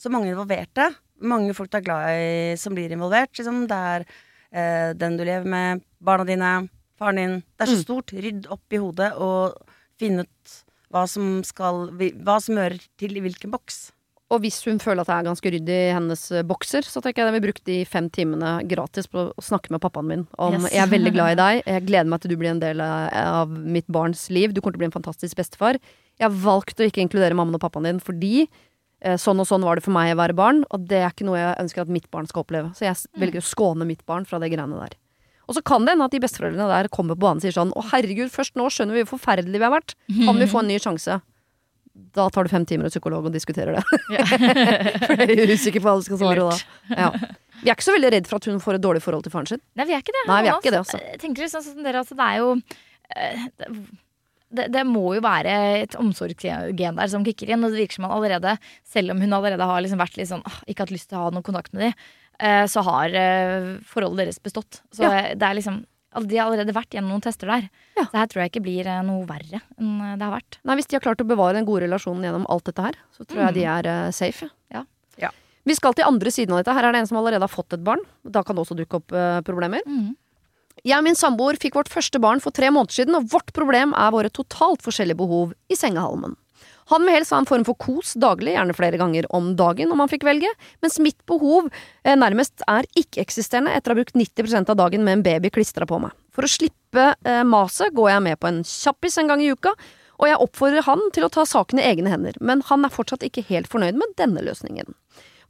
så 0.00 0.10
mange 0.10 0.30
involverte. 0.32 0.88
Mange 1.22 1.54
folk 1.54 1.70
du 1.70 1.78
er 1.78 1.86
glad 1.86 2.10
i 2.16 2.56
som 2.58 2.74
blir 2.74 2.90
involvert. 2.96 3.30
Liksom. 3.38 3.66
Det 3.70 3.78
er 3.94 4.04
eh, 4.52 4.90
den 4.98 5.16
du 5.20 5.24
lever 5.24 5.46
med, 5.48 5.84
barna 6.02 6.26
dine, 6.26 6.52
faren 6.98 7.16
din. 7.22 7.38
Det 7.56 7.66
er 7.68 7.72
så 7.72 7.78
Mm. 7.78 7.84
stort. 7.86 8.12
Rydd 8.12 8.46
opp 8.50 8.72
i 8.74 8.82
hodet 8.82 9.12
og 9.16 9.54
finne 10.02 10.26
ut 10.26 10.58
hva 10.92 11.06
som 11.08 11.40
skal 11.46 11.88
Hva 11.96 12.38
som 12.42 12.60
hører 12.60 12.80
til 13.00 13.16
i 13.16 13.24
hvilken 13.24 13.52
boks. 13.52 13.90
Og 14.32 14.40
hvis 14.40 14.62
hun 14.64 14.78
føler 14.80 15.02
at 15.02 15.10
det 15.10 15.16
er 15.18 15.26
ganske 15.26 15.50
ryddig 15.54 15.74
i 15.76 15.92
hennes 15.92 16.22
eh, 16.32 16.44
bokser, 16.48 16.86
så 16.88 17.02
tenker 17.04 17.20
jeg 17.20 17.28
at 17.28 17.36
vi 17.36 17.42
bruke 17.44 17.64
de 17.68 17.78
fem 17.88 18.08
timene 18.12 18.54
gratis 18.68 19.08
på 19.10 19.26
å 19.28 19.44
snakke 19.44 19.74
med 19.74 19.82
pappaen 19.84 20.08
min 20.08 20.24
om 20.40 20.56
Yes. 20.56 20.70
Jeg 20.72 20.84
er 20.86 20.92
veldig 20.92 21.12
glad 21.12 21.34
i 21.34 21.38
deg, 21.40 21.62
jeg 21.74 21.86
gleder 21.90 22.08
meg 22.08 22.22
til 22.22 22.32
du 22.32 22.38
blir 22.40 22.52
en 22.54 22.62
del 22.62 22.80
av, 22.80 23.52
mitt 23.52 23.88
barns 23.92 24.24
liv, 24.32 24.54
du 24.54 24.62
kommer 24.62 24.78
til 24.78 24.80
å 24.80 24.84
bli 24.86 24.90
en 24.90 24.96
fantastisk 24.96 25.36
bestefar. 25.36 25.80
Jeg 26.16 26.24
har 26.24 26.32
valgt 26.46 26.80
å 26.80 26.88
ikke 26.88 27.04
inkludere 27.04 27.36
mammaen 27.36 27.58
og 27.58 27.64
pappaen 27.64 27.90
din 27.90 28.00
fordi 28.00 28.46
eh, 28.46 29.18
sånn 29.20 29.42
og 29.42 29.48
sånn 29.50 29.68
var 29.68 29.76
det 29.76 29.84
for 29.84 29.96
meg 29.96 30.14
å 30.14 30.20
være 30.22 30.38
barn, 30.38 30.64
og 30.72 30.88
det 30.88 31.02
er 31.02 31.12
ikke 31.12 31.28
noe 31.28 31.40
jeg 31.40 31.60
ønsker 31.66 31.84
at 31.84 31.92
mitt 31.92 32.08
barn 32.14 32.30
skal 32.30 32.46
oppleve. 32.46 32.72
Så 32.78 32.88
jeg 32.88 33.20
velger 33.20 33.44
å 33.44 33.50
skåne 33.52 33.88
mitt 33.88 34.06
barn 34.08 34.24
fra 34.28 34.40
det 34.40 34.52
greiene 34.54 34.80
der. 34.80 34.96
Og 35.48 35.56
så 35.56 35.62
kan 35.66 35.84
det 35.84 35.94
hende 35.94 36.06
at 36.06 36.14
de 36.14 36.22
besteforeldrene 36.22 36.68
der 36.70 36.88
kommer 36.92 37.18
på 37.18 37.24
banen 37.26 37.42
og 37.42 37.44
sier 37.44 37.54
sånn 37.56 37.74
Å 37.74 37.84
herregud, 37.90 38.30
først 38.32 38.54
nå 38.58 38.68
skjønner 38.72 38.98
vi 38.98 39.04
hvor 39.04 39.16
forferdelige 39.16 39.58
vi 39.60 39.68
har 39.68 39.74
vært. 39.74 39.94
Kan 40.22 40.40
vi 40.40 40.48
få 40.50 40.62
en 40.62 40.70
ny 40.70 40.78
sjanse? 40.82 41.18
Da 42.16 42.28
tar 42.32 42.46
du 42.46 42.52
fem 42.52 42.64
timer 42.68 42.88
hos 42.88 42.94
psykolog 42.94 43.26
og 43.28 43.34
diskuterer 43.34 43.76
det. 43.76 43.82
For 45.06 45.24
jeg 45.26 45.42
er 45.42 45.52
usikker 45.52 45.82
på 45.82 45.88
hva 45.90 45.98
du 46.00 46.06
skal 46.06 46.20
svare 46.22 46.46
da. 46.46 46.54
Ja. 46.96 47.10
Vi 47.62 47.70
er 47.70 47.76
ikke 47.76 47.84
så 47.86 47.94
veldig 47.94 48.12
redd 48.14 48.30
for 48.30 48.40
at 48.40 48.46
hun 48.50 48.62
får 48.62 48.78
et 48.78 48.82
dårlig 48.82 49.02
forhold 49.04 49.26
til 49.26 49.32
faren 49.34 49.46
sin. 49.46 49.60
Nei, 49.78 49.84
vi 49.86 49.94
er 49.94 50.00
ikke 50.02 50.14
det. 50.16 50.22
Nei, 50.26 50.38
vi 50.42 50.50
er 50.50 50.56
ikke 50.56 50.72
det, 50.74 50.80
altså. 50.80 50.98
Tenker 51.22 51.50
sånn 51.52 51.62
som 51.62 51.84
dere, 51.84 52.00
altså, 52.02 52.16
det 52.18 52.26
er 52.26 52.40
jo 52.40 52.48
eh, 53.14 53.44
det, 54.52 54.66
det 54.74 54.82
må 54.88 55.04
jo 55.16 55.22
være 55.24 55.52
et 55.82 55.94
omsorgsgen 56.00 56.74
der 56.98 57.12
som 57.12 57.24
kicker 57.26 57.52
inn. 57.52 57.62
Og 57.64 57.72
det 57.72 57.84
virker 57.84 58.00
som 58.00 58.08
han 58.08 58.16
allerede, 58.16 58.56
selv 58.88 59.14
om 59.14 59.22
hun 59.22 59.36
allerede 59.38 59.68
har 59.68 59.84
liksom 59.84 60.02
vært 60.02 60.18
litt 60.18 60.32
sånn 60.32 60.44
ikke 60.66 60.86
hatt 60.86 60.94
lyst 60.94 61.10
til 61.12 61.20
å 61.20 61.26
ha 61.26 61.34
noen 61.34 61.46
kontakt 61.46 61.72
med 61.76 61.86
de, 61.86 61.92
eh, 61.92 62.10
så 62.66 62.82
har 62.86 63.14
eh, 63.14 63.66
forholdet 63.86 64.24
deres 64.26 64.40
bestått. 64.42 64.80
Så 64.94 65.04
Ja. 65.06 65.12
eh, 65.14 65.34
det 65.38 65.46
er 65.48 65.54
liksom 65.58 65.82
De 66.28 66.36
har 66.36 66.44
allerede 66.50 66.74
vært 66.76 66.92
gjennom 66.92 67.08
noen 67.14 67.22
tester 67.24 67.48
der. 67.48 67.70
Ja. 67.96 68.02
Så 68.04 68.18
her 68.18 68.26
tror 68.28 68.42
jeg 68.42 68.50
ikke 68.52 68.62
blir 68.66 68.86
eh, 68.86 68.98
noe 69.06 69.24
verre 69.24 69.62
enn 69.80 69.92
eh, 70.00 70.16
det 70.20 70.26
har 70.26 70.34
vært. 70.34 70.58
Nei, 70.68 70.74
Hvis 70.76 70.88
de 70.90 70.96
har 70.98 71.04
klart 71.06 71.22
å 71.24 71.28
bevare 71.28 71.54
den 71.56 71.64
gode 71.64 71.86
relasjonen 71.86 72.26
gjennom 72.26 72.44
alt 72.52 72.66
dette 72.68 72.82
her, 72.84 72.98
så 73.16 73.24
tror 73.24 73.46
jeg 73.46 73.54
de 73.60 73.64
er 73.64 73.88
eh, 73.88 74.10
safe. 74.12 74.50
Ja. 74.74 74.82
Ja. 75.22 75.30
Vi 75.64 75.76
skal 75.78 75.94
til 75.96 76.04
andre 76.04 76.28
siden 76.34 76.52
av 76.52 76.60
dette. 76.60 76.74
Her 76.76 76.84
er 76.90 76.92
det 76.92 77.00
en 77.00 77.08
som 77.08 77.16
allerede 77.16 77.46
har 77.46 77.52
fått 77.52 77.72
et 77.78 77.84
barn. 77.86 78.02
Da 78.28 78.42
kan 78.44 78.56
det 78.58 78.64
også 78.66 78.76
dukke 78.76 78.98
opp 78.98 79.12
uh, 79.14 79.40
problemer. 79.46 79.80
Mm. 79.86 80.10
Jeg 80.82 80.98
og 80.98 81.04
min 81.06 81.14
samboer 81.16 81.56
fikk 81.62 81.76
vårt 81.78 81.88
første 81.92 82.18
barn 82.20 82.40
for 82.42 82.50
tre 82.50 82.68
måneder 82.74 82.96
siden, 82.96 83.14
og 83.14 83.28
vårt 83.30 83.52
problem 83.54 83.92
er 83.94 84.10
våre 84.10 84.28
totalt 84.34 84.82
forskjellige 84.82 85.20
behov 85.20 85.52
i 85.70 85.78
sengehalmen. 85.78 86.34
Han 86.90 87.06
vil 87.06 87.14
helst 87.14 87.32
ha 87.34 87.38
en 87.40 87.48
form 87.48 87.64
for 87.66 87.78
kos 87.78 88.14
daglig, 88.20 88.56
gjerne 88.56 88.74
flere 88.76 88.98
ganger 89.00 89.28
om 89.34 89.52
dagen 89.58 89.92
om 89.94 90.02
han 90.02 90.10
fikk 90.10 90.26
velge, 90.26 90.50
mens 90.82 90.98
mitt 91.02 91.20
behov 91.30 91.68
eh, 91.70 92.16
nærmest 92.18 92.64
er 92.66 92.88
ikke-eksisterende 92.98 93.74
etter 93.76 93.92
å 93.92 93.96
ha 93.96 94.02
brukt 94.02 94.18
90% 94.18 94.72
av 94.72 94.78
dagen 94.80 95.04
med 95.06 95.18
en 95.18 95.26
baby 95.26 95.52
klistra 95.54 95.86
på 95.88 96.00
meg. 96.02 96.14
For 96.34 96.46
å 96.46 96.50
slippe 96.50 97.12
eh, 97.28 97.42
maset 97.46 97.94
går 97.94 98.14
jeg 98.14 98.24
med 98.28 98.40
på 98.42 98.50
en 98.50 98.62
kjappis 98.66 99.20
en 99.22 99.30
gang 99.30 99.44
i 99.44 99.52
uka, 99.52 99.74
og 100.22 100.28
jeg 100.28 100.40
oppfordrer 100.44 100.86
han 100.86 101.00
til 101.14 101.26
å 101.26 101.32
ta 101.34 101.44
saken 101.48 101.80
i 101.80 101.86
egne 101.88 102.12
hender, 102.12 102.36
men 102.40 102.62
han 102.68 102.86
er 102.86 102.94
fortsatt 102.94 103.24
ikke 103.26 103.46
helt 103.48 103.70
fornøyd 103.70 103.98
med 103.98 104.14
denne 104.20 104.44
løsningen. 104.44 104.94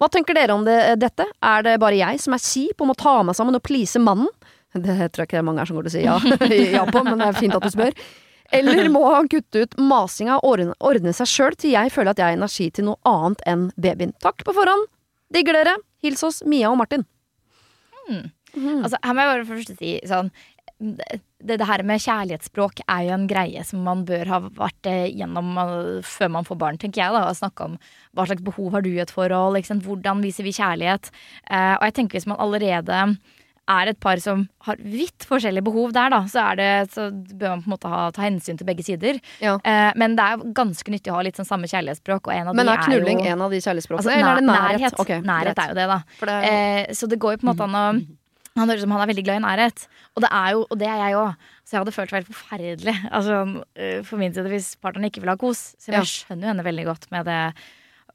Hva 0.01 0.09
tenker 0.11 0.35
dere 0.35 0.55
om 0.57 0.65
det, 0.67 0.79
dette? 0.99 1.29
Er 1.45 1.63
det 1.67 1.77
bare 1.83 1.99
jeg 1.99 2.21
som 2.23 2.35
er 2.35 2.43
kjip 2.43 2.81
og 2.81 2.89
må 2.91 2.97
ta 2.99 3.21
meg 3.23 3.37
sammen 3.39 3.59
og 3.59 3.63
please 3.67 4.01
mannen? 4.03 4.31
Det 4.73 5.13
tror 5.13 5.23
jeg 5.23 5.29
ikke 5.29 5.41
er 5.43 5.45
mange 5.45 5.61
her 5.61 5.69
som 5.69 5.77
går 5.77 5.87
til 5.87 5.93
å 5.93 5.97
si 5.99 6.05
ja, 6.07 6.15
ja 6.79 6.85
på, 6.89 7.03
men 7.05 7.21
det 7.21 7.27
er 7.29 7.37
fint 7.37 7.55
at 7.59 7.67
du 7.67 7.69
spør. 7.71 7.93
Eller 8.53 8.89
må 8.93 9.03
han 9.15 9.31
kutte 9.33 9.65
ut 9.65 9.77
masinga 9.81 10.39
og 10.41 10.53
ordne, 10.53 10.77
ordne 10.85 11.15
seg 11.17 11.31
sjøl 11.31 11.57
til 11.59 11.75
jeg 11.75 11.93
føler 11.95 12.13
at 12.13 12.21
jeg 12.21 12.31
har 12.31 12.39
energi 12.39 12.69
til 12.75 12.91
noe 12.91 13.01
annet 13.09 13.43
enn 13.49 13.67
babyen? 13.81 14.15
Takk 14.25 14.45
på 14.47 14.55
forhånd. 14.57 14.89
Digger 15.33 15.57
dere. 15.57 15.77
Hils 16.05 16.23
oss, 16.27 16.43
Mia 16.45 16.71
og 16.71 16.79
Martin. 16.81 17.07
Altså, 18.53 18.99
her 19.01 19.15
må 19.15 19.25
jeg 19.25 19.33
bare 19.33 19.49
først 19.49 19.77
si 19.79 19.93
sånn 20.11 20.33
det, 20.83 21.21
det 21.59 21.67
her 21.67 21.83
med 21.87 22.03
kjærlighetsspråk 22.03 22.83
er 22.91 23.05
jo 23.07 23.15
en 23.17 23.29
greie 23.31 23.63
som 23.67 23.85
man 23.87 24.03
bør 24.07 24.31
ha 24.31 24.41
vært 24.57 24.89
eh, 24.91 25.05
gjennom 25.15 25.53
eh, 25.63 26.01
før 26.07 26.33
man 26.37 26.49
får 26.49 26.59
barn, 26.59 26.81
tenker 26.83 27.05
jeg. 27.05 27.15
da, 27.15 27.29
Å 27.29 27.39
snakke 27.39 27.69
om 27.69 27.77
hva 28.17 28.27
slags 28.27 28.45
behov 28.47 28.75
har 28.75 28.85
du 28.85 28.91
i 28.91 29.03
et 29.03 29.13
forhold, 29.15 29.59
hvordan 29.87 30.25
viser 30.25 30.47
vi 30.47 30.55
kjærlighet. 30.57 31.13
Eh, 31.49 31.75
og 31.77 31.87
jeg 31.87 31.97
tenker 31.99 32.19
hvis 32.19 32.29
man 32.31 32.41
allerede 32.43 32.99
er 33.71 33.91
et 33.93 33.99
par 34.03 34.19
som 34.19 34.49
har 34.67 34.77
vidt 34.83 35.25
forskjellige 35.29 35.63
behov 35.65 35.93
der, 35.95 36.11
da, 36.11 36.23
så, 36.27 36.41
er 36.53 36.57
det, 36.59 36.71
så 36.93 37.11
bør 37.13 37.53
man 37.55 37.63
på 37.63 37.69
en 37.69 37.75
måte 37.75 37.91
ha, 37.93 38.01
ta 38.11 38.25
hensyn 38.25 38.59
til 38.59 38.67
begge 38.67 38.83
sider. 38.87 39.21
Ja. 39.41 39.55
Eh, 39.65 39.93
men 39.97 40.17
det 40.19 40.25
er 40.25 40.43
ganske 40.57 40.91
nyttig 40.91 41.13
å 41.13 41.19
ha 41.21 41.23
litt 41.23 41.39
sånn 41.39 41.49
samme 41.49 41.71
kjærlighetsspråk. 41.71 42.27
Og 42.27 42.35
en 42.35 42.51
av 42.51 42.59
Men 42.59 42.67
de 42.67 42.73
er 42.75 42.83
knulling 42.89 43.23
er 43.23 43.31
jo 43.31 43.37
en 43.37 43.45
av 43.47 43.55
de 43.55 43.61
kjærlighetsspråkene, 43.63 44.03
altså, 44.03 44.17
eller 44.19 44.33
er 44.33 44.41
det 44.41 44.49
nærhet? 44.49 44.81
Nærhet, 44.81 44.99
okay, 45.05 45.21
nærhet 45.23 45.63
er 45.63 45.71
jo 45.73 45.79
det, 45.79 45.87
da. 45.93 46.01
Det 46.21 46.35
er, 46.41 46.51
Eh, 46.53 46.93
så 46.99 47.07
det 47.09 47.19
går 47.23 47.37
jo 47.37 47.43
på 47.43 47.47
en 47.47 47.53
måte 47.55 47.65
an 47.69 47.79
å 47.79 47.87
Han 48.53 48.69
høres 48.69 48.83
ut 48.83 48.85
som 48.85 48.91
han 48.93 49.01
er 49.01 49.09
veldig 49.15 49.23
glad 49.25 49.39
i 49.41 49.45
nærhet. 49.47 49.87
Og 50.13 50.21
det 50.27 50.29
er 50.37 50.49
jo, 50.53 50.67
og 50.69 50.77
det 50.77 50.89
er 50.93 50.99
jeg 51.01 51.15
òg. 51.17 51.37
Så 51.65 51.73
jeg 51.73 51.81
hadde 51.81 51.93
følt 51.97 52.11
det 52.11 52.19
helt 52.19 52.29
forferdelig 52.35 52.97
altså, 53.09 53.37
eh, 53.81 54.03
for 54.05 54.21
min 54.21 54.35
side 54.35 54.51
hvis 54.53 54.75
partneren 54.77 55.09
ikke 55.09 55.23
ville 55.23 55.33
ha 55.33 55.41
kos. 55.41 55.63
Så 55.81 55.89
Ja. 55.89 56.03
jeg 56.03 56.11
skjønner 56.11 56.43
jo 56.45 56.51
henne 56.53 56.67
veldig 56.67 56.85
godt 56.85 57.07
med 57.11 57.25
det 57.25 57.39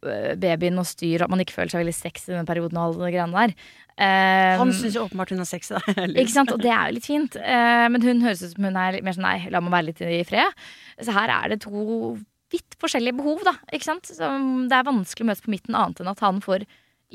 babyen 0.02 0.78
og 0.82 0.86
styr, 0.88 1.24
at 1.26 1.30
man 1.32 1.42
ikke 1.44 1.56
føler 1.56 1.72
seg 1.74 1.82
veldig 1.84 1.96
sexy 1.98 2.30
i 2.32 2.36
den 2.38 2.46
perioden 2.50 2.78
og 2.78 2.84
alle 2.94 3.08
de 3.08 3.12
greiene 3.18 3.34
der. 3.48 3.54
Um, 3.98 4.60
Han 4.62 4.74
syns 4.78 4.94
jo 4.94 5.06
åpenbart 5.08 5.32
hun 5.34 5.42
er 5.42 5.50
sexy. 5.50 5.74
Da. 5.74 6.06
ikke 6.22 6.34
sant? 6.36 6.52
Og 6.54 6.62
det 6.62 6.70
er 6.70 6.90
jo 6.92 6.96
litt 7.00 7.08
fint. 7.10 7.38
Uh, 7.42 7.88
men 7.90 8.04
hun 8.06 8.22
høres 8.22 8.44
ut 8.46 8.54
som 8.54 8.68
hun 8.70 8.78
er 8.78 8.94
litt 8.98 9.06
mer 9.08 9.16
sånn 9.18 9.26
nei, 9.26 9.38
la 9.54 9.62
meg 9.66 9.74
være 9.74 9.88
litt 9.90 10.02
i 10.06 10.20
fred. 10.30 10.54
Så 11.02 11.16
her 11.18 11.34
er 11.34 11.50
det 11.56 11.62
to 11.66 12.18
vidt 12.54 12.78
forskjellige 12.80 13.18
behov, 13.18 13.42
da. 13.44 13.56
Ikke 13.74 13.90
sant? 13.90 14.06
Så 14.08 14.28
det 14.70 14.78
er 14.78 14.86
vanskelig 14.88 15.26
å 15.26 15.30
møtes 15.32 15.44
på 15.44 15.52
midten, 15.52 15.76
annet 15.76 16.00
enn 16.04 16.12
at 16.14 16.22
han 16.24 16.38
får 16.46 16.64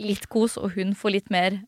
litt 0.03 0.27
kos, 0.33 0.59
og 0.61 0.75
hun 0.75 0.93
får 0.99 1.15
litt 1.15 1.31
mer 1.33 1.61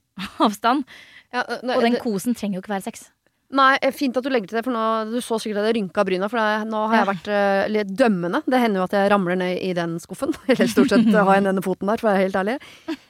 avstand. 0.44 0.84
ja, 1.32 1.44
nei, 1.62 1.76
Og 1.78 1.82
den 1.86 1.96
det- 1.96 2.02
kosen 2.02 2.34
trenger 2.36 2.58
jo 2.58 2.64
ikke 2.64 2.74
være 2.74 2.88
sex. 2.90 3.06
Nei, 3.54 3.76
eh, 3.82 3.92
fint 3.92 4.16
at 4.16 4.24
du 4.24 4.30
legger 4.32 4.48
til 4.48 4.58
det, 4.58 4.64
for 4.64 4.74
nå, 4.74 5.12
du 5.12 5.20
så 5.22 5.38
sikkert 5.38 5.62
at 5.62 5.68
jeg 5.68 5.76
rynka 5.78 6.04
bryna. 6.06 6.30
For 6.32 6.40
det, 6.40 6.70
nå 6.70 6.86
har 6.88 6.96
jeg 7.02 7.10
vært 7.12 7.28
uh, 7.28 7.66
litt 7.70 7.92
dømmende. 7.98 8.40
Det 8.46 8.62
hender 8.62 8.80
jo 8.82 8.88
at 8.88 8.96
jeg 8.96 9.12
ramler 9.12 9.38
ned 9.38 9.60
i 9.62 9.74
den 9.76 9.98
skuffen. 10.02 10.34
Eller 10.48 10.70
stort 10.70 10.94
sett 10.94 11.12
har 11.14 11.36
jeg 11.36 11.46
denne 11.46 11.62
foten 11.64 11.90
der, 11.92 12.00
for 12.00 12.10
å 12.10 12.14
være 12.14 12.26
helt 12.26 12.42
ærlig. 12.42 12.58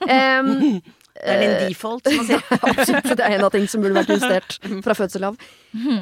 Um, 0.05 0.83
Det 1.15 1.31
er 1.31 1.41
din 1.45 1.69
default, 1.71 2.09
som 2.09 2.17
man 2.19 2.27
sier. 2.27 2.41
Absolutt. 2.59 3.07
Det 3.15 3.23
er 3.23 3.37
en 3.37 3.45
av 3.47 3.53
ting 3.55 3.69
som 3.71 3.85
burde 3.85 4.01
vært 4.01 4.11
justert 4.11 4.57
fra 4.83 4.97
fødsel 4.99 5.29
av. 5.29 5.37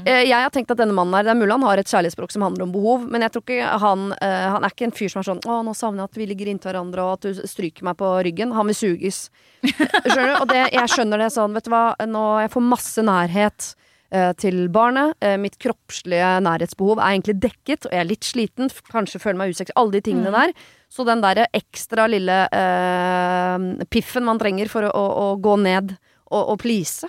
Eh, 0.09 0.23
Jeg 0.25 0.33
har 0.33 0.49
tenkt 0.55 0.73
at 0.73 0.81
denne 0.81 0.97
mannen 0.97 1.13
her, 1.19 1.27
det 1.27 1.35
er 1.35 1.37
mulig 1.37 1.53
han 1.53 1.67
har 1.69 1.83
et 1.83 1.93
kjærlighetsspråk 1.93 2.33
som 2.33 2.47
handler 2.47 2.65
om 2.65 2.73
behov, 2.73 3.05
men 3.13 3.21
jeg 3.21 3.35
tror 3.35 3.45
ikke 3.45 3.75
han 3.83 4.07
eh, 4.17 4.47
Han 4.55 4.65
er 4.65 4.73
ikke 4.73 4.89
en 4.89 4.97
fyr 4.97 5.13
som 5.13 5.21
er 5.21 5.29
sånn 5.29 5.45
'Å, 5.45 5.59
nå 5.69 5.75
savner 5.77 6.01
jeg 6.01 6.11
at 6.11 6.17
vi 6.17 6.29
ligger 6.33 6.49
inntil 6.49 6.73
hverandre, 6.73 7.05
og 7.05 7.13
at 7.21 7.29
du 7.29 7.45
stryker 7.45 7.85
meg 7.85 8.01
på 8.01 8.09
ryggen'. 8.25 8.57
Han 8.57 8.73
vil 8.73 8.79
suges. 8.81 9.29
Skjønner 9.61 10.33
du? 10.33 10.41
Og 10.41 10.49
det, 10.49 10.65
jeg 10.73 10.89
skjønner 10.97 11.19
det 11.21 11.31
sånn, 11.37 11.53
vet 11.53 11.69
du 11.69 11.71
hva, 11.77 11.85
nå 12.09 12.25
jeg 12.41 12.55
får 12.57 12.69
masse 12.73 13.05
nærhet. 13.05 13.75
Eh, 14.13 14.31
Til 14.39 14.67
barnet. 14.73 15.17
Eh, 15.25 15.39
Mitt 15.41 15.59
kroppslige 15.63 16.37
nærhetsbehov 16.45 17.01
er 17.01 17.17
egentlig 17.17 17.39
dekket, 17.43 17.89
og 17.89 17.97
jeg 17.97 18.05
er 18.05 18.09
litt 18.09 18.29
sliten. 18.29 18.71
Kanskje 18.93 19.21
føler 19.23 19.41
meg 19.41 19.57
usexy. 19.57 19.75
Alle 19.81 19.97
de 19.97 20.05
tingene 20.11 20.33
der. 20.35 20.55
Så 20.93 21.07
den 21.09 21.25
derre 21.25 21.49
ekstra 21.57 22.07
lille 22.13 22.39
eh, 22.53 23.85
piffen 23.91 24.29
man 24.29 24.41
trenger 24.41 24.71
for 24.73 24.87
å, 24.87 24.93
å, 24.93 25.29
å 25.33 25.37
gå 25.41 25.57
ned 25.65 25.97
og, 26.33 26.55
og 26.55 26.57
please, 26.63 27.05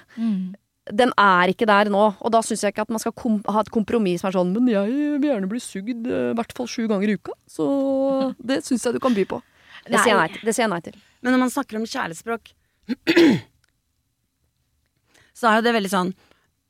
den 0.91 1.13
er 1.19 1.51
ikke 1.53 1.67
der 1.69 1.91
nå. 1.91 2.03
Og 2.19 2.33
da 2.33 2.41
syns 2.43 2.63
jeg 2.65 2.73
ikke 2.73 2.85
at 2.87 2.91
man 2.91 2.99
skal 2.99 3.15
ha 3.55 3.63
et 3.63 3.71
kompromiss 3.73 4.23
som 4.23 4.29
er 4.29 4.35
sånn 4.35 4.51
Men 4.55 4.67
jeg 4.71 4.97
vil 5.21 5.29
gjerne 5.29 5.49
bli 5.51 5.61
sugd 5.63 6.09
eh, 6.09 6.31
i 6.33 6.37
hvert 6.37 6.55
fall 6.57 6.67
sju 6.67 6.87
ganger 6.91 7.13
i 7.13 7.17
uka. 7.19 7.35
Så 7.47 7.67
det 8.51 8.61
syns 8.67 8.83
jeg 8.87 8.97
du 8.97 9.01
kan 9.03 9.15
by 9.15 9.25
på. 9.29 9.39
Det 9.87 9.99
sier 9.99 10.19
nei 10.19 10.29
til. 10.31 10.43
Det 10.47 10.55
sier 10.55 10.65
jeg 10.65 10.73
nei 10.73 10.83
til. 10.83 10.99
Men 11.23 11.35
når 11.35 11.43
man 11.45 11.51
snakker 11.51 11.79
om 11.79 11.87
kjærlighetsspråk, 11.87 12.53
så 15.39 15.49
er 15.49 15.59
jo 15.59 15.65
det 15.65 15.75
veldig 15.75 15.91
sånn 15.91 16.13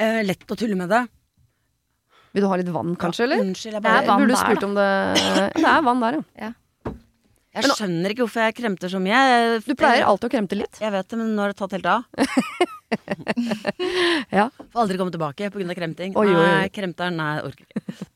eh, 0.02 0.22
lett 0.26 0.50
å 0.50 0.58
tulle 0.60 0.78
med 0.80 0.90
det. 0.94 1.04
Vil 2.34 2.46
du 2.46 2.50
ha 2.50 2.58
litt 2.58 2.72
vann, 2.74 2.96
kanskje, 2.98 3.28
eller? 3.28 3.44
Unnskyld, 3.46 3.78
jeg 3.78 3.84
Det 3.84 3.90
er 3.92 4.02
bare 4.02 4.10
vann 4.10 4.24
Burde 4.24 4.34
du 4.34 4.36
der, 4.36 4.42
spurt 4.42 4.64
om 4.66 4.74
det 4.74 4.90
Det 5.54 5.70
er 5.70 5.84
vann 5.86 6.02
der, 6.02 6.20
ja. 6.40 6.52
Jeg 7.54 7.70
skjønner 7.78 8.10
ikke 8.10 8.24
hvorfor 8.24 8.48
jeg 8.48 8.56
kremter 8.58 8.90
så 8.90 8.98
mye. 8.98 9.18
Du 9.62 9.76
pleier 9.78 10.08
alltid 10.10 10.26
å 10.26 10.34
kremte 10.34 10.58
litt. 10.58 10.80
Jeg 10.82 10.90
vet 10.96 11.06
det, 11.12 11.20
men 11.20 11.36
nå 11.36 11.44
har 11.44 11.54
det 11.54 11.60
tatt 11.60 11.76
helt 11.78 11.90
av. 11.92 12.08
Ja. 14.30 14.48
Får 14.54 14.84
aldri 14.84 14.98
komme 15.00 15.14
tilbake 15.14 15.50
pga. 15.50 15.76
kremting. 15.78 16.16
Oi, 16.18 16.28
oi, 16.30 16.36
oi. 16.38 16.50
Nei, 16.50 16.68
kremteren, 16.74 17.18
nei, 17.18 17.42
orker 17.42 17.66
ikke. 17.66 18.08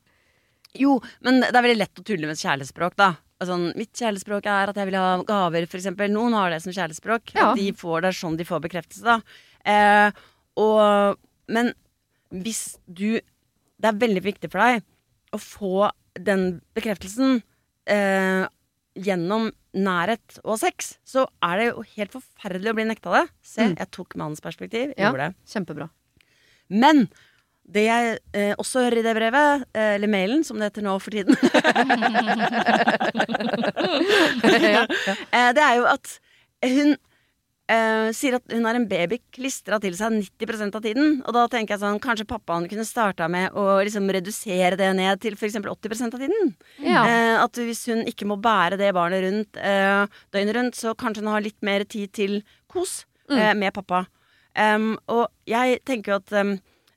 Jo, 0.78 0.98
men 1.26 1.40
det 1.42 1.50
er 1.50 1.64
veldig 1.64 1.80
lett 1.80 1.98
å 1.98 2.04
tulle 2.06 2.28
med 2.30 2.38
kjærlighetsspråk, 2.38 2.94
da. 2.98 3.12
Altså, 3.42 3.56
mitt 3.78 3.90
kjærlighetsspråk 3.94 4.46
er 4.50 4.72
at 4.72 4.78
jeg 4.78 4.90
vil 4.90 4.98
ha 4.98 5.16
gaver, 5.26 5.66
for 5.70 5.80
eksempel. 5.80 6.10
Noen 6.14 6.36
har 6.38 6.54
det 6.54 6.60
som 6.62 6.74
kjærlighetsspråk. 6.74 7.34
Ja. 7.38 7.52
De 7.58 7.70
får 7.78 8.04
det 8.04 8.10
er 8.12 8.18
sånn 8.20 8.38
de 8.38 8.46
får 8.46 8.62
bekreftelse, 8.66 9.02
da. 9.06 9.18
Eh, 9.68 10.22
og, 10.62 11.18
men 11.48 11.72
hvis 12.30 12.78
du 12.86 13.20
Det 13.80 13.86
er 13.92 13.98
veldig 14.00 14.22
viktig 14.24 14.50
for 14.50 14.58
deg 14.58 14.82
å 15.32 15.38
få 15.38 15.90
den 16.18 16.60
bekreftelsen 16.74 17.42
eh, 17.86 18.46
gjennom 18.98 19.52
nærhet 19.78 20.40
og 20.42 20.58
sex, 20.58 20.96
så 21.06 21.28
er 21.46 21.56
det 21.60 21.66
jo 21.68 21.84
helt 21.94 22.10
forferdelig 22.16 22.72
å 22.72 22.74
bli 22.74 22.84
nekta 22.88 23.12
det. 23.14 23.22
Se, 23.46 23.62
Mm. 23.68 23.76
jeg 23.78 23.90
tok 23.94 24.16
mannens 24.18 24.40
perspektiv. 24.42 24.90
Ja. 24.98 25.12
Gjorde 25.12 25.28
det. 25.28 25.34
Kjempebra. 25.52 25.86
Men 26.68 27.06
det 27.70 27.84
jeg 27.86 28.18
eh, 28.34 28.54
også 28.58 28.82
hører 28.88 28.98
i 28.98 29.02
det 29.06 29.14
brevet, 29.14 29.62
eh, 29.76 29.94
eller 29.94 30.08
mailen 30.10 30.42
som 30.44 30.58
det 30.58 30.72
heter 30.72 30.82
nå 30.82 30.98
for 30.98 31.10
tiden, 31.14 31.36
ja, 34.74 34.82
eh, 35.30 35.50
det 35.54 35.62
er 35.64 35.74
jo 35.78 35.86
at 35.90 36.14
hun 36.64 36.96
eh, 37.72 38.08
sier 38.16 38.38
at 38.38 38.54
hun 38.54 38.66
har 38.66 38.76
en 38.78 38.86
baby 38.88 39.18
klistra 39.34 39.78
til 39.82 39.96
seg 39.98 40.16
90% 40.16 40.78
av 40.78 40.84
tiden. 40.84 41.18
Og 41.24 41.34
da 41.36 41.44
tenker 41.52 41.74
jeg 41.74 41.82
sånn, 41.82 42.00
kanskje 42.02 42.28
pappaen 42.28 42.68
kunne 42.70 42.86
starta 42.88 43.28
med 43.32 43.56
å 43.58 43.78
liksom 43.86 44.08
redusere 44.14 44.78
det 44.80 44.90
ned 44.98 45.22
til 45.22 45.36
f.eks. 45.38 45.58
80% 45.60 46.16
av 46.16 46.22
tiden. 46.24 46.54
Ja. 46.84 47.04
Uh, 47.04 47.34
at 47.44 47.60
hvis 47.60 47.84
hun 47.90 48.04
ikke 48.08 48.28
må 48.28 48.38
bære 48.42 48.80
det 48.80 48.94
barnet 48.96 49.24
rundt 49.26 49.60
uh, 49.60 50.06
døgnet 50.34 50.58
rundt, 50.58 50.78
så 50.78 50.96
kanskje 50.98 51.24
hun 51.24 51.32
har 51.34 51.44
litt 51.44 51.58
mer 51.66 51.84
tid 51.88 52.12
til 52.16 52.40
kos 52.68 53.02
eh, 53.32 53.54
med 53.56 53.72
pappa. 53.76 54.06
Um, 54.58 54.96
og 55.12 55.28
jeg 55.48 55.78
tenker 55.86 56.12
jo 56.12 56.16
at 56.18 56.32
um, 56.40 56.56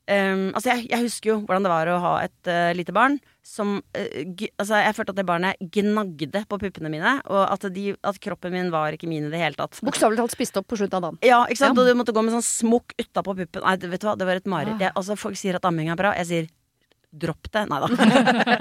um, 0.10 0.48
Altså, 0.56 0.72
jeg, 0.72 0.88
jeg 0.90 1.06
husker 1.06 1.30
jo 1.30 1.36
hvordan 1.44 1.68
det 1.68 1.72
var 1.72 1.92
å 1.92 2.00
ha 2.02 2.14
et 2.26 2.52
lite 2.76 2.96
barn 2.96 3.20
som 3.46 3.80
eh, 3.98 4.22
Altså, 4.60 4.78
jeg 4.80 4.96
følte 4.96 5.14
at 5.16 5.20
det 5.20 5.26
barnet 5.28 5.62
gnagde 5.74 6.44
på 6.48 6.60
puppene 6.62 6.92
mine, 6.94 7.18
og 7.26 7.42
at, 7.48 7.66
de, 7.74 7.92
at 7.98 8.20
kroppen 8.22 8.54
min 8.54 8.72
var 8.74 8.96
ikke 8.96 9.10
min 9.10 9.28
i 9.28 9.34
det 9.34 9.42
hele 9.42 9.58
tatt. 9.58 9.80
Bokstavelig 9.86 10.22
talt 10.22 10.36
spist 10.36 10.58
opp 10.62 10.70
på 10.70 10.80
slutten 10.80 11.00
av 11.00 11.08
dagen. 11.08 11.20
Ja, 11.26 11.44
ikke 11.48 11.64
sant? 11.64 11.78
Ja. 11.78 11.84
Og 11.84 11.90
du 11.90 12.00
måtte 12.00 12.16
gå 12.16 12.24
med 12.26 12.36
sånn 12.38 12.46
smokk 12.46 12.96
utapå 13.02 13.36
puppen. 13.42 13.66
Nei, 13.66 13.78
vet 13.82 14.04
du 14.04 14.10
hva, 14.10 14.18
det 14.20 14.30
var 14.30 14.42
et 14.42 14.50
mareritt. 14.50 14.82
Ah. 14.86 14.98
Altså, 15.02 15.18
folk 15.20 15.40
sier 15.40 15.58
at 15.58 15.68
amming 15.68 15.92
er 15.92 16.00
bra. 16.00 16.14
Jeg 16.22 16.30
sier 16.30 16.50
dropp 17.12 17.50
det. 17.52 17.66
Nei 17.68 17.80
da. 17.84 17.90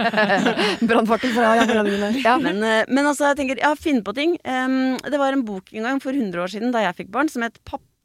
Brannfarten 0.90 1.34
fra 1.36 1.52
Jan 1.60 1.70
Brandingen. 1.70 2.18
Ja. 2.24 2.34
Men, 2.42 2.62
eh, 2.66 2.82
men 2.88 3.04
altså, 3.04 3.30
jeg 3.30 3.40
tenker, 3.42 3.60
ja, 3.62 3.74
finn 3.78 4.02
på 4.06 4.14
ting. 4.16 4.36
Um, 4.42 4.96
det 5.06 5.20
var 5.20 5.36
en 5.36 5.44
bok 5.46 5.70
en 5.74 5.86
gang 5.86 6.02
for 6.02 6.16
100 6.16 6.42
år 6.42 6.50
siden 6.56 6.74
da 6.74 6.82
jeg 6.88 7.02
fikk 7.02 7.12
barn, 7.14 7.30
som 7.30 7.46
het 7.46 7.60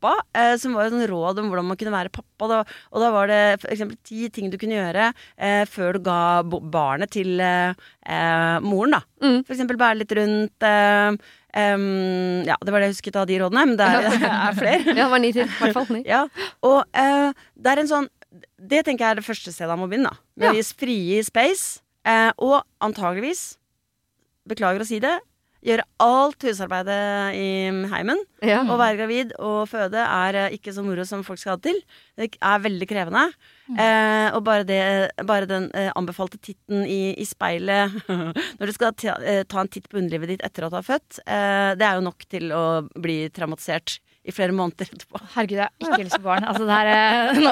Pappa. 0.06 0.26
eh, 0.38 0.56
som 0.62 0.74
var 0.78 0.86
et 0.88 0.94
sånn 0.94 1.08
råd 1.10 1.40
om 1.42 1.50
hvordan 1.50 1.66
man 1.72 1.78
kunne 1.82 1.94
være 1.96 2.12
pappa. 2.14 2.48
Da, 2.52 2.60
og 2.94 3.02
da 3.04 3.10
var 3.16 3.28
det 3.32 3.40
eksempel 3.72 3.98
ti 4.06 4.30
ting 4.30 4.50
du 4.54 4.58
kunne 4.62 4.78
gjøre 4.78 5.08
eh, 5.38 5.66
før 5.66 5.98
du 5.98 6.00
ga 6.06 6.20
barnet 6.46 7.10
til 7.16 7.40
eh, 7.42 7.74
eh, 8.06 8.60
moren. 8.62 8.92
da 9.00 9.02
Mm. 9.26 9.40
Eksempel 9.50 9.78
bære 9.80 9.98
litt 10.04 10.12
rundt. 10.14 10.64
em, 11.56 12.44
ja, 12.46 12.56
det 12.62 12.72
var 12.74 12.80
det 12.84 12.90
jeg 12.90 12.96
husket 12.98 13.16
av 13.18 13.26
de 13.30 13.38
rådene, 13.42 13.64
men 13.72 13.78
det 13.80 13.86
er, 13.88 14.10
det 14.22 14.30
er 14.30 14.58
flere. 14.60 14.86
Ja, 14.92 15.06
det 15.06 15.12
var 15.14 15.20
ni 15.24 15.32
til. 15.34 15.48
I 15.48 15.60
hvert 15.64 15.74
fall 15.80 15.88
ni. 15.96 16.04
Ja, 16.14 16.26
og 16.62 16.84
eh, 16.94 17.32
det 17.56 17.72
er 17.74 17.82
en 17.82 17.90
sånn 17.92 18.10
Det 18.60 18.84
tenker 18.86 19.06
jeg 19.06 19.12
er 19.16 19.20
det 19.22 19.26
første 19.26 19.54
stedet 19.56 19.72
han 19.72 19.80
må 19.80 19.88
begynne. 19.90 20.12
da 20.12 20.50
Med 20.52 20.60
Ja. 20.60 20.64
frie 20.76 21.22
space. 21.24 21.80
Og 22.38 22.60
antageligvis, 22.84 23.56
beklager 24.48 24.84
å 24.84 24.86
si 24.86 25.00
det, 25.02 25.16
gjøre 25.66 25.86
alt 26.04 26.46
husarbeidet 26.46 27.36
i 27.38 27.50
heimen. 27.92 28.22
Ja. 28.46 28.62
Å 28.62 28.78
være 28.78 29.00
gravid 29.00 29.34
og 29.42 29.66
føde 29.72 30.02
er 30.04 30.40
eh, 30.44 30.58
ikke 30.58 30.74
så 30.76 30.84
moro 30.86 31.06
som 31.08 31.24
folk 31.26 31.42
skal 31.42 31.56
ha 31.56 31.60
det 31.60 31.72
til. 31.72 31.80
Det 32.20 32.30
er 32.38 32.64
veldig 32.66 32.88
krevende. 32.90 33.26
Eh, 33.74 34.28
og 34.36 34.44
bare, 34.46 34.66
det, 34.68 34.80
bare 35.26 35.50
den 35.50 35.70
eh, 35.74 35.90
anbefalte 35.98 36.38
titten 36.38 36.86
i, 36.86 37.16
i 37.18 37.26
speilet 37.26 37.96
når 38.60 38.70
du 38.70 38.76
skal 38.76 38.94
ta, 38.94 39.18
eh, 39.26 39.42
ta 39.50 39.64
en 39.64 39.72
titt 39.72 39.90
på 39.90 39.98
underlivet 40.02 40.36
ditt 40.36 40.46
etter 40.46 40.68
at 40.68 40.76
du 40.76 40.80
har 40.80 40.86
født, 40.86 41.22
eh, 41.26 41.72
det 41.80 41.88
er 41.88 41.98
jo 41.98 42.06
nok 42.06 42.28
til 42.30 42.54
å 42.54 42.66
bli 43.02 43.24
traumatisert 43.34 43.98
i 44.26 44.34
flere 44.34 44.54
måneder 44.56 44.90
etterpå. 44.90 45.20
Herregud, 45.36 45.60
jeg 45.60 45.70
har 45.70 45.92
ikke 45.94 46.06
lyst 46.08 46.18
på 46.18 46.26
barn. 46.26 46.46
Altså, 46.50 46.66
det 46.66 46.78
her, 46.80 47.38
nå 47.46 47.52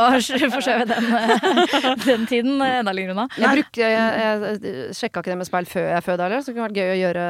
forskjøv 0.55 0.81
jeg 0.81 0.87
den, 0.89 1.09
den 2.07 2.25
tiden 2.29 2.63
eh, 2.65 2.79
enda 2.81 2.93
lenger 2.95 3.13
unna. 3.13 3.25
Jeg, 3.37 3.59
bruker, 3.59 3.93
jeg, 3.93 4.53
jeg 4.63 4.97
sjekka 4.97 5.21
ikke 5.21 5.33
det 5.33 5.39
med 5.43 5.49
speil 5.49 5.69
før 5.69 5.89
jeg 5.91 6.05
fødte 6.07 6.27
heller, 6.27 6.41
så 6.41 6.49
det 6.49 6.57
kunne 6.57 6.69
vært 6.69 6.79
gøy 6.81 6.93
å 6.95 6.99
gjøre 7.03 7.25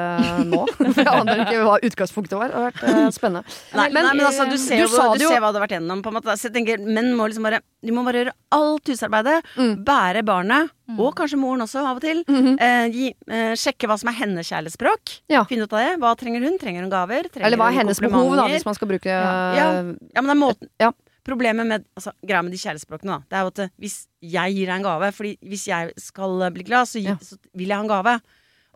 nå. 0.53 0.61
For 0.95 1.01
jeg 1.03 1.11
aner 1.11 1.43
ikke 1.43 1.65
hva 1.67 1.75
utgangspunktet 1.89 2.39
var. 2.39 2.53
Det 2.53 2.59
har 2.59 2.69
vært 2.69 2.85
eh, 2.93 3.09
spennende. 3.17 3.57
Nei, 3.73 3.87
men, 3.89 4.07
nei, 4.07 4.15
men 4.21 4.29
altså, 4.29 4.47
du 4.47 4.55
ser, 4.55 4.79
du 4.79 4.85
jo, 4.85 4.91
du 4.93 5.19
det 5.25 5.27
ser 5.27 5.43
hva 5.43 5.51
du 5.51 5.59
har 5.59 5.67
vært 5.67 5.77
gjennom. 5.77 6.05
På 6.05 6.13
en 6.13 6.19
måte. 6.19 6.37
Så 6.39 6.49
jeg 6.49 6.57
tenker, 6.59 6.83
Menn 6.83 7.11
må 7.17 7.27
liksom 7.27 7.47
bare 7.47 7.59
De 7.83 7.93
må 7.95 8.05
bare 8.07 8.23
gjøre 8.23 8.37
alt 8.55 8.93
husarbeidet. 8.93 9.41
Mm. 9.59 9.75
Bære 9.87 10.23
barnet, 10.27 10.71
og 10.99 11.15
kanskje 11.15 11.39
moren 11.39 11.61
også, 11.65 11.79
av 11.85 11.97
og 11.97 12.01
til. 12.01 12.23
Mhm. 12.27 12.57
eh, 12.59 12.87
gi, 12.93 13.07
eh, 13.27 13.53
sjekke 13.55 13.87
hva 13.87 13.97
som 13.99 14.09
er 14.09 14.17
hennes 14.19 14.47
kjærlighetsspråk. 14.49 15.21
Ja. 15.29 15.43
Finne 15.45 15.63
ut 15.63 15.73
av 15.73 15.79
det. 15.79 15.99
Hva 15.99 16.15
trenger 16.19 16.43
hun? 16.43 16.57
Trenger 16.59 16.81
hun 16.85 16.91
gaver? 16.91 17.29
Trenger 17.29 17.45
Eller 17.47 17.57
hva 17.57 17.69
er 17.71 17.79
hennes 17.81 17.99
behov, 17.99 18.35
da, 18.35 18.47
hvis 18.47 18.65
man 18.65 18.75
skal 18.75 18.87
bruke 18.87 19.05
Ja. 19.09 19.53
Ja, 19.55 20.21
men 20.21 20.29
det 20.29 20.35
er 20.37 20.41
måten 20.45 20.69
Ja. 20.79 20.91
Problemet 21.23 21.65
med 21.65 21.85
altså, 21.95 22.11
greia 22.27 22.41
med 22.43 22.51
de 22.51 22.57
kjærlighetsspråkene, 22.59 23.07
da, 23.07 23.19
det 23.29 23.37
er 23.37 23.43
jo 23.45 23.47
at 23.53 23.59
eh, 23.63 23.69
hvis 23.79 24.07
jeg 24.21 24.55
gir 24.57 24.65
deg 24.67 24.75
en 24.75 24.83
gave 24.83 25.11
Fordi 25.15 25.37
hvis 25.41 25.67
jeg 25.69 25.93
skal 25.97 26.41
eh, 26.43 26.49
bli 26.51 26.63
glad, 26.67 26.85
så, 26.91 26.99
gi, 26.99 27.07
Ja. 27.07 27.15
så 27.15 27.37
vil 27.55 27.67
jeg 27.71 27.77
ha 27.77 27.83
en 27.83 27.87
gave. 27.87 28.21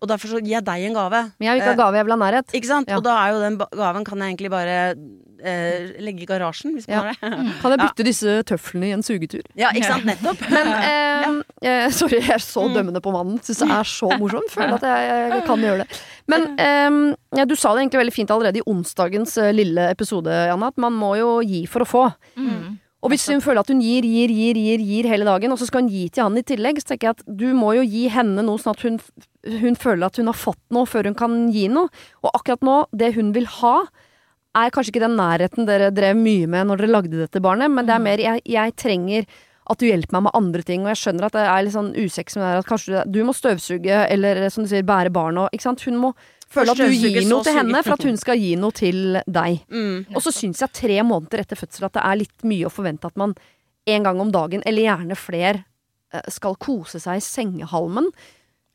Og 0.02 0.08
derfor 0.12 0.30
så 0.30 0.40
gir 0.44 0.54
jeg 0.60 0.66
deg 0.68 0.84
en 0.90 0.94
gave. 0.94 1.20
Men 1.40 1.48
jeg 1.48 1.56
vil 1.56 1.62
ikke 1.64 1.74
ha 1.76 1.80
gave, 1.86 1.96
jeg 1.98 2.06
vil 2.06 2.14
ha 2.14 2.20
nærhet. 2.22 2.52
Ikke 2.54 2.68
sant? 2.70 2.90
Ja. 2.92 2.98
Og 3.00 3.04
da 3.08 3.16
er 3.24 3.32
jo 3.34 3.40
den 3.42 3.56
gaven 3.58 4.04
kan 4.06 4.20
jeg 4.22 4.36
egentlig 4.36 4.52
bare 4.54 4.76
eh, 5.42 5.88
legge 6.02 6.22
i 6.22 6.28
garasjen, 6.30 6.74
hvis 6.74 6.88
man 6.88 6.96
Ja. 6.96 7.02
har 7.22 7.34
det. 7.34 7.54
Kan 7.62 7.72
jeg 7.74 7.80
bytte 7.82 8.06
disse 8.06 8.36
tøflene 8.50 8.88
i 8.90 8.94
en 8.94 9.02
sugetur? 9.06 9.42
Ja, 9.58 9.70
ikke 9.74 9.86
sant? 9.90 10.06
Nettopp. 10.06 10.42
Men 10.54 10.72
eh, 10.78 11.28
eh, 11.62 11.90
Sorry, 11.94 12.22
jeg 12.22 12.30
er 12.38 12.44
så 12.46 12.68
Mm. 12.68 12.74
dømmende 12.78 13.02
på 13.02 13.12
mannen. 13.14 13.40
Syns 13.42 13.60
det 13.66 13.70
er 13.72 13.84
så 13.90 14.10
morsomt. 14.22 14.50
Føler 14.54 14.78
at 14.78 14.86
jeg, 14.86 15.32
jeg 15.34 15.46
kan 15.50 15.60
gjøre 15.66 15.78
det. 15.86 16.02
Men 16.28 16.48
eh, 16.60 17.16
ja, 17.42 17.46
du 17.46 17.56
sa 17.56 17.74
det 17.74 17.86
egentlig 17.86 18.02
veldig 18.06 18.14
fint 18.18 18.32
allerede 18.34 18.62
i 18.62 18.66
onsdagens 18.70 19.38
eh, 19.38 19.54
lille 19.54 19.90
episode, 19.94 20.30
Janne, 20.30 20.68
at 20.74 20.78
man 20.78 20.94
må 20.94 21.16
jo 21.18 21.40
gi 21.42 21.66
for 21.70 21.86
å 21.86 21.90
få. 21.90 22.04
Mm. 22.38 22.78
Og 23.06 23.12
hvis 23.14 23.28
hun 23.30 23.44
føler 23.46 23.62
at 23.62 23.70
hun 23.70 23.82
gir, 23.84 24.06
gir, 24.08 24.32
gir, 24.34 24.58
gir, 24.58 24.82
gir 24.82 25.08
hele 25.12 25.28
dagen, 25.28 25.54
og 25.54 25.60
så 25.62 25.68
skal 25.70 25.84
hun 25.84 25.92
gi 25.94 26.08
til 26.10 26.26
han 26.26 26.40
i 26.40 26.46
tillegg, 26.48 26.82
så 26.82 26.92
tenker 26.92 27.12
jeg 27.12 27.18
at 27.20 27.28
du 27.44 27.48
må 27.54 27.76
jo 27.78 27.86
gi 27.86 28.08
henne 28.10 28.42
noe 28.46 28.62
sånn 28.62 28.74
at 28.74 28.86
hun, 28.88 28.98
hun 29.62 29.78
føler 29.78 30.10
at 30.10 30.18
hun 30.18 30.32
har 30.32 30.38
fått 30.38 30.64
noe 30.74 30.90
før 30.90 31.12
hun 31.12 31.18
kan 31.18 31.38
gi 31.54 31.68
noe. 31.72 31.92
Og 32.26 32.32
akkurat 32.34 32.66
nå, 32.66 32.78
det 32.98 33.14
hun 33.20 33.30
vil 33.38 33.46
ha, 33.60 33.76
er 34.58 34.74
kanskje 34.74 34.96
ikke 34.96 35.06
den 35.06 35.20
nærheten 35.20 35.68
dere 35.70 35.92
drev 35.94 36.18
mye 36.18 36.50
med 36.50 36.70
når 36.70 36.82
dere 36.82 36.96
lagde 36.96 37.22
dette 37.22 37.44
barnet, 37.44 37.70
men 37.70 37.86
det 37.86 37.94
er 37.94 38.04
mer 38.04 38.24
jeg, 38.24 38.42
jeg 38.50 38.74
trenger 38.82 39.30
at 39.68 39.82
du 39.82 39.88
hjelper 39.88 40.16
meg 40.16 40.28
med 40.28 40.38
andre 40.40 40.64
ting, 40.66 40.86
og 40.86 40.94
jeg 40.94 41.02
skjønner 41.02 41.28
at 41.28 41.36
det 41.36 41.44
er 41.44 41.66
litt 41.66 41.76
sånn 41.76 41.92
usexy 41.98 42.40
med 42.40 42.48
det 42.48 42.64
at 42.64 42.70
kanskje 42.70 43.04
du, 43.04 43.18
du 43.18 43.22
må 43.28 43.36
støvsuge, 43.36 44.00
eller 44.08 44.42
som 44.54 44.66
du 44.66 44.72
sier, 44.72 44.86
bære 44.88 45.12
barn 45.14 45.40
Ikke 45.50 45.68
sant. 45.68 45.84
Hun 45.88 46.00
må 46.02 46.14
føle 46.48 46.74
at 46.74 46.80
du 46.80 46.94
gir 46.94 47.20
noe 47.28 47.44
til 47.46 47.58
henne 47.58 47.84
for 47.84 47.98
at 47.98 48.08
hun 48.08 48.20
skal 48.20 48.40
gi 48.40 48.56
noe 48.60 48.76
til 48.76 49.20
deg. 49.26 49.62
Mm. 49.68 50.08
Og 50.16 50.24
så 50.24 50.34
syns 50.36 50.64
jeg 50.64 50.76
tre 50.76 51.02
måneder 51.04 51.44
etter 51.44 51.60
fødsel 51.60 51.90
at 51.90 51.98
det 51.98 52.06
er 52.08 52.22
litt 52.24 52.48
mye 52.48 52.70
å 52.70 52.74
forvente 52.74 53.10
at 53.10 53.20
man 53.20 53.36
en 53.88 54.08
gang 54.08 54.20
om 54.20 54.32
dagen, 54.34 54.64
eller 54.68 54.84
gjerne 54.84 55.16
fler, 55.16 55.62
eh, 56.14 56.32
skal 56.32 56.58
kose 56.60 57.00
seg 57.04 57.22
i 57.22 57.24
sengehalmen. 57.24 58.10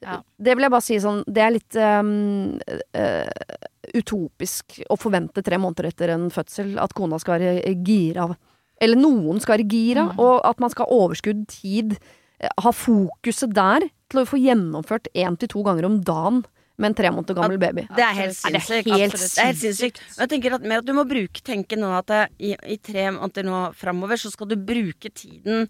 Ja. 0.03 0.21
Det 0.37 0.57
vil 0.57 0.67
jeg 0.67 0.73
bare 0.75 0.83
si 0.83 0.97
sånn 0.99 1.21
Det 1.31 1.43
er 1.45 1.53
litt 1.55 1.77
um, 1.79 2.57
uh, 2.99 3.59
utopisk 3.95 4.81
å 4.91 4.97
forvente 4.99 5.45
tre 5.47 5.61
måneder 5.63 5.93
etter 5.93 6.11
en 6.17 6.25
fødsel 6.33 6.73
at 6.83 6.95
kona 6.97 7.21
skal 7.23 7.39
være 7.39 7.77
gira. 7.87 8.27
Eller 8.83 8.99
noen 8.99 9.39
skal 9.41 9.59
være 9.61 9.69
gira, 9.71 10.09
Mm. 10.11 10.19
og 10.19 10.41
at 10.49 10.59
man 10.61 10.71
skal 10.75 10.87
ha 10.89 10.97
overskudd 11.05 11.45
tid. 11.49 11.99
eh, 12.41 12.49
Ha 12.59 12.73
fokuset 12.75 13.53
der 13.55 13.87
til 14.11 14.21
å 14.21 14.27
få 14.27 14.41
gjennomført 14.43 15.07
én 15.15 15.39
til 15.39 15.49
to 15.49 15.63
ganger 15.63 15.85
om 15.87 16.01
dagen 16.03 16.43
med 16.79 16.89
en 16.91 16.95
tre 16.99 17.11
måneder 17.15 17.37
gammel 17.37 17.59
baby. 17.63 17.83
Det 17.95 18.03
er 18.03 18.15
helt 18.17 18.35
det 18.35 18.37
sinnssykt. 18.63 18.91
helt 18.91 19.13
Det 19.13 19.39
er 19.39 19.47
helt 19.47 19.61
sinnssykt. 19.63 20.01
Og 20.17 20.25
jeg 20.25 20.29
tenker 20.33 20.55
at, 20.57 20.63
mer 20.67 20.79
at 20.83 20.85
du 20.89 20.93
må 20.97 21.05
bruke 21.07 21.41
tenke 21.47 21.79
nå 21.79 21.93
at 22.01 22.11
i, 22.41 22.57
i 22.67 22.77
tre 22.83 23.05
måneder 23.15 23.45
nå 23.47 23.61
framover, 23.79 24.19
så 24.19 24.33
skal 24.33 24.49
du 24.49 24.57
bruke 24.57 25.13
tiden 25.15 25.69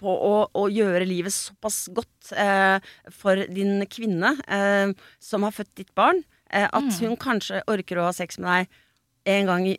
på 0.00 0.08
å, 0.08 0.48
å 0.56 0.64
gjøre 0.72 1.06
livet 1.06 1.30
såpass 1.30 1.88
godt 1.94 2.32
eh, 2.32 2.80
for 3.12 3.36
din 3.52 3.84
kvinne 3.86 4.34
eh, 4.48 4.90
som 5.20 5.44
har 5.44 5.52
født 5.52 5.74
ditt 5.76 5.94
barn, 5.94 6.24
eh, 6.50 6.64
at 6.72 6.82
Mm. 6.82 6.98
hun 7.00 7.16
kanskje 7.16 7.62
orker 7.68 8.00
å 8.00 8.08
ha 8.08 8.12
sex 8.16 8.38
med 8.40 8.48
deg 8.48 8.68
en 9.38 9.46
gang 9.46 9.66
i 9.68 9.78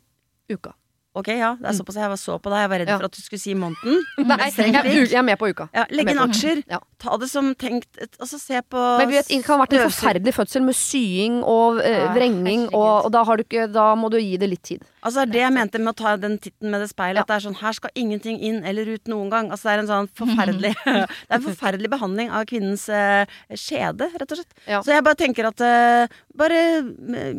Uka. 0.50 0.74
Ok, 1.16 1.30
ja, 1.32 1.54
det 1.56 1.70
er 1.70 1.76
såpass 1.78 1.96
jeg 1.96 2.12
var 2.12 2.20
så 2.20 2.34
på 2.44 2.52
deg. 2.52 2.66
Jeg 2.66 2.70
var 2.74 2.82
redd 2.82 2.90
for 2.92 3.08
at 3.08 3.16
du 3.16 3.22
skulle 3.24 3.40
si 3.40 3.54
måneden. 3.56 4.02
Nei, 4.30 4.50
jeg, 4.52 4.74
jeg 5.14 5.20
er 5.20 5.24
med 5.24 5.40
på 5.40 5.48
uka. 5.48 5.70
Ja, 5.76 5.86
legg 5.96 6.10
inn 6.12 6.20
er 6.20 6.26
aksjer. 6.28 6.60
Ja. 6.68 6.80
Ta 7.00 7.16
det 7.22 7.30
som 7.32 7.54
tenkt. 7.56 7.88
Altså, 8.20 8.40
se 8.42 8.60
på 8.60 8.82
Men 9.00 9.08
vi 9.12 9.16
vet, 9.22 9.30
det 9.32 9.40
kan 9.46 9.56
ha 9.56 9.64
vært 9.64 9.78
en 9.78 9.86
forferdelig 9.88 10.34
fødsel 10.36 10.66
med 10.66 10.76
sying 10.76 11.38
og 11.48 11.80
eh, 11.86 12.10
vrenging, 12.16 12.66
ja, 12.68 12.74
og, 12.76 13.08
og 13.08 13.14
da, 13.16 13.24
har 13.30 13.40
du 13.40 13.46
ikke, 13.46 13.70
da 13.72 13.88
må 13.96 14.10
du 14.12 14.18
gi 14.20 14.36
det 14.42 14.50
litt 14.52 14.64
tid. 14.68 14.84
Altså 15.06 15.22
det 15.22 15.26
er 15.28 15.32
det 15.36 15.42
jeg 15.44 15.54
mente 15.54 15.82
med 15.86 15.92
å 15.94 15.98
ta 16.02 16.16
den 16.18 16.36
titten 16.42 16.74
med 16.74 16.82
det 16.82 16.90
speilet. 16.90 17.22
At 17.22 17.32
det 17.32 17.38
er 17.38 17.46
sånn, 17.46 17.58
her 17.62 17.78
skal 17.78 17.96
ingenting 17.96 18.42
inn 18.42 18.60
eller 18.66 18.90
ut 18.98 19.12
noen 19.12 19.32
gang. 19.32 19.52
Altså 19.54 19.70
det 19.70 19.76
er 19.76 19.84
en 19.86 19.92
sånn 19.92 20.12
forferdelig 20.20 20.74
Det 20.84 21.30
er 21.30 21.38
en 21.40 21.46
forferdelig 21.46 21.94
behandling 21.94 22.34
av 22.36 22.44
kvinnens 22.50 22.88
eh, 22.92 23.24
skjede, 23.54 24.10
rett 24.18 24.36
og 24.36 24.42
slett. 24.42 24.60
Så 24.68 24.92
jeg 24.92 25.06
bare 25.06 25.20
tenker 25.22 25.48
at 25.48 25.64
eh, 25.64 26.20
Bare 26.36 26.60
eh, 26.82 27.32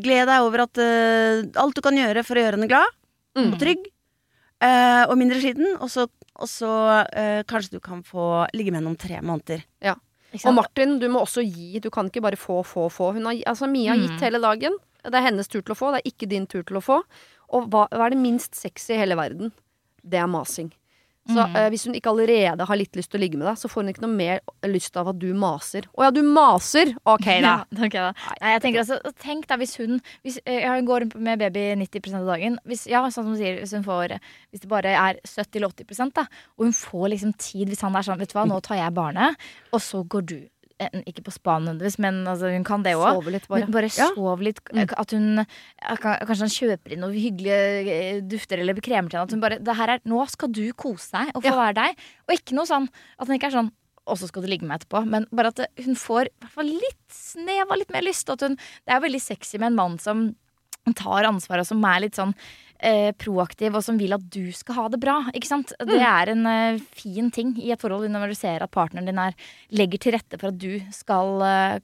gled 0.00 0.30
deg 0.30 0.46
over 0.46 0.64
at 0.64 0.80
eh, 0.80 1.44
alt 1.60 1.76
du 1.76 1.82
kan 1.84 1.98
gjøre 1.98 2.24
for 2.24 2.38
å 2.38 2.46
gjøre 2.46 2.56
henne 2.60 2.70
glad 2.72 2.88
Mm. 2.92 3.01
Og 3.36 3.58
trygg. 3.60 3.86
Uh, 4.62 5.08
og 5.10 5.16
mindre 5.18 5.40
sliten. 5.40 5.76
Og 5.80 5.90
så, 5.90 6.06
og 6.36 6.48
så 6.48 6.70
uh, 7.02 7.42
kanskje 7.48 7.78
du 7.78 7.80
kan 7.80 8.02
få 8.06 8.46
ligge 8.54 8.70
med 8.70 8.80
henne 8.82 8.92
om 8.92 8.96
tre 8.96 9.20
måneder. 9.20 9.64
Ja. 9.82 9.94
Og? 10.44 10.54
Martin, 10.54 10.98
du 10.98 11.08
må 11.12 11.20
også 11.24 11.42
gi. 11.44 11.78
Du 11.80 11.90
kan 11.90 12.06
ikke 12.08 12.22
bare 12.22 12.36
få, 12.36 12.62
få, 12.64 12.88
få. 12.88 13.12
Hun 13.16 13.26
har, 13.26 13.34
altså, 13.46 13.66
Mia 13.68 13.92
har 13.92 13.98
Mm. 13.98 14.06
gitt 14.06 14.20
hele 14.20 14.38
dagen. 14.40 14.76
Det 15.04 15.14
er 15.14 15.26
hennes 15.26 15.48
tur 15.48 15.60
til 15.62 15.74
å 15.74 15.76
få, 15.76 15.90
det 15.92 16.00
er 16.02 16.10
ikke 16.12 16.28
din 16.30 16.46
tur 16.46 16.62
til 16.62 16.76
å 16.78 16.80
få. 16.80 17.02
Og 17.52 17.66
hva, 17.68 17.88
hva 17.90 18.06
er 18.06 18.10
det 18.14 18.18
minst 18.22 18.54
sexy 18.54 18.94
i 18.94 18.98
hele 19.00 19.16
verden? 19.18 19.50
Det 20.02 20.18
er 20.18 20.26
masing. 20.30 20.70
Så 21.30 21.38
Mm. 21.38 21.54
eh, 21.56 21.68
hvis 21.70 21.84
hun 21.86 21.94
ikke 21.94 22.10
allerede 22.10 22.64
har 22.66 22.76
litt 22.76 22.96
lyst 22.98 23.10
til 23.12 23.20
å 23.20 23.22
ligge 23.22 23.38
med 23.38 23.46
deg, 23.46 23.56
så 23.56 23.68
får 23.70 23.82
hun 23.84 23.90
ikke 23.92 24.02
noe 24.02 24.16
mer 24.16 24.40
lyst 24.66 24.96
av 24.98 25.06
at 25.08 25.18
du 25.22 25.28
maser. 25.38 25.86
Å 25.94 26.02
ja, 26.02 26.10
du 26.10 26.22
maser! 26.26 26.96
Ok, 27.06 27.24
da. 27.44 27.64
Ja, 27.72 27.84
okay, 27.86 28.00
da. 28.00 28.12
Nei, 28.40 28.50
jeg 28.56 28.62
tenker 28.64 28.82
altså, 28.82 28.98
tenk 29.22 29.46
da 29.46 29.56
hvis 29.56 29.76
hun 29.78 30.00
hvis, 30.24 30.40
ja, 30.44 30.74
Hun 30.74 30.84
går 30.86 31.14
med 31.14 31.38
baby 31.38 31.76
90% 31.78 32.14
av 32.24 32.26
dagen. 32.26 32.58
Hvis, 32.66 32.86
ja, 32.90 33.04
sånn 33.06 33.28
som 33.28 33.32
du 33.34 33.38
sier, 33.38 33.60
hvis, 33.60 33.70
hun 33.72 33.84
får, 33.86 34.16
hvis 34.50 34.60
det 34.64 34.68
bare 34.68 34.96
er 34.98 35.20
70-80 35.22 36.10
da, 36.14 36.26
og 36.58 36.64
hun 36.66 36.72
får 36.74 37.08
liksom 37.14 37.36
tid 37.38 37.68
Hvis 37.70 37.82
han 37.86 37.94
er 37.94 38.02
sånn 38.02 38.18
Vet 38.18 38.32
du 38.34 38.38
hva, 38.38 38.46
nå 38.48 38.58
tar 38.60 38.76
jeg 38.82 38.94
barnet, 38.94 39.38
og 39.72 39.80
så 39.80 40.02
går 40.02 40.26
du 40.26 40.36
eh, 40.42 40.48
Ikke 41.06 41.22
på 41.26 41.32
spa 41.34 41.58
nødvendigvis, 41.58 41.98
men 42.02 42.22
altså, 42.26 42.50
hun 42.54 42.64
kan 42.64 42.82
det 42.82 42.94
òg. 42.96 43.18
Sove 43.18 43.32
litt, 43.34 43.46
bare. 43.48 43.60
Men 43.66 43.70
bare 43.74 43.90
Ja. 43.96 44.08
sov 44.14 44.40
litt. 44.40 44.60
Mm. 44.72 44.88
At 44.98 45.10
hun 45.10 45.46
Kanskje 46.02 46.46
han 46.46 46.54
kjøper 46.56 46.92
inn 46.92 47.00
noen 47.04 47.14
hyggelige 47.14 47.60
eh, 47.92 48.20
dufter 48.20 48.58
eller 48.62 48.74
kremer 48.74 49.10
til 49.10 49.18
henne. 49.18 49.28
At 49.28 49.30
hun 49.36 49.40
bare 49.44 49.58
det 49.62 49.76
her 49.76 49.88
er, 49.96 50.00
Nå 50.06 50.24
skal 50.28 50.48
du 50.52 50.64
kose 50.72 51.10
deg 51.12 51.30
og 51.34 51.42
få 51.42 51.52
Ja. 51.52 51.56
være 51.56 51.74
deg. 51.74 51.96
Og 52.28 52.34
ikke 52.36 52.54
noe 52.58 52.66
sånn 52.66 52.88
at 53.18 53.26
han 53.28 53.36
ikke 53.38 53.46
er 53.52 53.58
sånn 53.62 53.72
og 54.04 54.16
så 54.18 54.26
skal 54.26 54.42
du 54.42 54.48
ligge 54.48 54.66
med 54.66 54.80
etterpå. 54.80 55.06
Men 55.06 55.26
bare 55.32 55.52
at 55.54 55.60
hun 55.84 55.94
får 55.94 56.28
litt 56.58 57.08
snev 57.08 57.70
av 57.70 57.78
litt 57.78 57.90
mer 57.92 58.02
lyst. 58.02 58.26
hun, 58.28 58.56
det 58.56 58.88
er 58.96 59.00
veldig 59.00 59.20
sexy 59.20 59.58
med 59.58 59.68
en 59.68 59.76
mann 59.76 59.98
som 59.98 60.34
tar 60.96 61.22
ansvar 61.22 61.60
og 61.60 61.66
som 61.66 61.84
er 61.84 62.00
litt 62.00 62.14
sånn 62.18 62.34
eh, 62.82 63.12
proaktiv 63.14 63.78
og 63.78 63.84
som 63.86 63.96
vil 64.00 64.12
at 64.16 64.24
du 64.34 64.50
skal 64.56 64.76
ha 64.80 64.88
det 64.92 65.00
bra. 65.02 65.20
Ikke 65.32 65.48
sant? 65.48 65.72
Det 65.78 66.00
er 66.02 66.32
en 66.34 66.44
eh, 66.50 66.82
fin 66.98 67.30
ting 67.34 67.54
i 67.62 67.70
et 67.74 67.80
forhold 67.82 68.10
når 68.10 68.34
du 68.34 68.38
ser 68.38 68.64
at 68.66 68.74
partneren 68.74 69.08
din 69.08 69.22
er, 69.22 69.34
legger 69.72 70.02
til 70.02 70.16
rette 70.18 70.38
for 70.40 70.50
at 70.52 70.58
du 70.60 70.80
skal 70.94 71.42
eh, 71.46 71.78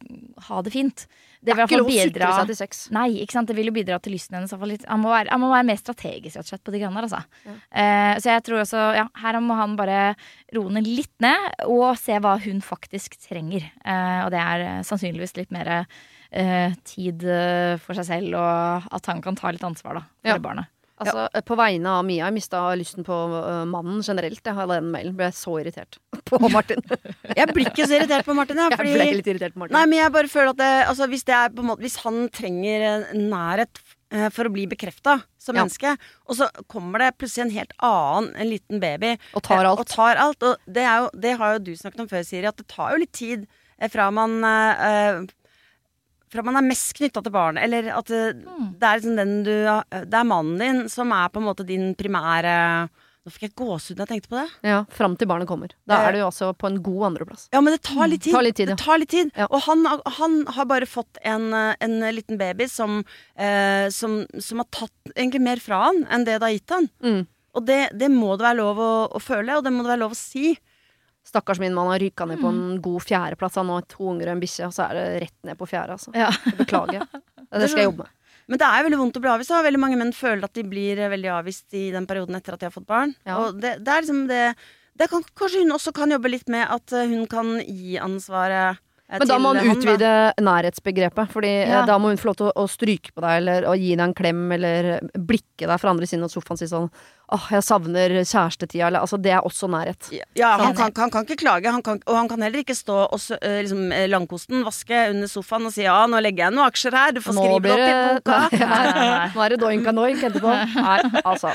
ha 0.51 0.63
det 0.67 0.75
fint. 0.75 1.07
Det 1.39 1.55
vil 1.55 1.63
er 1.63 1.69
Ikke 1.71 1.79
lov 1.79 1.87
å 1.87 1.93
bidra 1.95 2.09
sutre 2.11 2.29
seg 2.41 2.49
til 2.51 2.57
sex. 2.59 2.79
Nei, 2.91 3.07
ikke 3.23 3.37
sant? 3.37 3.47
det 3.47 3.55
vil 3.55 3.69
jo 3.71 3.75
bidra 3.77 4.01
til 4.03 4.11
lysten 4.17 4.35
hennes. 4.35 4.51
Han 4.91 4.99
må, 5.05 5.13
være, 5.13 5.31
han 5.31 5.39
må 5.39 5.53
være 5.53 5.69
mer 5.69 5.79
strategisk 5.79 6.35
rett 6.35 6.49
og 6.49 6.51
slett 6.51 6.65
på 6.67 6.75
de 6.75 6.81
greiene 6.83 6.99
der. 6.99 7.07
Altså. 7.07 7.21
Ja. 7.47 7.55
Eh, 7.83 8.15
så 8.25 8.33
jeg 8.35 8.43
tror 8.49 8.63
også, 8.65 8.83
ja, 8.99 9.05
her 9.23 9.39
må 9.45 9.55
han 9.61 9.77
bare 9.79 10.01
roe 10.57 10.73
ned 10.75 10.89
litt 10.91 11.15
ned 11.23 11.63
og 11.71 11.93
se 12.01 12.19
hva 12.25 12.35
hun 12.43 12.59
faktisk 12.65 13.15
trenger. 13.23 13.69
Eh, 13.87 14.19
og 14.25 14.33
det 14.35 14.41
er 14.43 14.65
eh, 14.67 14.81
sannsynligvis 14.89 15.37
litt 15.39 15.55
mer 15.55 15.71
eh, 15.79 16.75
tid 16.91 17.23
for 17.85 17.95
seg 18.01 18.09
selv, 18.11 18.35
og 18.43 18.91
at 18.99 19.07
han 19.13 19.23
kan 19.25 19.39
ta 19.39 19.55
litt 19.55 19.63
ansvar 19.65 20.01
da, 20.01 20.05
for 20.27 20.35
Ja. 20.35 20.41
barnet. 20.43 20.75
Altså, 20.99 21.43
På 21.47 21.57
vegne 21.59 21.93
av 21.99 22.05
Mia, 22.07 22.27
jeg 22.27 22.35
mista 22.39 22.61
lysten 22.79 23.07
på 23.07 23.17
uh, 23.33 23.65
mannen 23.71 24.01
generelt. 24.03 24.41
Jeg 24.43 24.57
hadde 24.57 24.79
den 24.81 24.89
mailen. 24.95 25.15
Ble 25.19 25.29
så 25.35 25.55
irritert 25.61 25.99
på 26.29 26.41
Martin. 26.51 26.83
Jeg 27.39 27.53
blir 27.55 27.69
ikke 27.71 27.87
så 27.87 27.99
irritert 28.01 28.27
på 28.27 28.35
Martin, 28.37 28.59
jeg. 28.59 28.71
Jeg 28.75 28.81
ble 28.81 28.95
Fordi, 28.97 29.13
litt 29.21 29.31
irritert 29.31 29.55
på 29.55 29.63
Martin. 29.63 29.77
nei, 29.79 29.85
men 29.91 30.01
jeg 30.03 30.13
bare 30.17 30.31
føler 30.33 30.51
at 30.55 30.59
det, 30.61 30.73
altså, 30.91 31.07
hvis, 31.13 31.25
det 31.29 31.37
er 31.39 31.55
på 31.55 31.65
måte, 31.67 31.85
hvis 31.87 31.97
han 32.03 32.19
trenger 32.35 33.07
nærhet 33.15 33.81
eh, 34.11 34.27
for 34.35 34.49
å 34.49 34.53
bli 34.55 34.67
bekrefta 34.71 35.19
som 35.39 35.55
Ja. 35.57 35.63
menneske, 35.65 35.95
og 36.29 36.37
så 36.41 36.49
kommer 36.69 37.05
det 37.05 37.13
plutselig 37.21 37.47
en 37.47 37.55
helt 37.55 37.73
annen, 37.85 38.29
en 38.37 38.51
liten 38.51 38.83
baby 38.83 39.15
Og 39.39 39.43
tar 39.47 39.63
eh, 39.63 39.71
alt. 39.71 39.81
Og 39.85 39.93
tar 39.95 40.21
alt. 40.25 40.43
Og 40.51 40.57
det, 40.67 40.85
er 40.85 41.05
jo, 41.05 41.09
det 41.25 41.37
har 41.41 41.55
jo 41.57 41.63
du 41.71 41.73
snakket 41.79 42.05
om 42.05 42.11
før, 42.11 42.27
Siri, 42.27 42.49
at 42.51 42.59
det 42.61 42.67
tar 42.75 42.93
jo 42.97 43.01
litt 43.05 43.15
tid 43.17 43.47
eh, 43.79 43.89
fra 43.93 44.11
man 44.15 44.39
eh, 44.45 44.85
eh, 44.91 45.23
fra 46.33 46.43
man 46.45 46.57
er 46.61 46.67
mest 46.69 46.95
knytta 46.99 47.23
til 47.25 47.33
barnet, 47.35 47.63
eller 47.65 47.91
at 47.97 48.07
det, 48.13 48.23
Mm. 48.45 48.73
det 48.79 48.87
er 48.89 48.99
liksom 49.01 49.17
den 49.17 49.43
du 49.45 49.53
Det 50.09 50.15
er 50.15 50.25
mannen 50.29 50.59
din 50.59 50.89
som 50.89 51.11
er 51.13 51.29
på 51.29 51.41
en 51.41 51.47
måte 51.49 51.67
din 51.67 51.95
primære 51.95 52.89
Nå 53.27 53.33
fikk 53.35 53.43
jeg 53.49 53.55
gåsehud 53.61 53.97
da 53.99 54.05
jeg 54.07 54.09
tenkte 54.23 54.29
på 54.31 54.39
det. 54.39 54.51
Ja, 54.65 54.77
Fram 54.89 55.15
til 55.21 55.29
barnet 55.29 55.47
kommer. 55.51 55.69
Da 55.87 55.99
Eh, 55.99 56.07
er 56.09 56.13
du 56.13 56.19
jo 56.23 56.29
altså 56.31 56.47
på 56.57 56.67
en 56.71 56.79
god 56.83 57.03
andreplass. 57.11 57.49
Ja, 57.53 57.61
men 57.61 57.75
det 57.75 57.83
tar 57.83 58.07
litt 58.09 58.23
tid. 58.25 58.33
Tar 58.33 58.43
litt 58.47 58.57
tid, 58.57 58.69
ja. 58.71 58.75
Det 58.75 58.85
tar 58.87 58.99
litt 59.03 59.11
tid. 59.11 59.33
Ja. 59.37 59.49
Og 59.51 59.61
han, 59.67 59.85
han 59.85 60.47
har 60.57 60.65
bare 60.71 60.87
fått 60.89 61.19
en, 61.23 61.53
eh, 61.53 61.75
en 61.85 61.99
liten 62.15 62.39
baby 62.39 62.65
som, 62.73 63.05
eh, 63.37 63.91
som, 63.91 64.25
som 64.41 64.59
har 64.63 64.69
tatt 64.73 65.13
egentlig 65.15 65.43
mer 65.45 65.61
fra 65.61 65.83
han 65.91 66.07
enn 66.09 66.25
det 66.25 66.39
det 66.41 66.47
har 66.47 66.57
gitt 66.57 66.71
han. 66.73 66.89
Mm. 67.05 67.27
Og 67.59 67.67
det, 67.67 67.81
det 67.99 68.09
må 68.15 68.33
det 68.39 68.47
være 68.49 68.61
lov 68.63 68.79
å, 68.81 68.91
å 69.13 69.21
føle, 69.21 69.59
og 69.59 69.65
det 69.67 69.73
må 69.75 69.83
det 69.85 69.93
være 69.93 70.05
lov 70.07 70.17
å 70.17 70.23
si. 70.23 70.57
Stakkars 71.29 71.59
min 71.61 71.75
mann 71.77 71.91
har 71.93 72.01
ryka 72.01 72.25
ned 72.27 72.41
på 72.41 72.49
Mm. 72.51 72.61
en 72.73 72.79
god 72.83 73.03
fjerdeplass. 73.05 73.57
Han 73.61 73.69
har 73.75 73.83
to 73.91 74.07
unger 74.15 74.31
og 74.31 74.37
en 74.37 74.41
bikkje, 74.41 74.67
og 74.67 74.73
så 74.73 74.87
er 74.89 74.95
det 74.97 75.23
rett 75.27 75.45
ned 75.45 75.59
på 75.61 75.69
fjerde. 75.69 75.93
Altså. 75.99 76.15
Ja. 76.17 76.31
Beklager. 76.57 77.05
Det 77.53 77.69
skal 77.71 77.83
jeg 77.85 77.91
jobbe 77.91 78.05
med. 78.07 78.15
Men 78.49 78.59
det 78.63 78.65
er 78.69 78.85
veldig 78.87 78.99
vondt 79.01 79.17
å 79.17 79.21
bli 79.21 79.29
avvist. 79.31 79.51
Og 79.53 79.65
veldig 79.65 79.81
mange 79.81 79.97
menn 80.01 80.13
føler 80.17 80.45
at 80.49 80.55
de 80.57 80.63
blir 80.65 80.97
veldig 81.13 81.31
avvist 81.37 81.75
i 81.77 81.91
den 81.93 82.07
perioden 82.09 82.37
etter 82.39 82.55
at 82.57 82.61
de 82.61 82.69
har 82.69 82.73
fått 82.73 82.87
barn. 82.89 83.15
Ja. 83.29 83.37
Og 83.45 83.59
det, 83.61 83.75
det 83.85 83.93
er 83.93 84.01
liksom 84.07 84.23
det, 84.31 84.43
det 84.97 85.09
kan, 85.13 85.23
Kanskje 85.37 85.61
hun 85.67 85.73
også 85.77 85.93
kan 85.97 86.11
jobbe 86.17 86.31
litt 86.33 86.49
med 86.49 86.65
at 86.65 86.93
eh, 86.97 87.05
hun 87.13 87.27
kan 87.29 87.59
gi 87.61 87.99
ansvaret 88.01 88.79
eh, 89.09 89.19
Men 89.21 89.29
da 89.29 89.37
må 89.39 89.53
hun 89.53 89.61
han, 89.61 89.69
da. 89.69 89.77
utvide 89.77 90.13
nærhetsbegrepet. 90.49 91.29
Fordi 91.33 91.53
eh, 91.63 91.69
Ja. 91.75 91.85
da 91.89 91.99
må 92.01 92.09
hun 92.09 92.17
få 92.21 92.31
lov 92.31 92.37
til 92.41 92.49
å, 92.49 92.55
å 92.65 92.67
stryke 92.73 93.13
på 93.13 93.21
deg, 93.25 93.37
eller 93.43 93.69
å 93.69 93.77
gi 93.77 93.93
deg 93.95 94.05
en 94.09 94.17
klem, 94.17 94.41
eller 94.57 94.91
blikke 95.13 95.69
deg 95.69 95.81
fra 95.85 95.93
andre 95.93 96.09
siden 96.09 96.25
av 96.25 96.33
sofaen 96.33 96.57
og 96.57 96.63
si 96.65 96.69
sånn 96.73 96.89
Åh, 97.29 97.47
jeg 97.53 97.65
savner 97.67 98.13
kjærestetida, 98.25 98.87
eller 98.89 99.03
Altså, 99.05 99.19
det 99.21 99.33
er 99.37 99.45
også 99.45 99.69
nærhet. 99.69 100.09
Ja, 100.39 100.55
han 100.57 100.75
kan, 100.77 100.93
han 100.97 101.11
kan 101.13 101.27
ikke 101.27 101.37
klage, 101.43 101.69
han 101.71 101.83
kan, 101.85 102.01
og 102.09 102.17
han 102.17 102.29
kan 102.31 102.41
heller 102.41 102.63
ikke 102.63 102.77
stå 102.77 102.97
og 103.05 103.21
eh, 103.43 103.59
liksom, 103.67 103.83
eh, 103.93 104.07
langkosten, 104.09 104.63
vaske 104.65 105.03
under 105.11 105.29
sofaen 105.29 105.69
og 105.69 105.75
si 105.75 105.85
ja, 105.85 105.99
nå 106.09 106.23
legger 106.25 106.47
jeg 106.47 106.57
noen 106.57 106.71
aksjer 106.71 106.97
her, 106.97 107.13
du 107.13 107.21
får 107.21 107.37
Nå 107.37 107.45
skrive 107.45 107.59
opp 107.59 107.69
i 107.69 107.77
det- 107.83 108.25
boka. 108.25 108.41
Nei, 108.65 108.85
Nei, 108.89 109.05
nei. 109.13 109.29
Nå 109.35 109.45
er 109.45 109.55
det 109.55 109.61
doink 109.61 109.93
noink 109.93 110.25
etterpå. 110.31 110.57
Nei, 110.89 110.99
altså. 111.25 111.53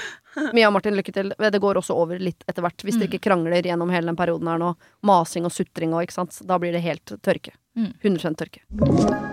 Mia 0.54 0.70
og 0.70 0.74
Martin, 0.78 0.96
lykke 0.98 1.14
til. 1.14 1.34
Det 1.38 1.62
går 1.62 1.82
også 1.82 1.98
over 1.98 2.22
litt 2.22 2.46
etter 2.50 2.66
hvert. 2.66 2.82
Hvis 2.86 2.98
dere 2.98 3.10
ikke 3.10 3.26
krangler 3.30 3.62
gjennom 3.66 3.90
hele 3.94 4.10
den 4.10 4.18
perioden 4.18 4.50
her 4.50 4.62
nå. 4.62 4.74
Masing 5.06 5.46
og 5.50 5.54
sutring 5.54 5.94
og, 5.94 6.06
ikke 6.06 6.20
sant. 6.22 6.38
Da 6.50 6.58
blir 6.62 6.74
det 6.74 6.82
helt 6.86 7.18
tørke. 7.26 7.54
Mm. 7.78 7.94
100 8.02 8.38
tørke. 8.42 9.33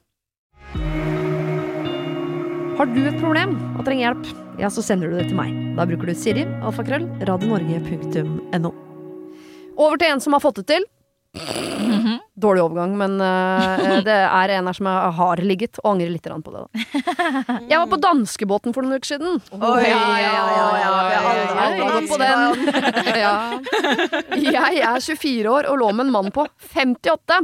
Har 2.77 2.87
du 2.89 3.01
et 3.03 3.19
problem 3.19 3.57
og 3.75 3.83
trenger 3.85 4.07
hjelp, 4.07 4.29
ja, 4.61 4.69
så 4.71 4.83
sender 4.85 5.11
du 5.11 5.19
det 5.19 5.27
til 5.29 5.37
meg. 5.37 5.51
Da 5.77 5.85
bruker 5.89 6.11
du 6.11 6.15
Siri, 6.17 6.45
alfakrøll, 6.63 7.05
radionorge.no. 7.27 8.71
Over 9.77 9.99
til 10.01 10.13
en 10.13 10.23
som 10.23 10.35
har 10.37 10.43
fått 10.43 10.61
det 10.61 10.67
til. 10.71 10.87
Dårlig 12.41 12.63
overgang, 12.63 12.95
men 12.99 13.15
uh, 13.21 14.01
det 14.07 14.17
er 14.17 14.53
en 14.57 14.67
her 14.67 14.75
som 14.75 14.89
har 14.89 15.41
ligget, 15.45 15.79
og 15.83 15.93
angrer 15.93 16.11
litt 16.11 16.27
på 16.27 16.53
det. 16.55 16.63
Da. 16.63 17.57
Jeg 17.69 17.77
var 17.77 17.87
på 17.91 17.99
danskebåten 18.03 18.75
for 18.75 18.87
noen 18.87 18.99
uker 18.99 19.13
siden. 19.13 19.39
Oi, 19.55 19.81
ja, 19.87 20.03
ja, 20.25 20.43
ja, 20.57 20.67
ja, 20.81 20.91
alle 21.87 22.03
på 22.09 22.19
den. 22.21 22.39
ja. 23.23 23.33
Jeg 24.41 24.83
er 24.91 24.99
24 24.99 25.51
år 25.51 25.69
og 25.71 25.83
lå 25.83 25.91
med 25.95 26.07
en 26.07 26.15
mann 26.17 26.31
på 26.35 26.47
58. 26.73 27.43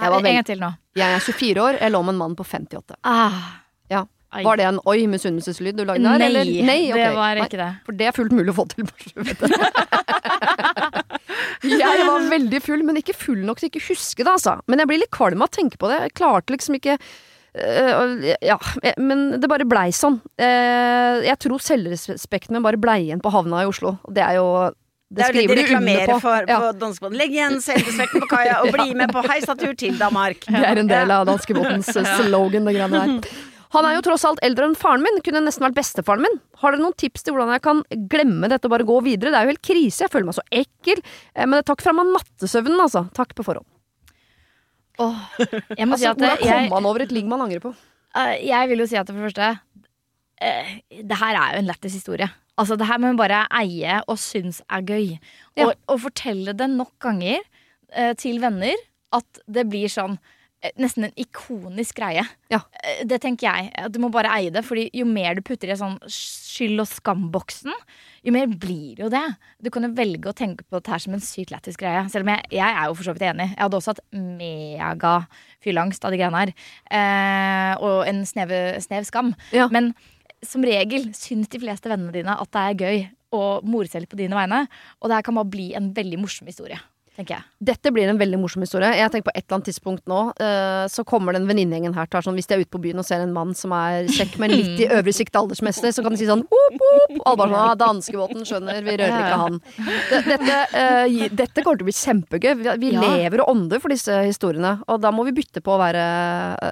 Jeg 0.00 0.14
var 0.16 0.32
En 0.32 0.81
Jeg 0.98 1.16
er 1.16 1.22
24 1.24 1.62
år, 1.62 1.78
jeg 1.80 1.92
lå 1.94 2.02
med 2.04 2.14
en 2.14 2.20
mann 2.20 2.34
på 2.36 2.44
58. 2.44 2.98
Ah. 3.08 3.38
Ja. 3.92 4.04
Var 4.32 4.56
det 4.56 4.64
en 4.64 4.80
oi 4.88 5.06
misunnelseslyd 5.12 5.76
du 5.76 5.84
lagde 5.84 6.04
der? 6.04 6.20
Nei, 6.20 6.28
eller? 6.30 6.50
Nei 6.68 6.78
okay. 6.88 7.02
det 7.02 7.16
var 7.16 7.40
ikke 7.44 7.60
det. 7.60 7.70
For 7.86 7.96
det 7.96 8.06
er 8.08 8.16
fullt 8.16 8.32
mulig 8.36 8.52
å 8.52 8.56
få 8.56 8.64
til. 8.72 8.88
Jeg 11.62 12.06
var 12.08 12.24
veldig 12.30 12.60
full, 12.64 12.82
men 12.86 12.98
ikke 13.00 13.14
full 13.16 13.42
nok 13.46 13.60
til 13.60 13.70
ikke 13.70 13.84
huske 13.90 14.24
det, 14.24 14.32
altså. 14.32 14.56
Men 14.70 14.82
jeg 14.82 14.88
blir 14.90 15.00
litt 15.04 15.12
kvalm 15.14 15.44
av 15.44 15.50
å 15.50 15.54
tenke 15.54 15.78
på 15.80 15.90
det. 15.90 15.98
Jeg 16.06 16.16
klarte 16.18 16.54
liksom 16.54 16.76
ikke 16.78 16.96
øh, 16.98 18.26
ja, 18.42 18.58
men 18.98 19.24
det 19.40 19.50
bare 19.50 19.68
blei 19.68 19.88
sånn. 19.94 20.18
Eh, 20.40 21.22
jeg 21.28 21.38
tror 21.44 21.62
selvrespekten 21.62 22.56
min 22.56 22.64
bare 22.64 22.80
blei 22.82 22.98
igjen 23.04 23.22
på 23.22 23.32
havna 23.34 23.62
i 23.62 23.70
Oslo. 23.70 23.94
Det 24.10 24.24
er 24.24 24.40
jo 24.40 24.46
Det, 25.12 25.18
Det 25.20 25.24
er 25.28 25.34
det 25.36 25.42
de 25.50 25.56
reklamerer 25.62 26.08
på. 26.08 26.18
for 26.24 26.46
Ja, 26.48 26.58
på 26.62 26.68
danskebåten. 26.80 27.16
Legg 27.20 27.34
igjen 27.36 27.58
selvrespekten 27.60 28.22
på 28.24 28.28
kaia 28.30 28.62
og 28.64 28.70
bli 28.72 28.94
med 28.96 29.12
på 29.12 29.20
heisatur 29.28 29.74
til 29.76 29.98
Danmark. 30.00 30.46
det 30.48 30.62
er 30.70 30.80
en 30.80 30.88
del 30.88 31.12
av 31.12 31.26
danskebåtens 31.28 31.90
eh, 32.00 32.12
slogan, 32.22 32.64
det 32.70 32.72
greiene 32.78 33.02
der. 33.20 33.34
Han 33.72 33.86
er 33.88 33.94
jo 33.96 34.02
tross 34.04 34.24
alt 34.28 34.40
eldre 34.44 34.66
enn 34.68 34.74
faren 34.76 35.04
min, 35.04 35.20
kunne 35.24 35.40
nesten 35.44 35.64
vært 35.64 35.76
bestefaren 35.78 36.24
min. 36.24 36.34
Har 36.60 36.74
dere 36.74 36.82
noen 36.84 36.96
tips 37.00 37.24
til 37.24 37.32
hvordan 37.36 37.52
jeg 37.54 37.62
kan 37.64 37.78
glemme 38.12 38.48
dette 38.52 38.68
og 38.68 38.72
bare 38.74 38.84
gå 38.88 38.98
videre? 39.04 39.32
Det 39.32 39.38
er 39.38 39.46
jo 39.48 39.52
helt 39.54 39.64
krise, 39.64 40.02
jeg 40.04 40.12
føler 40.12 40.28
meg 40.28 40.36
så 40.36 40.44
ekkel. 40.62 41.00
Eh, 41.36 41.46
Men 41.48 41.64
takk 41.68 41.84
fra 41.84 41.94
meg 41.96 42.08
nattesøvnen, 42.12 42.80
altså. 42.84 43.04
Takk 43.16 43.36
på 43.36 43.44
forhånd. 43.46 43.68
Åh, 45.00 45.22
jeg 45.76 45.88
må 45.88 45.96
si 45.96 46.04
Altså, 46.04 46.10
at 46.12 46.20
hvordan 46.20 46.44
jeg, 46.44 46.68
kom 46.68 46.74
man 46.76 46.88
over 46.90 47.04
et 47.04 47.12
ligg 47.16 47.28
man 47.28 47.40
angrer 47.44 47.62
på? 47.64 47.72
Eh, 48.16 48.34
jeg 48.48 48.68
vil 48.72 48.82
jo 48.84 48.88
si 48.90 48.98
at 49.00 49.08
for 49.08 49.16
det 49.16 49.24
første 49.30 49.46
eh, 50.44 50.72
Det 51.00 51.16
her 51.16 51.38
er 51.40 51.54
jo 51.56 51.62
en 51.62 51.70
lættis 51.70 51.94
historie. 51.96 52.28
Altså 52.60 52.76
Det 52.76 52.86
her 52.86 52.98
må 53.00 53.08
man 53.12 53.16
bare 53.20 53.46
eie 53.62 54.00
og 54.06 54.18
synes 54.20 54.60
er 54.68 54.82
gøy. 54.84 55.16
Ja. 55.56 55.66
Og, 55.70 55.74
og 55.88 56.00
fortelle 56.04 56.52
det 56.56 56.68
nok 56.70 56.92
ganger 57.00 57.40
eh, 57.96 58.12
til 58.20 58.40
venner 58.42 58.76
at 59.12 59.40
det 59.48 59.66
blir 59.72 59.88
sånn 59.92 60.18
eh, 60.62 60.70
Nesten 60.80 61.08
en 61.08 61.14
ikonisk 61.18 61.96
greie. 61.98 62.22
Ja. 62.52 62.60
Eh, 62.84 63.00
Det 63.08 63.18
tenker 63.24 63.48
jeg. 63.48 63.72
Du 63.92 63.98
må 64.04 64.12
bare 64.14 64.30
eie 64.36 64.52
det. 64.54 64.62
Fordi 64.68 64.84
jo 64.94 65.04
mer 65.08 65.34
du 65.34 65.42
putter 65.42 65.72
i 65.72 65.78
sånn 65.80 65.96
skyld- 66.06 66.84
og 66.84 66.88
skamboksen, 66.92 67.72
jo 68.22 68.32
mer 68.36 68.46
blir 68.46 68.94
det 69.00 69.02
jo 69.06 69.08
det. 69.10 69.24
Du 69.64 69.70
kan 69.74 69.82
jo 69.88 69.94
velge 69.96 70.28
å 70.30 70.36
tenke 70.36 70.62
på 70.68 70.76
dette 70.78 70.92
her 70.92 71.02
som 71.02 71.16
en 71.16 71.24
sykt 71.24 71.50
lættis 71.56 71.80
greie. 71.80 72.04
Selv 72.12 72.28
om 72.28 72.34
jeg, 72.36 72.44
jeg 72.60 72.68
er 72.76 72.84
jo 72.86 72.94
for 73.00 73.08
så 73.08 73.16
vidt 73.16 73.24
enig. 73.32 73.48
Jeg 73.56 73.64
hadde 73.64 73.80
også 73.80 73.96
hatt 73.96 74.04
mega 74.14 75.14
fylleangst 75.64 76.04
av 76.04 76.12
de 76.14 76.20
greiene 76.20 76.44
her. 76.44 76.52
Eh, 76.92 77.74
og 77.82 78.04
en 78.12 78.22
snev, 78.28 78.52
snev 78.84 79.08
skam. 79.08 79.32
Ja. 79.56 79.66
Men 79.72 79.94
som 80.46 80.64
regel 80.66 81.10
syns 81.16 81.50
de 81.52 81.60
fleste 81.62 81.90
vennene 81.90 82.14
dine 82.14 82.36
at 82.38 82.50
det 82.54 82.62
er 82.62 82.80
gøy 82.82 83.02
å 83.32 83.42
more 83.64 83.88
seg 83.88 84.04
litt 84.04 84.12
på 84.12 84.18
dine 84.20 84.36
vegne. 84.36 84.64
Og 85.00 85.08
det 85.08 85.18
her 85.18 85.26
kan 85.26 85.38
bare 85.38 85.52
bli 85.52 85.70
en 85.78 85.90
veldig 85.96 86.20
morsom 86.20 86.50
historie, 86.50 86.78
tenker 87.16 87.36
jeg. 87.36 87.44
Dette 87.72 87.90
blir 87.92 88.08
en 88.08 88.18
veldig 88.20 88.38
morsom 88.40 88.62
historie. 88.64 88.88
Jeg 88.96 89.10
tenker 89.12 89.28
på 89.28 89.34
et 89.36 89.44
eller 89.44 89.58
annet 89.58 89.68
tidspunkt 89.68 90.06
nå, 90.10 90.20
uh, 90.40 90.84
så 90.88 91.04
kommer 91.08 91.36
den 91.36 91.44
venninnegjengen 91.48 91.92
her 91.96 92.06
til 92.08 92.16
å 92.16 92.18
være 92.20 92.26
sånn 92.30 92.38
Hvis 92.40 92.48
de 92.48 92.56
er 92.56 92.62
ute 92.64 92.72
på 92.72 92.80
byen 92.82 93.02
og 93.02 93.06
ser 93.06 93.20
en 93.24 93.34
mann 93.34 93.52
som 93.58 93.74
er 93.76 94.08
kjekk, 94.08 94.38
men 94.42 94.54
litt 94.54 94.80
i 94.80 94.88
øvre 94.98 95.12
sikt 95.14 95.36
aldersmessig, 95.36 95.92
så 95.92 96.04
kan 96.04 96.16
de 96.16 96.20
si 96.22 96.28
sånn 96.30 96.44
Whoop, 96.48 96.78
whoop. 96.80 97.18
Alle 97.20 97.40
bare 97.42 97.52
sånn 97.52 97.58
ah, 97.60 97.74
Danskebåten, 97.82 98.46
skjønner, 98.48 98.80
vi 98.86 98.96
rører 99.00 99.26
ikke 99.26 99.40
han. 99.42 99.58
Dette, 100.32 100.58
uh, 100.72 101.28
dette 101.42 101.64
kommer 101.66 101.80
til 101.80 101.86
å 101.86 101.90
bli 101.90 101.96
kjempegøy. 102.00 102.52
Vi, 102.62 102.68
vi 102.86 102.92
Ja. 102.96 103.04
lever 103.04 103.44
og 103.44 103.52
ånder 103.54 103.80
for 103.82 103.92
disse 103.92 104.16
historiene, 104.26 104.74
og 104.88 105.00
da 105.04 105.12
må 105.14 105.24
vi 105.28 105.34
bytte 105.36 105.62
på 105.64 105.74
å 105.74 105.80
være 105.80 106.02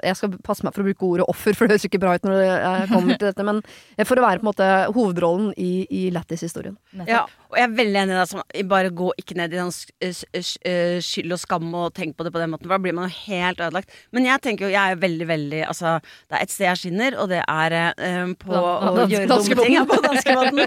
Jeg 0.05 0.17
skal 0.19 0.35
passe 0.45 0.65
meg 0.67 0.75
for 0.75 0.83
å 0.83 0.89
bruke 0.89 1.07
ordet 1.07 1.29
offer, 1.31 1.57
for 1.57 1.67
det 1.69 1.77
høres 1.77 1.87
ikke 1.89 2.01
bra 2.03 2.15
ut 2.17 2.27
når 2.27 2.37
det 2.41 2.49
eh, 2.57 2.87
kommer 2.91 3.17
til 3.21 3.31
dette, 3.31 3.45
men 3.47 3.63
for 4.09 4.21
å 4.21 4.25
være 4.25 4.41
på 4.41 4.47
en 4.47 4.51
måte 4.51 4.69
hovedrollen 4.97 5.53
i, 5.61 5.87
i 5.91 6.03
Lattis-historien. 6.15 6.77
Ja, 7.09 7.25
og 7.51 7.57
jeg 7.59 7.67
er 7.67 7.75
veldig 7.81 7.99
enig 8.01 8.15
i 8.15 8.19
det. 8.21 8.27
Som, 8.31 8.43
bare 8.71 8.93
gå 8.95 9.09
ikke 9.19 9.35
ned 9.37 9.53
i 9.53 9.59
den 9.59 9.73
s- 9.75 10.25
s- 10.41 10.57
eh, 10.65 11.01
skyld 11.03 11.35
og 11.35 11.41
skam 11.43 11.69
og 11.75 11.93
tenk 11.97 12.15
på 12.17 12.25
det 12.27 12.33
på 12.35 12.39
den 12.43 12.51
måten, 12.53 12.69
for 12.69 12.77
da 12.77 12.79
blir 12.85 12.95
man 12.97 13.09
jo 13.11 13.17
helt 13.27 13.59
ødelagt. 13.61 13.91
Men 14.15 14.25
jeg 14.29 14.41
tenker 14.47 14.67
jo, 14.69 14.73
jeg 14.75 14.95
er 14.95 15.03
veldig, 15.03 15.27
veldig 15.29 15.61
Altså, 15.67 15.97
det 16.31 16.39
er 16.39 16.43
et 16.47 16.55
sted 16.55 16.67
jeg 16.71 16.81
skinner, 16.85 17.19
og 17.21 17.29
det 17.33 17.43
er 17.43 17.77
eh, 17.91 18.33
på 18.39 18.55
Da- 18.55 18.95
å 18.95 19.09
gjøre 19.11 19.29
dumme 19.35 19.61
ting. 19.65 19.75
Ja, 19.75 19.85
på 19.85 20.01
danskebåten. 20.07 20.65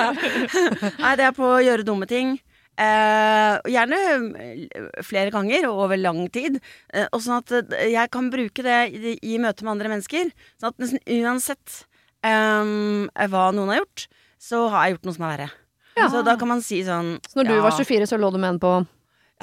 Nei, 1.04 1.14
det 1.20 1.28
er 1.28 1.36
på 1.36 1.46
å 1.56 1.62
gjøre 1.64 1.86
dumme 1.86 2.08
ting. 2.10 2.36
Eh, 2.74 3.54
gjerne 3.70 3.98
eh, 4.34 4.86
flere 5.06 5.30
ganger 5.30 5.68
og 5.68 5.84
over 5.86 6.00
lang 6.00 6.24
tid. 6.34 6.56
Eh, 6.92 7.06
og 7.14 7.22
sånn 7.22 7.38
at 7.42 7.52
eh, 7.70 7.90
jeg 7.92 8.10
kan 8.14 8.30
bruke 8.32 8.64
det 8.66 8.78
i, 8.96 9.12
i 9.22 9.36
møte 9.42 9.62
med 9.66 9.76
andre 9.76 9.92
mennesker. 9.94 10.32
Sånn 10.58 10.72
at 10.72 10.82
nesten 10.82 11.04
uansett 11.20 11.84
eh, 12.26 13.28
hva 13.30 13.44
noen 13.54 13.70
har 13.76 13.82
gjort, 13.84 14.08
så 14.42 14.64
har 14.72 14.88
jeg 14.88 14.96
gjort 14.96 15.06
noe 15.10 15.16
som 15.20 15.28
er 15.28 15.36
verre. 15.36 15.50
Ja. 15.96 16.08
Så 16.10 16.22
da 16.26 16.34
kan 16.40 16.48
man 16.50 16.62
si 16.64 16.80
sånn 16.86 17.18
Så 17.28 17.38
når 17.38 17.50
du 17.50 17.54
ja, 17.54 17.62
var 17.62 17.76
24, 17.78 18.06
så 18.10 18.18
lå 18.18 18.30
du 18.34 18.38
med 18.42 18.56
en 18.56 18.60
på 18.62 18.74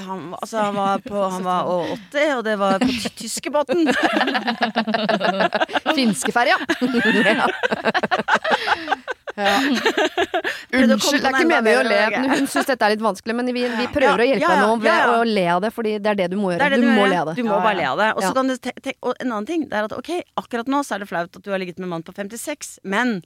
han, 0.02 0.22
altså, 0.34 0.58
han 0.58 0.76
var 0.76 1.02
på 1.04 1.24
Han 1.30 1.44
var 1.44 1.68
80, 1.68 2.38
og 2.38 2.44
det 2.48 2.54
var 2.58 2.80
på 2.80 2.88
ty- 2.88 3.10
tyskebåten. 3.20 3.84
Finskeferja. 5.98 6.56
ja. 7.36 7.48
Ja. 9.36 9.60
Unnskyld, 10.74 11.22
det 11.22 11.30
er 11.30 11.36
ikke 11.36 11.48
meningen 11.48 11.80
å 11.80 11.84
le. 11.88 12.00
Hun 12.34 12.48
syns 12.52 12.68
dette 12.68 12.88
er 12.88 12.96
litt 12.96 13.04
vanskelig, 13.04 13.36
men 13.38 13.52
vi, 13.56 13.64
vi 13.64 13.88
prøver 13.94 14.24
Ja, 14.24 14.26
å 14.26 14.28
hjelpe 14.28 14.48
ja, 14.48 14.56
ja, 14.60 14.76
ved 14.84 15.14
å 15.14 15.24
le 15.28 15.46
av 15.56 15.62
det, 15.64 15.72
fordi 15.76 15.94
det 16.04 16.10
er 16.14 16.18
det 16.24 16.30
du 16.34 16.38
må 16.40 16.48
gjøre. 16.54 16.68
Det 16.68 16.72
det 16.76 16.82
du, 16.82 16.88
du, 16.88 16.94
må 16.98 17.06
le 17.08 17.20
av 17.22 17.28
det. 17.32 17.36
Du 17.40 17.44
må 17.48 17.60
bare 17.60 17.78
le 17.80 17.86
av 17.92 18.02
det. 18.02 18.10
Og 18.16 18.26
så 18.26 18.32
kan 18.38 18.52
du 18.52 18.56
te 18.58 18.72
te 18.84 18.96
og 19.00 19.14
en 19.16 19.32
annen 19.32 19.48
ting 19.48 19.68
Det 19.70 19.78
er 19.78 19.88
at 19.88 19.96
ok, 19.96 20.12
akkurat 20.42 20.68
nå 20.72 20.82
så 20.88 20.92
er 20.98 21.04
det 21.04 21.10
flaut 21.12 21.40
at 21.40 21.46
du 21.46 21.52
har 21.54 21.62
ligget 21.62 21.80
med 21.80 21.86
en 21.90 21.94
mann 21.98 22.08
på 22.08 22.16
56, 22.16 22.78
men 22.84 23.20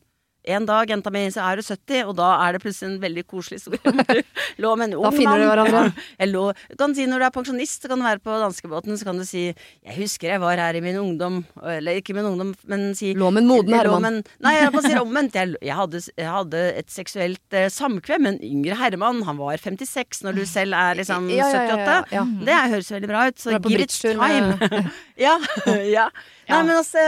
en 0.48 0.66
dag, 0.68 0.90
jenta 0.90 1.12
mi, 1.14 1.26
så 1.34 1.44
er 1.46 1.60
du 1.60 1.66
70, 1.66 2.02
og 2.10 2.16
da 2.20 2.30
er 2.46 2.56
det 2.56 2.62
plutselig 2.64 2.92
en 2.92 3.00
veldig 3.04 3.26
koselig 3.30 3.62
historie. 3.62 3.82
Du 4.56 4.64
lå 4.64 4.72
med 4.80 4.90
en 4.90 4.98
ung 5.00 5.06
Da 5.08 5.12
finner 5.16 5.42
du 5.42 5.46
hverandre. 5.50 5.82
Lå, 6.30 6.44
du 6.72 6.76
kan 6.80 6.94
si 6.96 7.06
når 7.10 7.22
du 7.22 7.26
er 7.28 7.34
pensjonist, 7.36 7.84
så 7.84 7.90
kan 7.92 8.00
du 8.00 8.06
være 8.06 8.22
på 8.24 8.36
danskebåten, 8.40 8.96
så 9.00 9.08
kan 9.08 9.18
du 9.20 9.26
si 9.28 9.46
'Jeg 9.50 9.96
husker 9.98 10.30
jeg 10.30 10.42
var 10.42 10.58
her 10.58 10.76
i 10.76 10.82
min 10.82 10.96
ungdom', 10.96 11.44
eller 11.64 12.00
ikke 12.00 12.16
min 12.16 12.26
ungdom, 12.26 12.54
men 12.66 12.96
si 12.96 13.14
Lå 13.14 13.32
med 13.32 13.44
en 13.44 13.50
moden 13.50 13.74
herremann. 13.74 14.24
Nei, 14.40 14.54
jeg 14.56 14.72
må 14.72 14.82
si 14.82 14.94
det 14.94 15.02
omvendt. 15.02 15.36
Jeg, 15.36 15.56
jeg, 15.62 15.76
hadde, 15.76 16.02
jeg 16.18 16.30
hadde 16.30 16.62
et 16.80 16.90
seksuelt 16.92 17.54
eh, 17.54 17.70
samkvem 17.70 18.22
med 18.22 18.34
en 18.36 18.44
yngre 18.44 18.78
herremann. 18.80 19.24
Han 19.28 19.38
var 19.38 19.58
56 19.58 20.24
når 20.24 20.40
du 20.40 20.46
selv 20.46 20.74
er 20.74 21.02
liksom 21.02 21.30
Ja, 21.30 21.50
ja, 21.50 21.64
ja, 21.66 21.76
78. 21.76 22.14
ja. 22.16 22.24
Det 22.46 22.62
høres 22.76 22.92
veldig 22.92 23.12
bra 23.12 23.28
ut, 23.28 23.40
så 23.40 23.60
give 23.60 23.82
it 23.82 23.90
time. 23.90 24.58
ja, 25.26 25.38
ja. 25.98 26.10
Nei, 26.50 26.60
men 26.68 26.76
altså, 26.78 27.04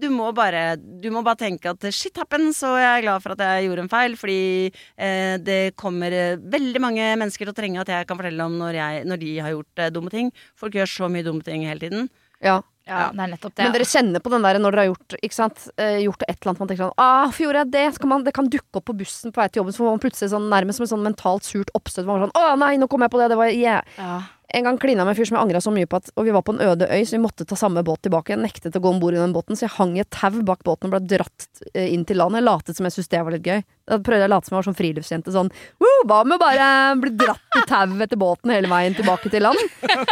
du 0.00 0.08
må 0.12 0.30
bare 0.36 0.74
Du 0.78 1.10
må 1.14 1.22
bare 1.26 1.38
tenke 1.44 1.70
at 1.72 1.84
shit 1.94 2.16
happens, 2.18 2.62
og 2.66 2.78
jeg 2.80 2.88
er 2.90 3.04
glad 3.04 3.22
for 3.24 3.36
at 3.36 3.44
jeg 3.44 3.68
gjorde 3.68 3.84
en 3.86 3.92
feil, 3.92 4.16
fordi 4.18 4.40
eh, 4.70 5.36
det 5.42 5.60
kommer 5.80 6.14
eh, 6.14 6.40
veldig 6.40 6.82
mange 6.82 7.12
mennesker 7.20 7.46
til 7.46 7.54
å 7.54 7.56
trenge 7.56 7.84
at 7.84 7.92
jeg 7.92 8.08
kan 8.08 8.18
fortelle 8.18 8.48
om 8.48 8.58
når, 8.60 8.80
jeg, 8.80 9.06
når 9.10 9.22
de 9.22 9.36
har 9.38 9.54
gjort 9.54 9.84
eh, 9.84 9.94
dumme 9.94 10.12
ting. 10.12 10.34
Folk 10.58 10.76
gjør 10.78 10.90
så 10.90 11.10
mye 11.12 11.26
dumme 11.26 11.46
ting 11.46 11.66
hele 11.68 11.82
tiden. 11.86 12.10
Ja. 12.42 12.60
Ja, 12.90 13.10
det 13.14 13.22
er 13.22 13.30
nettopp 13.30 13.54
det. 13.54 13.62
Men 13.62 13.74
dere 13.76 13.86
kjenner 13.86 14.22
på 14.24 14.32
den 14.32 14.42
der 14.42 14.58
når 14.58 14.74
dere 14.74 14.82
har 14.82 14.88
gjort, 14.88 15.14
ikke 15.20 15.36
sant? 15.36 15.66
Eh, 15.78 16.00
gjort 16.02 16.24
et 16.26 16.32
eller 16.32 16.50
annet 16.50 16.62
man 16.62 16.70
tenker 16.70 16.82
sånn 16.88 16.96
Ah, 16.98 17.28
hvorfor 17.28 17.44
gjorde 17.44 17.62
jeg 17.62 17.72
det? 17.76 17.84
Så 17.94 18.02
kan 18.02 18.10
man, 18.10 18.24
det 18.26 18.34
kan 18.34 18.50
dukke 18.50 18.80
opp 18.80 18.86
på 18.88 18.96
bussen 19.02 19.34
på 19.34 19.42
vei 19.42 19.46
til 19.46 19.60
jobben, 19.60 19.76
så 19.76 19.84
får 19.84 19.90
man 19.92 20.02
plutselig 20.02 20.32
sånn, 20.32 20.48
nærmest 20.50 20.80
som 20.80 20.86
et 20.86 20.92
sånn 20.94 21.06
mentalt 21.06 21.46
surt 21.46 21.70
oppstøt. 21.78 22.06
Man 22.08 22.16
var 22.16 22.26
sånn 22.26 22.36
Å 22.40 22.58
nei, 22.58 22.72
nå 22.80 22.90
kom 22.90 23.04
jeg 23.06 23.12
på 23.12 23.20
det! 23.22 23.30
Det 23.30 23.38
var 23.38 23.52
yeah. 23.54 23.94
ja. 24.00 24.16
En 24.52 24.66
gang 24.66 24.78
klina 24.82 25.04
med 25.04 25.12
en 25.12 25.18
fyr 25.18 25.28
som 25.28 25.36
jeg 25.36 25.46
angra 25.46 25.60
så 25.62 25.70
mye 25.70 25.86
på 25.86 26.00
at 26.00 26.08
Og 26.18 26.26
vi 26.26 26.32
var 26.34 26.42
på 26.42 26.54
en 26.56 26.62
øde 26.64 26.88
øy, 26.90 27.04
så 27.06 27.14
vi 27.14 27.22
måtte 27.22 27.46
ta 27.46 27.58
samme 27.58 27.84
båt 27.86 28.02
tilbake. 28.02 28.34
Jeg 28.34 28.42
nektet 28.42 28.76
å 28.76 28.82
gå 28.82 28.90
om 28.90 28.98
bord 29.02 29.14
i 29.14 29.20
den 29.20 29.34
båten, 29.34 29.58
så 29.58 29.68
jeg 29.68 29.76
hang 29.76 29.94
i 29.94 30.02
et 30.02 30.10
tau 30.10 30.42
bak 30.46 30.64
båten 30.66 30.90
og 30.90 30.96
ble 30.96 31.02
dratt 31.12 31.46
eh, 31.74 31.92
inn 31.94 32.02
til 32.08 32.18
land. 32.18 32.34
Jeg 32.38 32.46
latet 32.48 32.78
som 32.78 32.88
jeg 32.88 32.96
syntes 32.96 33.12
det 33.12 33.22
var 33.26 33.36
litt 33.36 33.46
gøy. 33.46 33.62
Da 33.90 34.00
prøvde 34.02 34.24
jeg 34.24 34.30
å 34.30 34.34
late 34.34 34.48
som 34.48 34.56
jeg 34.56 34.60
var 34.60 34.68
sånn 34.68 34.78
friluftsjente. 34.80 35.34
Sånn 35.34 35.52
Hva 35.78 36.20
med 36.26 36.36
å 36.38 36.42
bare 36.42 36.66
bli 37.02 37.14
dratt 37.22 37.60
i 37.60 37.64
tau 37.70 37.94
etter 38.02 38.20
båten 38.20 38.54
hele 38.54 38.70
veien 38.72 38.98
tilbake 38.98 39.30
til 39.30 39.46
land? 39.46 39.62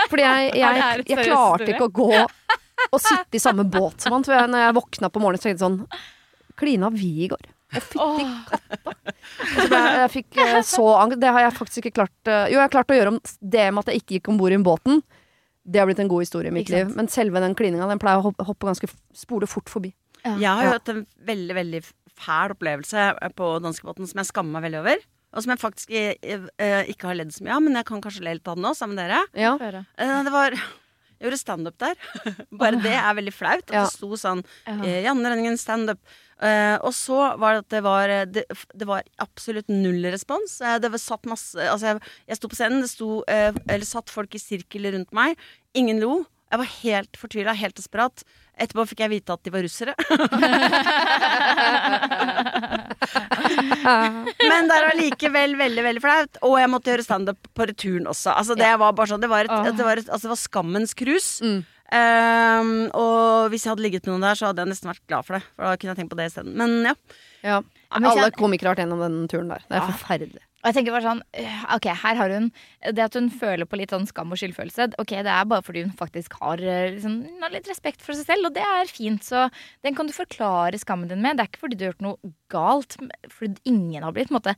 Fordi 0.06 0.24
jeg, 0.24 0.54
jeg, 0.62 0.80
jeg, 0.84 1.04
jeg 1.10 1.28
klarte 1.32 1.70
ikke 1.72 1.90
å 1.90 1.96
gå 1.98 2.10
og 2.88 3.02
sitte 3.02 3.38
i 3.38 3.42
samme 3.42 3.66
båt 3.66 4.06
som 4.06 4.14
han. 4.14 4.26
For 4.26 4.38
jeg, 4.38 4.50
når 4.54 4.68
jeg 4.68 4.78
våkna 4.78 5.10
på 5.10 5.22
morgenen, 5.24 5.42
så 5.42 5.50
tenkte 5.50 5.58
jeg 5.58 5.66
sånn 5.66 6.58
Klina 6.58 6.90
vi 6.90 7.12
i 7.26 7.28
går? 7.30 7.57
Å, 7.68 7.78
fytti 7.82 8.64
katta. 8.64 8.94
Og 9.58 9.74
jeg, 9.76 10.10
fikk 10.14 10.38
eh, 10.40 10.58
så 10.64 10.84
angst. 11.02 11.20
Det 11.20 11.28
har 11.34 11.44
jeg 11.46 11.56
faktisk 11.58 11.82
ikke 11.82 11.94
klart 12.00 12.30
eh, 12.32 12.46
Jo, 12.48 12.56
jeg 12.58 12.64
har 12.64 12.72
klart 12.72 12.92
å 12.94 12.96
gjøre 12.96 13.12
om 13.14 13.18
det 13.40 13.66
med 13.74 13.82
at 13.84 13.90
jeg 13.92 14.02
ikke 14.02 14.14
gikk 14.18 14.30
om 14.32 14.38
bord 14.40 14.54
i 14.56 14.60
båten. 14.64 15.02
Det 15.68 15.82
har 15.82 15.88
blitt 15.90 16.00
en 16.00 16.08
god 16.08 16.24
historie 16.24 16.48
i 16.48 16.54
mitt 16.54 16.70
liv. 16.72 16.88
Men 16.96 17.10
selve 17.12 17.42
den 17.44 17.54
klininga 17.58 17.88
den 17.90 18.00
pleier 18.00 18.22
å 18.22 18.32
hoppe, 18.48 18.70
ganske 18.70 18.88
spole 19.16 19.46
fort 19.50 19.68
forbi. 19.68 19.92
Jeg 20.24 20.48
har 20.48 20.64
jo 20.64 20.70
Ja. 20.70 20.78
hatt 20.78 20.88
en 20.94 21.04
veldig, 21.28 21.54
veldig 21.60 21.82
fæl 22.18 22.54
opplevelse 22.56 23.04
eh, 23.20 23.28
på 23.36 23.52
danskebåten 23.62 24.08
som 24.08 24.22
jeg 24.22 24.30
skammer 24.32 24.56
meg 24.58 24.68
veldig 24.70 24.80
over. 24.80 25.04
Og 25.36 25.44
som 25.44 25.52
jeg 25.52 25.60
faktisk 25.60 25.90
jeg, 25.92 26.16
jeg, 26.24 26.88
ikke 26.94 27.10
har 27.10 27.18
ledd 27.20 27.34
så 27.36 27.44
mye 27.44 27.52
av, 27.58 27.60
men 27.66 27.76
jeg 27.76 27.84
kan 27.90 28.00
kanskje 28.00 28.24
le 28.24 28.38
litt 28.38 28.48
av 28.48 28.56
det 28.56 28.64
nå, 28.64 28.72
sammen 28.74 28.96
med 28.96 29.04
dere. 29.10 29.20
Ja. 29.36 29.52
Eh, 30.00 30.22
det 30.24 30.32
var 30.32 30.56
Jeg 30.56 31.26
gjorde 31.26 31.38
standup 31.40 31.76
der. 31.82 31.96
Bare 32.62 32.78
det 32.80 32.94
er 32.96 33.14
veldig 33.18 33.32
flaut. 33.34 33.64
At 33.68 33.74
Ja. 33.74 33.84
det 33.84 33.92
sto 33.92 34.08
sånn 34.16 34.40
Ja. 34.66 34.78
eh, 34.86 35.02
Janne 35.04 35.28
Rønningen 35.34 35.58
standup. 35.60 35.98
Eh, 36.38 36.76
og 36.86 36.94
så 36.94 37.18
var 37.40 37.56
det 37.56 37.64
at 37.64 37.72
det 37.72 37.80
var 37.82 38.10
eh, 38.14 38.26
Det, 38.30 38.44
det 38.78 38.86
var 38.86 39.02
absolutt 39.18 39.66
null 39.72 40.06
respons. 40.06 40.60
Uh, 40.62 40.76
det 40.78 40.92
var 40.92 41.02
satt 41.02 41.26
masse 41.26 41.58
Altså, 41.58 41.86
jeg, 41.90 42.12
jeg 42.30 42.38
sto 42.38 42.50
på 42.52 42.58
scenen, 42.60 42.82
det 42.84 42.90
sto 42.92 43.08
uh, 43.26 43.50
Eller 43.66 43.86
satt 43.88 44.12
folk 44.12 44.34
i 44.38 44.42
sirkel 44.42 44.86
rundt 44.94 45.10
meg. 45.16 45.34
Ingen 45.78 45.98
lo. 46.02 46.22
Jeg 46.48 46.62
var 46.62 46.68
helt 46.78 47.18
fortvila, 47.20 47.52
helt 47.52 47.76
desperat. 47.76 48.22
Etterpå 48.56 48.86
fikk 48.88 49.02
jeg 49.04 49.12
vite 49.12 49.34
at 49.34 49.42
de 49.44 49.50
var 49.52 49.62
russere. 49.66 49.92
Men 54.48 54.70
det 54.70 54.76
er 54.78 54.86
allikevel 54.88 55.56
veldig 55.58 55.84
veldig 55.84 56.02
flaut. 56.02 56.40
Og 56.48 56.54
jeg 56.62 56.70
måtte 56.72 56.90
gjøre 56.92 57.04
standup 57.04 57.50
på 57.52 57.66
returen 57.68 58.08
også. 58.08 58.32
Altså 58.32 58.56
Det 58.58 58.70
var 58.80 58.96
bare 58.96 59.10
sånn 59.12 59.24
Det 59.24 59.30
var, 59.30 59.44
et, 59.44 59.52
det 59.76 59.84
var, 59.84 60.00
et, 60.00 60.08
altså, 60.08 60.24
det 60.24 60.32
var 60.32 60.40
skammens 60.40 60.96
krus. 60.96 61.28
Mm. 61.44 61.60
Ehm, 61.94 62.90
og 62.96 63.48
hvis 63.52 63.64
jeg 63.64 63.72
hadde 63.72 63.84
ligget 63.86 64.04
med 64.06 64.16
noen 64.16 64.26
der, 64.28 64.38
så 64.38 64.50
hadde 64.50 64.64
jeg 64.64 64.72
nesten 64.74 64.90
vært 64.90 65.06
glad 65.08 65.24
for 65.28 65.38
det. 65.38 65.44
For 65.56 65.64
da 65.64 65.76
kunne 65.78 65.94
jeg 65.94 66.00
tenkt 66.02 66.12
på 66.12 66.18
det 66.20 66.26
isteden. 66.30 66.52
Men 66.58 66.74
ja. 66.90 66.94
ja. 67.46 67.62
men 67.96 68.10
Alle 68.10 68.28
komikere 68.36 68.70
har 68.70 68.76
vært 68.76 68.84
gjennom 68.84 69.04
den 69.06 69.18
turen 69.32 69.54
der. 69.54 69.64
Det 69.68 69.78
er 69.78 69.82
Ja. 69.84 69.88
forferdelig. 69.94 70.42
Og 70.58 70.66
Og 70.66 70.74
jeg 70.74 70.74
tenker 70.74 70.90
bare 70.90 71.06
sånn 71.06 71.20
øh, 71.38 71.58
Ok, 71.76 71.84
her 72.02 72.16
har 72.18 72.32
hun 72.34 72.48
Det 72.82 72.98
at 72.98 73.14
hun 73.14 73.28
føler 73.30 73.64
på 73.64 73.78
litt 73.78 73.92
sånn 73.94 74.08
skam 74.08 74.32
og 74.34 74.40
skyldfølelse, 74.40 74.88
ok, 74.98 75.12
det 75.22 75.30
er 75.30 75.44
bare 75.46 75.62
fordi 75.62 75.84
hun 75.84 75.92
faktisk 75.94 76.34
har 76.40 76.58
øh, 76.58 76.96
liksom, 76.96 77.14
hun 77.30 77.42
har 77.46 77.52
litt 77.54 77.68
respekt 77.70 78.02
for 78.02 78.12
seg 78.18 78.26
selv, 78.26 78.48
og 78.50 78.54
det 78.56 78.64
er 78.66 78.90
fint. 78.90 79.22
Så 79.22 79.46
den 79.86 79.94
kan 79.94 80.06
du 80.10 80.12
forklare 80.12 80.74
skammen 80.82 81.08
din 81.08 81.22
med. 81.22 81.38
Det 81.38 81.44
er 81.46 81.50
ikke 81.52 81.62
fordi 81.62 81.78
du 81.78 81.84
har 81.86 81.92
gjort 81.94 82.02
noe 82.08 82.32
galt, 82.50 82.98
fordi 83.30 83.54
ingen 83.70 84.02
har 84.02 84.12
blitt 84.12 84.28
på 84.32 84.34
en 84.34 84.40
måte 84.40 84.56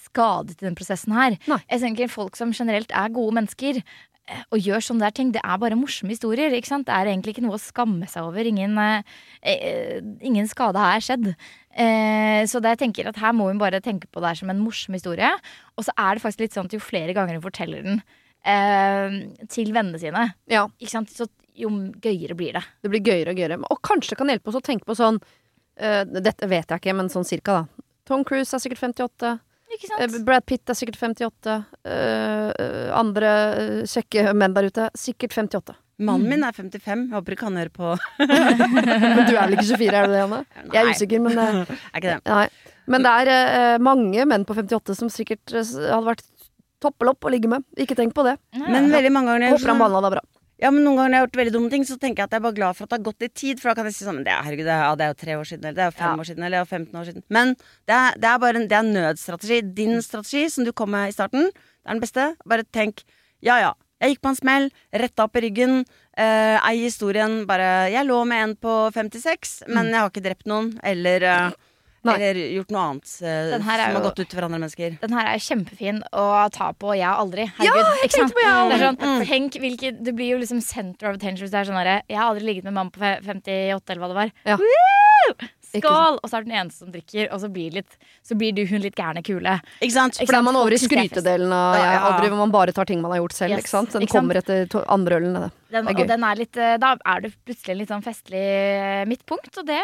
skadet 0.00 0.56
i 0.56 0.64
den 0.64 0.74
prosessen 0.78 1.12
her. 1.12 1.36
Nei. 1.46 1.60
Jeg 1.68 1.84
tenker 1.84 2.08
folk 2.08 2.34
som 2.40 2.56
generelt 2.56 2.90
er 2.96 3.12
gode 3.12 3.36
mennesker. 3.36 3.82
Eh, 4.28 4.42
Og 4.52 4.58
gjør 4.62 4.80
sånne 4.84 5.06
der 5.06 5.10
ting. 5.16 5.32
Det 5.32 5.40
er 5.44 5.58
bare 5.58 5.76
morsomme 5.78 6.10
historier. 6.14 6.50
ikke 6.52 6.68
sant? 6.70 6.86
Det 6.86 6.94
er 6.94 7.06
egentlig 7.12 7.34
ikke 7.36 7.44
noe 7.46 7.56
å 7.58 7.62
skamme 7.62 8.08
seg 8.08 8.22
over. 8.28 8.44
Ingen, 8.44 8.76
eh, 8.78 9.02
eh, 9.42 10.00
ingen 10.20 10.46
skade 10.48 10.76
har 10.78 11.00
skjedd. 11.00 11.34
Eh, 11.74 12.42
så 12.46 12.60
det 12.60 12.74
jeg 12.76 12.82
tenker 12.86 13.08
at 13.08 13.16
her 13.16 13.32
må 13.32 13.48
hun 13.48 13.58
bare 13.58 13.80
tenke 13.80 14.06
på 14.12 14.20
det 14.20 14.28
her 14.28 14.34
som 14.42 14.50
en 14.50 14.60
morsom 14.62 14.94
historie. 14.94 15.30
Og 15.78 15.84
så 15.84 15.92
er 15.98 16.14
det 16.14 16.22
faktisk 16.22 16.40
litt 16.46 16.52
sånn 16.56 16.66
at 16.66 16.72
jo 16.76 16.80
flere 16.80 17.14
ganger 17.14 17.38
hun 17.38 17.42
forteller 17.46 17.82
den 17.82 18.02
eh, 18.44 19.46
til 19.48 19.72
vennene 19.72 19.98
sine, 20.00 20.34
Ja, 20.50 20.66
ikke 20.80 20.90
sant? 20.90 21.10
så 21.10 21.26
jo 21.54 21.68
gøyere 22.00 22.34
blir 22.34 22.54
det. 22.56 22.62
det 22.82 22.90
blir 22.90 23.02
gøyere 23.04 23.30
og 23.34 23.36
gøyere. 23.36 23.58
Og 23.70 23.80
kanskje 23.84 24.10
det 24.14 24.18
kan 24.18 24.28
hjelpe 24.32 24.48
oss 24.48 24.56
å 24.56 24.64
tenke 24.64 24.86
på 24.88 24.96
sånn 24.96 25.18
eh, 25.76 26.04
Dette 26.04 26.48
vet 26.48 26.68
jeg 26.68 26.80
ikke, 26.80 26.94
men 26.96 27.08
sånn 27.12 27.26
cirka, 27.28 27.62
da. 27.62 27.84
Tom 28.08 28.24
Cruise 28.24 28.52
er 28.56 28.58
sikkert 28.58 28.80
58. 28.80 29.38
Ikke 29.72 29.88
eh, 29.88 30.08
sant? 30.08 30.18
Brad 30.26 30.46
Pitt 30.48 30.72
er 30.72 30.78
sikkert 30.78 30.98
58. 31.00 31.54
eh, 31.88 32.50
eh, 32.64 32.90
andre 32.96 33.30
kjekke 33.88 34.32
menn 34.36 34.56
der 34.56 34.68
ute 34.68 34.88
sikkert 34.98 35.36
58. 35.36 35.78
Mannen 36.02 36.32
min 36.32 36.42
er 36.42 36.54
55. 36.56 37.06
Jeg 37.06 37.14
håper 37.14 37.36
ikke 37.36 37.46
han 37.46 37.58
hører 37.60 37.72
på. 37.72 37.94
Men 38.18 39.22
du 39.28 39.34
er 39.36 39.44
vel 39.44 39.56
ikke 39.56 39.68
24, 39.70 39.88
er 39.92 40.08
du 40.08 40.14
det, 40.14 40.20
Janne? 40.22 40.40
Jeg 40.72 40.80
er 40.80 40.90
usikker, 40.90 41.22
men 41.22 41.38
uh, 41.38 41.74
Er 41.92 42.00
ikke 42.00 42.08
det? 42.08 42.16
Nei. 42.26 42.78
Men 42.90 43.04
det 43.06 43.12
er 43.20 43.30
uh, 43.30 43.76
mange 43.86 44.24
menn 44.26 44.46
på 44.48 44.56
58 44.58 44.96
som 44.98 45.12
sikkert 45.12 45.54
hadde 45.54 46.02
vært 46.08 46.24
toppel 46.82 47.12
opp 47.12 47.28
å 47.28 47.30
ligge 47.30 47.50
med. 47.52 47.62
Ikke 47.78 47.94
tenk 47.98 48.16
på 48.16 48.24
det. 48.26 48.34
Men 48.58 48.90
veldig 48.90 49.12
mange 49.14 49.30
ganger 49.30 49.54
Håper 49.54 49.70
han 49.70 49.84
behandla 49.84 50.02
deg 50.08 50.16
bra. 50.16 50.24
Ja, 50.62 50.70
men 50.70 50.84
Noen 50.86 50.94
ganger 51.00 51.10
når 51.10 51.16
jeg 51.16 51.20
har 51.22 51.26
gjort 51.26 51.38
veldig 51.40 51.52
dumme 51.56 51.70
ting, 51.72 51.84
så 51.88 51.96
tenker 51.98 52.22
jeg 52.22 52.28
at 52.28 52.34
jeg 52.36 52.38
er 52.38 52.44
bare 52.46 52.54
glad 52.60 52.76
for 52.78 52.84
at 52.86 52.90
det 52.92 52.98
har 53.00 53.06
gått 53.08 53.24
litt 53.24 53.34
tid. 53.34 53.58
For 53.60 53.68
da 53.72 53.74
kan 53.80 53.88
jeg 53.90 53.96
si 53.96 54.04
sånn 54.06 54.20
det, 54.22 54.30
er- 54.30 54.44
Herregud, 54.46 54.66
det 54.68 54.74
er, 54.76 54.82
ja, 54.86 54.94
det 55.00 55.04
er 55.06 55.10
jo 55.12 55.18
tre 55.24 55.32
år 55.40 55.48
siden, 55.50 55.64
eller 55.66 55.74
det 55.74 55.82
er 55.82 55.90
jo 55.90 55.96
fem 55.98 56.12
Ja. 56.12 56.20
år 56.22 56.28
siden, 56.28 56.44
eller 56.46 56.54
det 56.54 56.60
er 56.60 56.66
jo 56.66 56.72
15 56.76 57.00
år 57.00 57.06
siden. 57.08 57.22
Men 57.34 57.54
det 57.90 57.94
er, 57.98 58.18
det 58.22 58.28
er 58.30 58.38
bare 58.38 58.56
en, 58.60 58.68
det 58.70 58.76
er 58.78 58.84
en 58.86 58.92
nødstrategi. 58.94 59.58
Din 59.74 60.02
strategi, 60.02 60.48
som 60.54 60.64
du 60.64 60.72
kom 60.72 60.90
med 60.94 61.08
i 61.08 61.16
starten, 61.16 61.50
det 61.50 61.86
er 61.86 61.92
den 61.98 62.00
beste. 62.00 62.36
Bare 62.46 62.64
tenk 62.72 63.02
ja 63.42 63.58
ja. 63.58 63.72
Jeg 64.02 64.16
gikk 64.16 64.22
på 64.22 64.30
en 64.30 64.38
smell, 64.38 64.70
retta 64.94 65.24
opp 65.26 65.36
i 65.36 65.40
ryggen. 65.44 65.84
Eh, 66.18 66.58
ei 66.68 66.76
historien 66.82 67.44
bare 67.46 67.90
Jeg 67.90 68.06
lå 68.06 68.24
med 68.26 68.42
en 68.42 68.54
på 68.56 68.90
56, 68.92 69.62
men 69.68 69.86
jeg 69.90 69.98
har 69.98 70.10
ikke 70.10 70.22
drept 70.24 70.46
noen. 70.46 70.78
Eller, 70.82 71.22
eh, 71.22 71.50
Nei. 72.04 72.14
eller 72.18 72.38
gjort 72.56 72.70
noe 72.74 72.82
annet 72.90 73.10
eh, 73.22 73.50
Den 73.52 73.62
som 73.62 73.68
er 73.70 73.82
har 73.84 73.92
jo- 73.92 74.00
gått 74.08 74.18
ut 74.24 74.32
for 74.34 74.42
andre 74.48 74.58
mennesker. 74.58 74.96
Den 75.00 75.12
her 75.16 75.26
er 75.34 75.38
kjempefin 75.38 76.02
å 76.12 76.24
ta 76.50 76.72
på. 76.72 76.96
Jeg 76.98 77.06
har 77.06 77.20
aldri. 77.22 77.46
Herregud. 77.58 77.90
jeg 78.02 78.10
tenkte 78.10 78.34
på 78.34 78.42
jeg 78.42 78.50
er 78.50 78.62
aldri. 78.64 78.80
sånn, 78.82 79.26
tenk 79.28 79.60
hvilke, 79.62 79.92
Du 80.02 80.12
blir 80.12 80.32
jo 80.34 80.38
liksom 80.42 80.60
center 80.60 81.10
of 81.10 81.16
attention 81.16 81.46
hvis 81.46 81.52
det 81.54 81.60
er 81.62 81.70
sånn 81.70 81.78
herre 81.78 82.02
Jeg 82.08 82.18
har 82.18 82.32
aldri 82.32 82.44
ligget 82.48 82.64
med 82.64 82.72
en 82.72 82.80
mann 82.80 82.90
på 82.90 83.00
58, 83.00 83.90
eller 83.94 84.02
hva 84.02 84.08
det 84.08 84.18
var. 84.18 84.32
Ja. 84.44 84.56
Woo! 84.56 85.48
Skål! 85.80 86.18
Og 86.20 86.28
så 86.28 86.36
er 86.36 86.44
det 86.44 86.50
den 86.50 86.58
eneste 86.60 86.84
som 86.84 86.92
drikker, 86.92 87.28
og 87.32 87.40
så 87.42 87.50
blir, 87.52 87.76
litt, 87.78 87.96
så 88.26 88.36
blir 88.38 88.52
du 88.56 88.62
hun 88.68 88.82
litt 88.84 88.98
gærne 88.98 89.22
kule. 89.24 89.56
Ikke 89.80 89.94
sant? 89.94 90.20
For 90.20 90.34
da 90.34 90.42
er 90.42 90.46
man 90.48 90.58
over 90.60 90.76
i 90.76 90.80
skrytedelen 90.82 91.54
av 91.56 91.78
Ja, 91.78 91.86
ja. 91.94 92.00
aldri, 92.10 92.32
hvor 92.32 92.42
man 92.42 92.54
bare 92.54 92.74
tar 92.76 92.88
ting 92.88 93.02
man 93.04 93.14
har 93.14 93.22
gjort 93.22 93.38
selv. 93.38 93.56
Yes, 93.56 93.64
ikke 93.64 93.74
sant? 93.74 93.92
Den 93.94 94.06
ikke 94.06 94.16
sant? 94.16 94.20
kommer 94.20 94.42
etter 94.42 94.88
andre 94.92 95.20
ølen. 95.20 95.38
Det. 95.38 95.52
Den, 95.72 95.88
og 95.88 96.02
den 96.12 96.26
er 96.28 96.42
litt, 96.42 96.60
eh, 96.60 96.74
da 96.82 96.92
er 97.14 97.24
det 97.24 97.32
plutselig 97.46 97.74
en 97.74 97.80
litt 97.80 97.94
sånn 97.94 98.04
festlig 98.04 98.44
midtpunkt, 99.08 99.54
og 99.62 99.70
det 99.70 99.80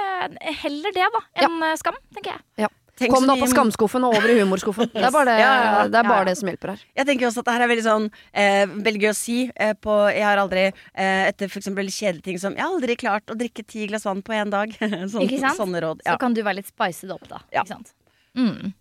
heller 0.65 0.95
det, 0.97 1.09
da, 1.15 1.25
enn 1.45 1.65
ja. 1.65 1.73
skam, 1.81 1.97
tenker 2.17 2.37
jeg. 2.37 2.69
Tenk 2.99 3.13
Kom 3.15 3.27
deg 3.29 3.37
opp 3.37 3.45
av 3.47 3.51
skamskuffen 3.53 4.05
og 4.09 4.17
over 4.19 4.33
i 4.33 4.39
humorskuffen. 4.41 4.89
Det 4.95 5.05
er 5.07 5.13
bare 5.15 5.27
det, 5.31 5.37
Ja, 5.41 5.51
ja, 5.55 5.67
ja. 5.79 5.83
det, 5.89 5.99
er 6.01 6.09
bare 6.09 6.17
Ja, 6.17 6.25
ja. 6.25 6.29
det 6.31 6.37
som 6.41 6.49
hjelper 6.51 6.73
her. 6.75 6.81
Jeg 7.01 7.07
tenker 7.11 7.29
også 7.29 7.43
at 7.45 7.49
det 7.49 7.55
her 7.57 7.65
er 7.67 7.71
veldig 7.73 7.85
sånn 7.87 8.09
eh, 8.33 8.65
Veldig 8.89 9.03
gøy 9.05 9.11
å 9.13 9.17
si 9.19 9.37
eh, 9.55 9.75
på 9.79 9.95
Jeg 10.11 10.25
har 10.27 10.41
aldri 10.43 10.65
eh, 10.69 11.23
Etter 11.29 11.53
eksempel 11.61 11.91
kjedelige 11.95 12.27
ting 12.27 12.41
som 12.43 12.57
Jeg 12.59 12.65
har 12.65 12.73
aldri 12.75 12.97
klart 12.99 13.31
å 13.31 13.37
drikke 13.39 13.63
ti 13.69 13.87
glass 13.91 14.05
vann 14.09 14.23
på 14.27 14.35
én 14.35 14.51
dag. 14.51 14.75
sånn, 15.13 15.23
Ikke 15.29 15.39
sant? 15.45 15.61
Sånne 15.61 15.83
råd. 15.85 16.03
Så 16.09 16.17
kan 16.21 16.35
du 16.35 16.43
være 16.43 16.59
litt 16.61 16.71
spiced 16.73 17.11
opp, 17.15 17.25
da. 17.31 17.41
Ja. 17.55 17.63
Ikke 17.63 17.77
sant? 17.77 17.95
Mm, 18.39 18.73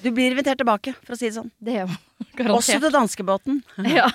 Du 0.00 0.08
blir 0.14 0.30
invitert 0.30 0.60
tilbake, 0.62 0.94
for 1.02 1.16
å 1.16 1.18
si 1.18 1.26
det 1.26 1.34
sånn. 1.34 1.50
det 1.58 1.74
gjør 1.80 1.90
man. 1.90 1.98
Også 2.60 2.78
til 2.80 2.92
danskebåten. 2.94 3.58
Ja. 3.90 4.06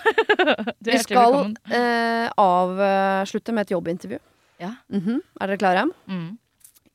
Du 0.79 0.87
Vi 0.89 0.95
er 0.95 1.03
skal 1.03 1.35
eh, 1.67 2.29
avslutte 2.39 3.51
med 3.53 3.67
et 3.67 3.73
jobbintervju. 3.75 4.19
Ja. 4.63 4.71
Mhm. 4.93 5.19
Er 5.41 5.51
dere 5.51 5.59
klare? 5.59 5.83
Mm. 6.07 6.37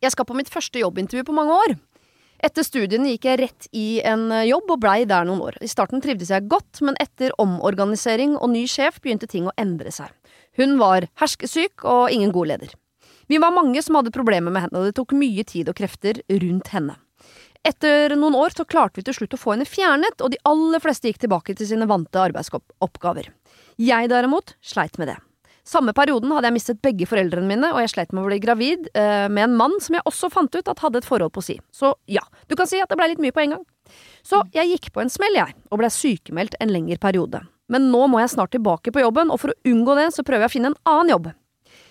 Jeg 0.00 0.14
skal 0.14 0.24
på 0.24 0.34
mitt 0.38 0.48
første 0.48 0.80
jobbintervju 0.80 1.26
på 1.28 1.34
mange 1.36 1.52
år. 1.52 1.74
Etter 2.40 2.64
studiene 2.64 3.12
gikk 3.12 3.26
jeg 3.28 3.40
rett 3.42 3.66
i 3.76 4.00
en 4.06 4.30
eh, 4.32 4.46
jobb 4.48 4.72
og 4.72 4.80
blei 4.80 5.04
der 5.08 5.26
noen 5.28 5.42
år. 5.44 5.58
I 5.60 5.68
starten 5.68 6.00
trivdes 6.00 6.32
jeg 6.32 6.48
godt, 6.48 6.80
men 6.86 6.96
etter 7.02 7.34
omorganisering 7.42 8.38
og 8.38 8.52
ny 8.54 8.64
sjef 8.70 9.00
begynte 9.04 9.28
ting 9.28 9.48
å 9.48 9.54
endre 9.60 9.92
seg. 9.92 10.08
Hun 10.56 10.78
var 10.80 11.06
herskesyk 11.20 11.84
og 11.84 12.08
ingen 12.14 12.32
god 12.32 12.54
leder. 12.54 12.72
Vi 13.30 13.38
var 13.38 13.54
mange 13.54 13.82
som 13.84 14.00
hadde 14.00 14.14
problemer 14.14 14.50
med 14.50 14.64
henne, 14.66 14.80
og 14.80 14.88
det 14.88 14.96
tok 14.96 15.14
mye 15.14 15.44
tid 15.46 15.68
og 15.70 15.78
krefter 15.78 16.18
rundt 16.32 16.72
henne. 16.72 16.96
Etter 17.60 18.16
noen 18.16 18.34
år 18.40 18.56
så 18.56 18.64
klarte 18.64 18.98
vi 18.98 19.04
til 19.06 19.18
slutt 19.18 19.36
å 19.36 19.40
få 19.40 19.54
henne 19.54 19.68
fjernet, 19.68 20.24
og 20.24 20.32
de 20.32 20.40
aller 20.48 20.80
fleste 20.82 21.10
gikk 21.10 21.20
tilbake 21.26 21.54
til 21.54 21.68
sine 21.68 21.88
vante 21.90 22.24
arbeidsoppgaver. 22.24 23.28
Jeg 23.80 24.10
derimot 24.10 24.56
sleit 24.64 24.96
med 24.98 25.12
det. 25.12 25.20
Samme 25.70 25.92
perioden 25.94 26.32
hadde 26.34 26.48
jeg 26.48 26.56
mistet 26.56 26.80
begge 26.82 27.06
foreldrene 27.06 27.46
mine, 27.46 27.68
og 27.70 27.78
jeg 27.84 27.92
sleit 27.92 28.14
med 28.14 28.24
å 28.24 28.30
bli 28.30 28.40
gravid 28.42 28.88
eh, 28.98 29.28
med 29.30 29.44
en 29.44 29.58
mann 29.58 29.76
som 29.82 29.94
jeg 29.94 30.06
også 30.08 30.30
fant 30.32 30.56
ut 30.56 30.70
at 30.72 30.82
hadde 30.82 30.98
et 30.98 31.06
forhold 31.06 31.30
på 31.36 31.44
si. 31.46 31.60
Så 31.70 31.92
ja, 32.10 32.24
du 32.50 32.56
kan 32.58 32.66
si 32.66 32.80
at 32.82 32.90
det 32.90 32.98
blei 32.98 33.12
litt 33.12 33.22
mye 33.22 33.34
på 33.36 33.44
en 33.44 33.54
gang. 33.54 33.62
Så 34.26 34.42
jeg 34.54 34.72
gikk 34.72 34.90
på 34.94 35.04
en 35.04 35.12
smell, 35.12 35.36
jeg, 35.38 35.54
og 35.70 35.78
blei 35.78 35.90
sykemeldt 35.94 36.58
en 36.58 36.74
lengre 36.74 36.98
periode. 37.02 37.44
Men 37.70 37.86
nå 37.92 38.08
må 38.10 38.18
jeg 38.18 38.32
snart 38.34 38.50
tilbake 38.56 38.90
på 38.90 39.04
jobben, 39.04 39.30
og 39.30 39.38
for 39.44 39.54
å 39.54 39.70
unngå 39.70 39.94
det 40.00 40.08
så 40.16 40.26
prøver 40.26 40.48
jeg 40.48 40.50
å 40.50 40.56
finne 40.56 40.72
en 40.72 40.80
annen 40.90 41.14
jobb. 41.14 41.30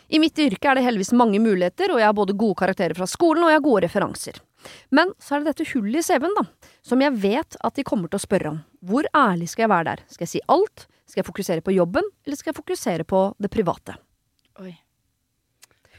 I 0.10 0.20
mitt 0.20 0.40
yrke 0.42 0.68
er 0.68 0.76
det 0.76 0.84
heldigvis 0.84 1.16
mange 1.16 1.40
muligheter, 1.40 1.94
og 1.94 2.02
jeg 2.02 2.10
har 2.10 2.18
både 2.18 2.36
gode 2.36 2.60
karakterer 2.60 2.98
fra 2.98 3.08
skolen 3.08 3.46
og 3.46 3.54
jeg 3.54 3.62
har 3.62 3.68
gode 3.70 3.84
referanser. 3.86 4.44
Men 4.92 5.14
så 5.24 5.38
er 5.38 5.44
det 5.44 5.54
dette 5.54 5.72
hullet 5.72 6.02
i 6.02 6.04
CV-en, 6.04 6.36
da, 6.36 6.48
som 6.84 7.00
jeg 7.06 7.16
vet 7.24 7.60
at 7.64 7.80
de 7.80 7.86
kommer 7.88 8.12
til 8.12 8.20
å 8.20 8.28
spørre 8.28 8.56
om. 8.58 8.64
Hvor 8.84 9.08
ærlig 9.16 9.54
skal 9.54 9.70
jeg 9.70 9.72
være 9.78 9.94
der? 9.94 10.08
Skal 10.12 10.28
jeg 10.28 10.34
si 10.34 10.48
alt? 10.52 10.90
Skal 11.10 11.24
jeg 11.24 11.30
fokusere 11.30 11.66
på 11.66 11.74
jobben, 11.74 12.06
eller 12.26 12.38
skal 12.38 12.52
jeg 12.54 12.60
fokusere 12.60 13.06
på 13.10 13.24
det 13.42 13.50
private? 13.54 13.98
Oi. 14.62 14.76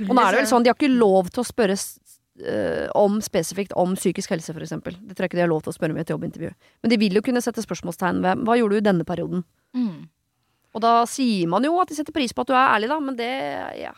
Og 0.07 0.15
nå 0.15 0.23
er 0.23 0.33
det 0.33 0.45
vel 0.45 0.49
sånn, 0.49 0.65
de 0.65 0.71
har 0.71 0.79
ikke 0.79 0.93
lov 0.93 1.29
til 1.35 1.43
å 1.43 1.49
spørre 1.49 1.75
eh, 1.75 2.87
om 2.97 3.19
spesifikt 3.25 3.75
om 3.79 3.97
psykisk 3.99 4.33
helse, 4.33 4.55
eksempel. 4.55 4.97
Det 5.03 5.17
tror 5.17 5.27
jeg 5.27 5.33
ikke 5.33 5.41
de 5.41 5.45
har 5.45 5.51
lov 5.51 5.65
til 5.67 5.75
å 5.75 5.77
spørre 5.77 5.97
om 5.97 5.99
i 5.99 6.05
et 6.05 6.13
jobbintervju. 6.13 6.53
Men 6.81 6.93
de 6.93 7.01
vil 7.03 7.19
jo 7.19 7.25
kunne 7.27 7.43
sette 7.45 7.65
spørsmålstegn 7.65 8.23
ved 8.25 8.47
hva 8.47 8.57
gjorde 8.61 8.79
du 8.79 8.81
i 8.81 8.87
denne 8.87 9.09
perioden? 9.09 9.45
Mm. 9.77 10.09
Og 10.71 10.85
da 10.85 10.95
sier 11.11 11.51
man 11.51 11.67
jo 11.67 11.75
at 11.83 11.91
de 11.91 11.99
setter 11.99 12.15
pris 12.15 12.33
på 12.33 12.45
at 12.45 12.53
du 12.53 12.55
er 12.55 12.77
ærlig, 12.77 12.91
da, 12.93 13.01
men 13.03 13.19
det 13.19 13.31
ja, 13.81 13.93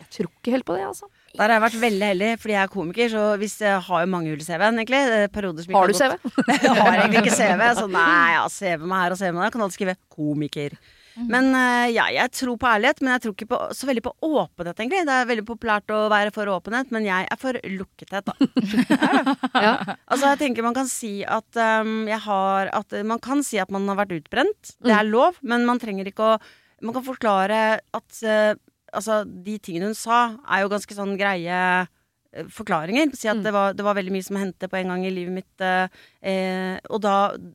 Jeg 0.00 0.10
tror 0.16 0.30
ikke 0.32 0.56
helt 0.56 0.66
på 0.66 0.78
det, 0.78 0.86
altså. 0.88 1.10
Der 1.36 1.44
har 1.44 1.54
jeg 1.58 1.64
vært 1.66 1.80
veldig 1.82 2.06
heldig, 2.12 2.28
fordi 2.42 2.54
jeg 2.56 2.62
er 2.64 2.70
komiker. 2.72 3.10
Så 3.12 3.24
hvis 3.42 3.56
jeg 3.60 3.80
har 3.88 4.04
jo 4.04 4.10
mange 4.14 4.30
hull 4.32 4.40
i 4.40 4.46
CV-en, 4.46 4.78
egentlig. 4.80 5.00
eh, 5.18 5.26
Perioder 5.34 5.66
som 5.66 5.74
ikke 5.74 5.82
Har 5.82 5.90
du 5.92 5.98
CV? 5.98 6.14
Jeg 6.68 6.76
har 6.78 6.94
egentlig 7.02 7.24
ikke 7.26 7.36
CV. 7.36 7.64
Så 7.78 7.88
nei, 7.92 8.28
ja, 8.36 8.46
CV 8.48 8.86
meg 8.88 9.02
her 9.04 9.14
og 9.16 9.20
CV 9.20 9.34
meg 9.36 9.44
der. 9.44 9.52
Kan 9.56 9.66
alltid 9.66 9.78
skrive 9.80 9.96
komiker. 10.14 10.78
Men 11.18 11.48
eh, 11.58 11.88
ja, 11.96 12.04
jeg 12.14 12.30
tror 12.30 12.54
på 12.62 12.68
ærlighet, 12.70 13.00
men 13.02 13.10
jeg 13.16 13.22
tror 13.24 13.32
ikke 13.34 13.48
på, 13.50 13.58
så 13.74 13.88
veldig 13.88 14.04
på 14.04 14.12
åpenhet, 14.22 14.78
egentlig. 14.78 15.00
Det 15.08 15.14
er 15.16 15.26
veldig 15.26 15.44
populært 15.48 15.90
å 15.90 16.04
være 16.12 16.30
for 16.36 16.50
åpenhet, 16.52 16.92
men 16.94 17.08
jeg 17.08 17.26
er 17.26 17.40
for 17.42 17.58
lukkethet, 17.74 18.28
da. 18.30 18.36
Ja. 19.66 19.72
Altså, 20.06 20.28
jeg 20.30 20.38
tenker 20.44 20.62
man 20.62 20.76
kan 20.76 20.86
si 20.90 21.24
at 21.26 21.58
um, 21.82 22.04
jeg 22.06 22.20
har 22.22 22.70
at, 22.76 22.94
Man 23.08 23.18
kan 23.24 23.42
si 23.42 23.58
at 23.58 23.72
man 23.74 23.88
har 23.90 23.98
vært 23.98 24.14
utbrent. 24.20 24.76
Det 24.84 24.94
er 24.94 25.08
lov, 25.10 25.40
men 25.42 25.66
man 25.66 25.82
trenger 25.82 26.06
ikke 26.06 26.22
å 26.36 26.38
Man 26.86 26.94
kan 26.94 27.02
forklare 27.02 27.58
at 27.82 28.22
eh, 28.22 28.54
Altså, 28.92 29.22
de 29.26 29.58
tingene 29.58 29.90
hun 29.90 29.96
sa, 29.98 30.36
er 30.48 30.62
jo 30.64 30.70
ganske 30.72 30.94
sånn 30.96 31.16
greie 31.20 31.58
eh, 31.82 32.48
forklaringer. 32.52 33.12
Si 33.16 33.28
at 33.30 33.40
det, 33.44 33.52
var, 33.52 33.74
det 33.76 33.84
var 33.86 33.96
veldig 33.98 34.12
mye 34.14 34.24
som 34.26 34.38
hendte 34.40 34.68
på 34.70 34.78
en 34.80 34.92
gang 34.94 35.04
i 35.06 35.12
livet 35.14 35.34
mitt. 35.40 35.54
eh, 35.64 35.88
Eh, 36.22 36.76
og 36.90 37.00
da, 37.04 37.14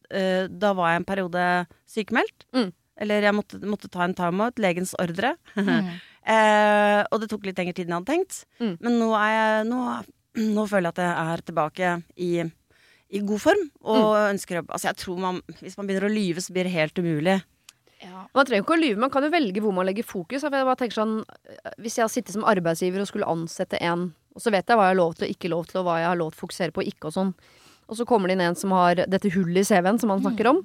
eh, 0.09 0.47
da 0.49 0.73
var 0.77 0.93
jeg 0.93 1.01
en 1.01 1.09
periode 1.09 1.43
sykemeldt. 1.89 2.45
Mm. 2.55 2.71
Eller 3.03 3.25
jeg 3.25 3.33
måtte, 3.35 3.59
måtte 3.65 3.89
ta 3.91 4.03
en 4.05 4.13
timeout. 4.17 4.59
Legens 4.61 4.93
ordre. 5.01 5.35
Mm. 5.57 5.93
eh, 6.33 7.01
og 7.09 7.21
det 7.21 7.29
tok 7.31 7.45
litt 7.49 7.57
lengre 7.57 7.73
tid 7.77 7.87
enn 7.87 7.95
jeg 7.95 8.01
hadde 8.01 8.11
tenkt. 8.13 8.43
Mm. 8.61 8.75
Men 8.79 8.99
nå 9.01 9.09
er 9.17 9.31
jeg 9.33 9.69
nå, 9.71 9.79
nå 10.53 10.67
føler 10.69 10.89
jeg 10.89 10.95
at 10.95 11.01
jeg 11.03 11.33
er 11.33 11.43
tilbake 11.49 11.93
i, 12.17 12.31
i 13.13 13.23
god 13.25 13.41
form. 13.43 13.65
Og 13.83 14.13
ønsker 14.29 14.61
å 14.61 14.65
Altså, 14.69 14.87
jeg 14.91 15.01
tror 15.03 15.19
man 15.21 15.41
Hvis 15.59 15.75
man 15.77 15.89
begynner 15.89 16.07
å 16.09 16.13
lyve, 16.13 16.41
så 16.41 16.53
blir 16.55 16.69
det 16.69 16.77
helt 16.77 16.97
umulig. 17.01 17.41
Ja. 18.03 18.25
Man 18.35 18.47
trenger 18.47 18.65
ikke 18.65 18.75
å 18.75 18.81
lyve, 18.81 19.01
man 19.01 19.11
kan 19.13 19.25
jo 19.25 19.31
velge 19.33 19.63
hvor 19.63 19.73
man 19.75 19.87
legger 19.87 20.05
fokus. 20.07 20.43
Jeg 20.43 20.93
sånn, 20.93 21.15
Hvis 21.81 21.97
jeg 21.97 22.03
har 22.03 22.11
sittet 22.11 22.35
som 22.35 22.45
arbeidsgiver 22.47 23.03
og 23.03 23.09
skulle 23.09 23.29
ansette 23.29 23.79
en, 23.81 24.11
og 24.33 24.43
så 24.43 24.53
vet 24.53 24.67
jeg 24.67 24.77
hva 24.77 24.89
jeg 24.89 24.95
har 24.95 25.01
lov 25.01 25.15
til 25.17 25.27
og 25.27 25.35
ikke 25.35 25.51
lov 25.53 25.67
til, 25.69 25.79
og 25.81 25.87
hva 25.87 25.99
jeg 26.01 26.09
har 26.09 26.19
lov 26.19 26.33
til 26.33 26.41
å 26.41 26.43
fokusere 26.45 26.75
på 26.75 26.83
og 26.83 26.89
ikke 26.91 27.09
og 27.09 27.15
sånn, 27.15 27.33
og 27.87 27.99
så 27.99 28.07
kommer 28.07 28.29
det 28.29 28.37
inn 28.37 28.45
en 28.47 28.57
som 28.59 28.73
har 28.75 29.03
dette 29.05 29.31
hullet 29.33 29.63
i 29.63 29.67
CV-en 29.67 29.99
som 30.01 30.13
han 30.13 30.23
snakker 30.23 30.49
om, 30.53 30.63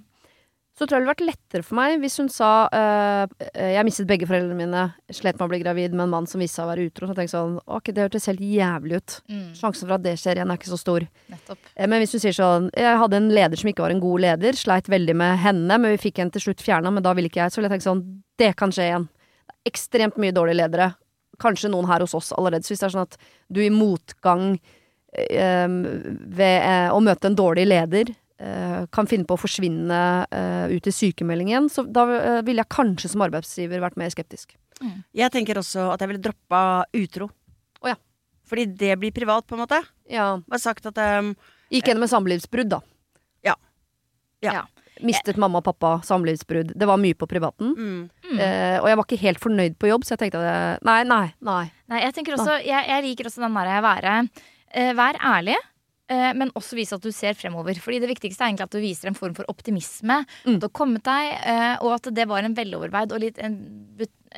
så 0.78 0.86
tror 0.86 0.94
jeg 0.94 1.02
det 1.02 1.04
ville 1.08 1.14
vært 1.16 1.26
lettere 1.26 1.64
for 1.66 1.74
meg 1.74 1.96
hvis 1.98 2.16
hun 2.20 2.28
sa 2.30 2.48
uh, 2.70 3.24
Jeg 3.58 3.82
mistet 3.86 4.06
begge 4.06 4.28
foreldrene 4.30 4.54
mine, 4.54 4.82
slet 5.10 5.34
med 5.34 5.46
å 5.48 5.50
bli 5.50 5.58
gravid 5.64 5.96
med 5.96 6.04
en 6.04 6.12
mann 6.12 6.28
som 6.30 6.38
viste 6.38 6.60
seg 6.60 6.68
å 6.68 6.70
være 6.70 6.84
utro. 6.86 7.08
Så 7.10 7.16
jeg 7.18 7.32
sånn 7.32 7.56
Ok, 7.66 7.90
det 7.96 8.04
hørtes 8.04 8.28
helt 8.30 8.44
jævlig 8.46 9.00
ut. 9.00 9.16
Mm, 9.26 9.48
Sjansen 9.58 9.88
for 9.88 9.96
at 9.96 10.04
det 10.04 10.12
skjer 10.22 10.38
igjen, 10.38 10.52
er 10.54 10.60
ikke 10.60 10.70
så 10.70 10.78
stor. 10.78 11.06
nettopp. 11.34 11.72
Eh, 11.74 11.88
Men 11.90 11.98
hvis 12.04 12.14
hun 12.14 12.22
sier 12.22 12.36
sånn 12.36 12.70
Jeg 12.78 13.00
hadde 13.02 13.18
en 13.18 13.28
leder 13.34 13.58
som 13.58 13.72
ikke 13.72 13.82
var 13.88 13.96
en 13.96 14.04
god 14.06 14.24
leder, 14.28 14.60
sleit 14.60 14.86
veldig 14.94 15.16
med 15.18 15.34
henne, 15.42 15.80
men 15.82 15.96
vi 15.96 16.02
fikk 16.06 16.22
en 16.22 16.30
til 16.30 16.46
slutt 16.46 16.62
fjerna, 16.62 16.94
men 16.94 17.02
da 17.02 17.16
ville 17.18 17.26
ikke 17.32 17.42
jeg. 17.42 17.50
Så 17.50 17.58
ville 17.58 17.72
jeg 17.72 17.80
tenkt 17.80 17.88
sånn 17.90 18.04
Det 18.38 18.52
kan 18.62 18.70
skje 18.70 18.86
igjen. 18.92 19.08
Ekstremt 19.66 20.16
mye 20.22 20.36
dårlige 20.36 20.60
ledere. 20.62 20.92
Kanskje 21.42 21.72
noen 21.74 21.90
her 21.90 22.06
hos 22.06 22.14
oss 22.14 22.30
allerede. 22.38 22.62
Så 22.62 22.76
hvis 22.76 22.86
det 22.86 22.88
er 22.92 22.94
sånn 22.94 23.08
at 23.10 23.18
du 23.50 23.60
i 23.66 23.72
motgang 23.74 24.52
eh, 25.18 25.66
ved 25.68 26.56
eh, 26.62 26.88
å 26.94 27.02
møte 27.02 27.26
en 27.30 27.38
dårlig 27.38 27.66
leder 27.66 28.14
kan 28.94 29.08
finne 29.10 29.26
på 29.26 29.34
å 29.34 29.40
forsvinne 29.40 30.00
eh, 30.30 30.70
ut 30.70 30.86
i 30.86 30.94
sykemelding 30.94 31.50
igjen, 31.50 31.68
så 31.72 31.82
da 31.82 32.04
eh, 32.14 32.40
ville 32.46 32.62
jeg 32.62 32.70
kanskje 32.70 33.10
som 33.10 33.24
arbeidsgiver 33.26 33.82
vært 33.82 33.98
mer 33.98 34.12
skeptisk. 34.14 34.54
Jeg 35.16 35.34
tenker 35.34 35.58
også 35.58 35.88
at 35.90 36.02
jeg 36.02 36.12
ville 36.12 36.22
droppa 36.22 36.60
utro. 36.94 37.26
Oh, 37.82 37.88
ja. 37.90 37.96
Fordi 38.48 38.68
det 38.78 38.94
blir 39.00 39.14
privat, 39.14 39.46
på 39.46 39.56
en 39.56 39.64
måte. 39.64 39.80
Ja. 40.10 40.36
Bare 40.46 40.62
sagt 40.62 40.86
at 40.86 41.00
um, 41.18 41.32
Gikk 41.72 41.90
gjennom 41.90 42.06
en 42.06 42.12
samlivsbrudd, 42.12 42.70
da. 42.70 42.78
Ja. 43.44 43.56
Ja. 44.44 44.60
Ja. 44.60 44.66
Mistet 45.04 45.38
mamma 45.38 45.60
og 45.60 45.66
pappa, 45.66 45.96
samlivsbrudd. 46.06 46.72
Det 46.78 46.86
var 46.88 46.98
mye 46.98 47.14
på 47.18 47.26
privaten. 47.30 47.74
mm. 47.74 47.98
Mm. 48.28 48.38
Eh, 48.38 48.76
og 48.80 48.88
jeg 48.90 48.98
var 48.98 49.06
ikke 49.06 49.22
helt 49.22 49.40
fornøyd 49.42 49.76
på 49.80 49.90
jobb, 49.90 50.04
så 50.04 50.14
jeg 50.14 50.22
tenkte 50.24 50.40
at 50.42 50.48
jeg, 50.48 50.78
nei, 50.86 50.98
nei, 51.08 51.26
nei. 51.48 51.62
Nei, 51.88 52.00
jeg 52.04 52.26
også 52.34 52.58
jeg, 52.60 52.82
jeg 52.90 53.04
liker 53.06 53.30
også 53.30 53.40
den 53.44 53.56
derre 53.56 53.78
være 53.84 54.16
eh, 54.74 54.90
Vær 54.98 55.16
ærlig. 55.16 55.56
Eh, 56.08 56.32
men 56.34 56.50
også 56.58 56.76
vise 56.78 56.96
at 56.96 57.02
du 57.04 57.10
ser 57.12 57.34
fremover. 57.38 57.78
Fordi 57.80 58.00
Det 58.00 58.08
viktigste 58.10 58.42
er 58.44 58.50
egentlig 58.52 58.66
at 58.68 58.76
du 58.76 58.80
viser 58.82 59.08
en 59.10 59.14
form 59.18 59.34
for 59.36 59.44
optimisme. 59.48 60.24
Mm. 60.44 60.54
At 60.56 60.60
du 60.60 60.66
har 60.68 60.74
kommet 60.76 61.04
deg, 61.04 61.32
eh, 61.44 61.76
og 61.84 61.94
at 61.98 62.08
det 62.14 62.26
var 62.28 62.42
en 62.46 62.54
veloverveid 62.56 63.12
og 63.12 63.20
litt 63.20 63.38
en, 63.38 63.56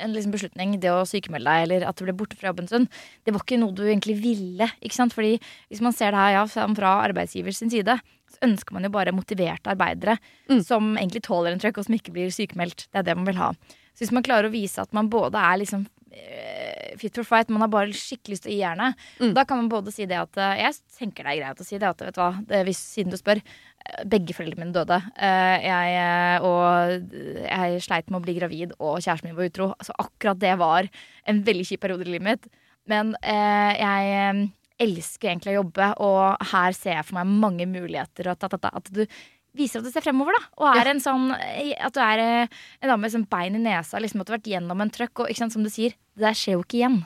en 0.01 0.13
liksom 0.15 0.31
beslutning, 0.31 0.79
det 0.79 0.91
å 0.91 1.03
sykemelde 1.07 1.49
deg 1.51 1.65
eller 1.67 1.87
at 1.89 1.97
du 1.99 2.05
ble 2.07 2.13
borte 2.15 2.37
fra 2.39 2.49
jobben 2.51 2.63
en 2.67 2.71
stund. 2.71 2.87
Det 3.25 3.33
var 3.35 3.43
ikke 3.43 3.59
noe 3.59 3.75
du 3.75 3.83
egentlig 3.87 4.15
ville. 4.21 4.67
ikke 4.81 4.95
sant? 4.95 5.13
Fordi 5.13 5.37
Hvis 5.69 5.81
man 5.81 5.93
ser 5.93 6.11
det 6.11 6.19
her 6.21 6.37
ja, 6.39 6.45
fra 6.47 6.93
arbeidsgivers 7.07 7.59
side, 7.63 7.99
så 8.31 8.39
ønsker 8.47 8.71
man 8.73 8.83
jo 8.87 8.89
bare 8.93 9.11
motiverte 9.11 9.67
arbeidere 9.73 10.17
Mm. 10.49 10.63
som 10.63 10.95
egentlig 10.97 11.21
tåler 11.23 11.51
en 11.53 11.59
trøkk, 11.59 11.77
og 11.79 11.85
som 11.85 11.95
ikke 11.95 12.11
blir 12.11 12.31
sykemeldt. 12.31 12.87
Det 12.91 12.99
er 12.99 13.03
det 13.03 13.15
man 13.15 13.25
vil 13.27 13.35
ha. 13.39 13.51
Så 13.95 14.03
hvis 14.05 14.11
man 14.15 14.23
klarer 14.23 14.47
å 14.47 14.51
vise 14.51 14.79
at 14.81 14.91
man 14.93 15.09
både 15.11 15.35
er 15.39 15.57
liksom 15.59 15.85
eh, 16.11 16.70
fit 16.99 17.15
for 17.15 17.23
fight, 17.27 17.49
man 17.49 17.61
har 17.61 17.69
bare 17.71 17.93
skikkelig 17.95 18.35
lyst 18.35 18.43
til 18.45 18.51
å 18.51 18.55
gi 18.55 18.61
jernet, 18.61 18.95
Mm. 19.21 19.33
da 19.37 19.43
kan 19.45 19.57
man 19.57 19.69
både 19.69 19.91
si 19.93 20.05
det 20.05 20.17
at 20.17 20.37
eh, 20.37 20.61
Jeg 20.63 20.73
tenker 20.97 21.23
det 21.23 21.31
er 21.33 21.41
greit 21.41 21.61
å 21.61 21.65
si 21.67 21.77
det 21.77 21.87
at 21.89 22.01
vet 22.01 22.15
du 22.15 22.21
hva, 22.21 22.31
det, 22.47 22.63
hvis, 22.67 22.81
siden 22.95 23.11
du 23.11 23.17
spør, 23.17 23.41
eh, 23.41 24.03
begge 24.05 24.33
foreldrene 24.33 24.65
mine 24.65 24.73
døde. 24.73 25.01
Eh, 25.17 25.57
jeg, 25.65 26.41
og 26.43 27.11
jeg 27.47 27.81
sleit 27.81 28.09
med 28.09 28.21
å 28.21 28.25
bli 28.25 28.37
gravid, 28.39 28.73
og 28.79 28.99
kjæresten 28.99 29.29
min 29.29 29.35
var 29.37 29.49
utro. 29.49 29.69
Altså 29.77 29.93
akkurat 29.99 30.39
det 30.39 30.55
var 30.59 30.89
en 31.27 31.43
veldig 31.43 31.67
kjip 31.71 31.81
periode 31.81 32.07
i 32.07 32.11
livet 32.15 32.27
mitt. 32.27 32.49
Men 32.89 33.15
eh, 33.21 33.77
jeg 33.77 34.51
elsker 34.81 35.29
egentlig 35.29 35.53
å 35.53 35.59
jobbe, 35.61 35.91
og 36.01 36.47
her 36.51 36.73
ser 36.73 36.95
jeg 36.97 37.05
for 37.05 37.19
meg 37.19 37.27
mange 37.43 37.67
muligheter. 37.69 38.31
At, 38.33 38.43
at, 38.47 38.55
ta, 38.61 38.71
at 38.73 38.89
du 38.91 39.05
viser 39.57 39.81
at 39.81 39.87
du 39.87 39.91
ser 39.93 40.03
fremover, 40.05 40.37
da. 40.37 40.49
Og 40.61 40.67
er 40.79 40.91
en 40.93 41.01
sånn 41.03 41.31
At 41.33 41.95
du 41.95 42.01
er 42.03 42.21
eh, 42.23 42.59
en 42.81 42.91
dame 42.91 43.03
med 43.05 43.13
sånn 43.13 43.27
bein 43.31 43.57
i 43.57 43.63
nesa, 43.63 43.99
liksom 44.01 44.23
at 44.23 44.29
du 44.29 44.33
har 44.33 44.39
vært 44.39 44.51
gjennom 44.53 44.83
en 44.83 44.93
trøkk. 44.93 45.23
Og 45.23 45.31
ikke 45.31 45.43
sant, 45.43 45.55
som 45.55 45.65
du 45.65 45.71
sier, 45.73 45.95
det 46.15 46.27
der 46.27 46.37
skjer 46.37 46.57
jo 46.57 46.65
ikke 46.65 46.79
igjen. 46.81 47.01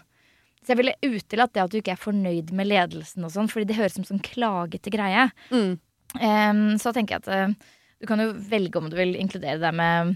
Så 0.65 0.73
jeg 0.73 0.81
ville 0.81 0.97
utelatt 1.05 1.53
det 1.53 1.61
at 1.61 1.73
du 1.73 1.79
ikke 1.79 1.93
er 1.93 2.01
fornøyd 2.01 2.51
med 2.57 2.69
ledelsen 2.71 3.25
og 3.25 3.33
sånn, 3.35 3.49
fordi 3.51 3.69
det 3.69 3.77
høres 3.77 3.95
ut 3.95 4.01
som 4.01 4.15
sånn 4.15 4.23
klagete 4.25 4.93
greie. 4.93 5.27
Mm. 5.53 5.75
Um, 6.15 6.61
så 6.81 6.93
tenker 6.95 7.19
jeg 7.19 7.25
at 7.25 7.29
uh, 7.29 7.75
du 8.01 8.07
kan 8.09 8.21
jo 8.23 8.31
velge 8.49 8.79
om 8.79 8.87
du 8.89 8.95
vil 8.97 9.13
inkludere 9.19 9.61
det 9.61 9.71
med 9.77 10.15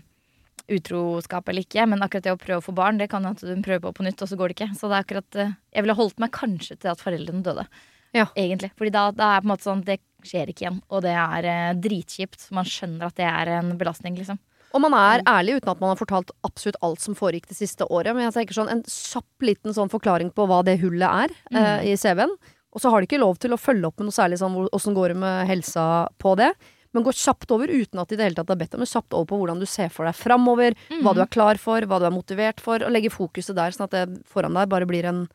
utroskap 0.70 1.50
eller 1.50 1.66
ikke, 1.66 1.86
men 1.90 2.02
akkurat 2.06 2.26
det 2.26 2.34
å 2.34 2.42
prøve 2.42 2.64
å 2.64 2.66
få 2.66 2.74
barn, 2.78 2.98
det 3.02 3.10
kan 3.12 3.26
at 3.30 3.42
du 3.42 3.54
prøver 3.66 3.84
på 3.86 3.94
på 4.00 4.06
nytt, 4.06 4.22
og 4.26 4.32
så 4.32 4.38
går 4.40 4.50
det 4.50 4.58
ikke. 4.58 4.72
Så 4.80 4.90
det 4.90 4.98
er 4.98 5.06
akkurat 5.06 5.38
uh, 5.38 5.56
Jeg 5.76 5.86
ville 5.86 5.98
holdt 6.02 6.22
meg 6.24 6.34
kanskje 6.34 6.80
til 6.82 6.94
at 6.96 7.06
foreldrene 7.06 7.46
døde. 7.46 7.70
Ja. 8.18 8.26
Egentlig. 8.34 8.72
Fordi 8.78 8.94
da, 8.96 9.06
da 9.14 9.36
er 9.36 9.44
på 9.44 9.46
en 9.46 9.52
måte 9.52 9.68
sånn 9.68 9.84
Det 9.86 10.00
skjer 10.28 10.52
ikke 10.52 10.66
igjen. 10.66 10.80
Og 10.90 11.04
det 11.06 11.16
er 11.16 11.48
eh, 11.50 11.74
dritkjipt. 11.80 12.50
Man 12.56 12.68
skjønner 12.68 13.10
at 13.10 13.18
det 13.20 13.28
er 13.30 13.54
en 13.60 13.74
belastning, 13.80 14.18
liksom. 14.20 14.40
Og 14.70 14.84
man 14.84 14.94
er 14.94 15.24
ærlig 15.26 15.58
uten 15.58 15.72
at 15.72 15.80
man 15.82 15.94
har 15.94 15.98
fortalt 15.98 16.32
absolutt 16.46 16.78
alt 16.86 17.02
som 17.02 17.16
foregikk 17.18 17.48
det 17.50 17.58
siste 17.58 17.88
året. 17.90 18.14
Men 18.14 18.28
jeg 18.28 18.36
tenker 18.38 18.58
sånn 18.60 18.72
en 18.72 18.84
kjapp 18.86 19.46
liten 19.46 19.74
sånn 19.74 19.90
forklaring 19.90 20.30
på 20.36 20.46
hva 20.50 20.62
det 20.66 20.78
hullet 20.84 21.26
er 21.26 21.34
eh, 21.58 21.88
i 21.90 21.96
CV-en. 21.98 22.36
Og 22.70 22.84
så 22.84 22.92
har 22.94 23.02
de 23.02 23.10
ikke 23.10 23.22
lov 23.22 23.40
til 23.42 23.56
å 23.56 23.58
følge 23.58 23.90
opp 23.90 23.98
med 23.98 24.10
noe 24.10 24.14
særlig 24.14 24.38
sånn 24.42 24.60
åssen 24.70 24.94
går 24.98 25.16
det 25.16 25.22
med 25.24 25.50
helsa 25.50 25.86
på 26.22 26.36
det. 26.38 26.52
Men 26.94 27.06
gå 27.06 27.14
kjapt 27.14 27.52
over 27.54 27.70
uten 27.70 28.02
at 28.02 28.10
de 28.10 28.18
i 28.18 28.20
det 28.20 28.28
hele 28.28 28.38
tatt 28.38 28.54
har 28.54 28.60
bedt 28.62 28.76
om 28.78 28.84
det. 28.84 28.90
Kjapt 28.90 29.14
over 29.18 29.30
på 29.30 29.42
hvordan 29.42 29.62
du 29.62 29.66
ser 29.70 29.92
for 29.94 30.10
deg 30.10 30.18
framover. 30.18 30.78
Hva 31.02 31.16
du 31.18 31.22
er 31.26 31.34
klar 31.34 31.60
for, 31.62 31.86
hva 31.86 32.00
du 32.02 32.08
er 32.10 32.14
motivert 32.14 32.62
for. 32.62 32.86
Og 32.86 32.94
legge 32.94 33.14
fokuset 33.14 33.58
der, 33.58 33.74
sånn 33.74 33.88
at 33.90 33.96
det 33.98 34.06
foran 34.30 34.58
deg 34.58 34.70
bare 34.70 34.90
blir 34.90 35.06
en, 35.10 35.28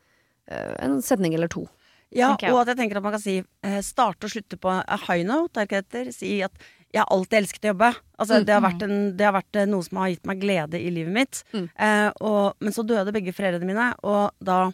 eh, 0.47 0.73
en 0.83 1.01
setning 1.03 1.35
eller 1.35 1.51
to. 1.51 1.67
Ja, 2.15 2.31
og 2.33 2.61
at 2.63 2.71
jeg 2.71 2.77
tenker 2.79 2.97
at 2.97 3.03
man 3.03 3.13
kan 3.17 3.21
si 3.23 3.37
eh, 3.63 3.81
starte 3.83 4.25
og 4.27 4.31
slutte 4.31 4.57
på 4.61 4.71
a 4.71 4.97
high 5.07 5.25
note, 5.27 5.59
er 5.59 5.67
ikke 5.67 5.83
det? 5.91 6.05
Si 6.15 6.37
at 6.45 6.51
jeg 6.95 7.01
har 7.03 7.09
alltid 7.11 7.37
elsket 7.41 7.65
å 7.67 7.71
jobbe. 7.73 7.89
Altså, 8.17 8.37
Mm. 8.39 8.45
det, 8.47 8.53
har 8.55 8.61
vært 8.63 8.83
en, 8.87 9.17
det 9.19 9.25
har 9.27 9.33
vært 9.35 9.55
eh, 9.59 9.65
noe 9.67 9.83
som 9.83 9.97
har 9.99 10.09
gitt 10.13 10.25
meg 10.29 10.39
glede 10.39 10.79
i 10.79 10.89
livet 10.95 11.11
mitt. 11.13 11.43
Mm. 11.51 11.65
Eh, 11.75 12.11
og, 12.21 12.53
men 12.63 12.71
så 12.71 12.85
døde 12.87 13.11
begge 13.11 13.33
foreldrene 13.35 13.67
mine, 13.67 13.89
og 14.03 14.31
da 14.39 14.71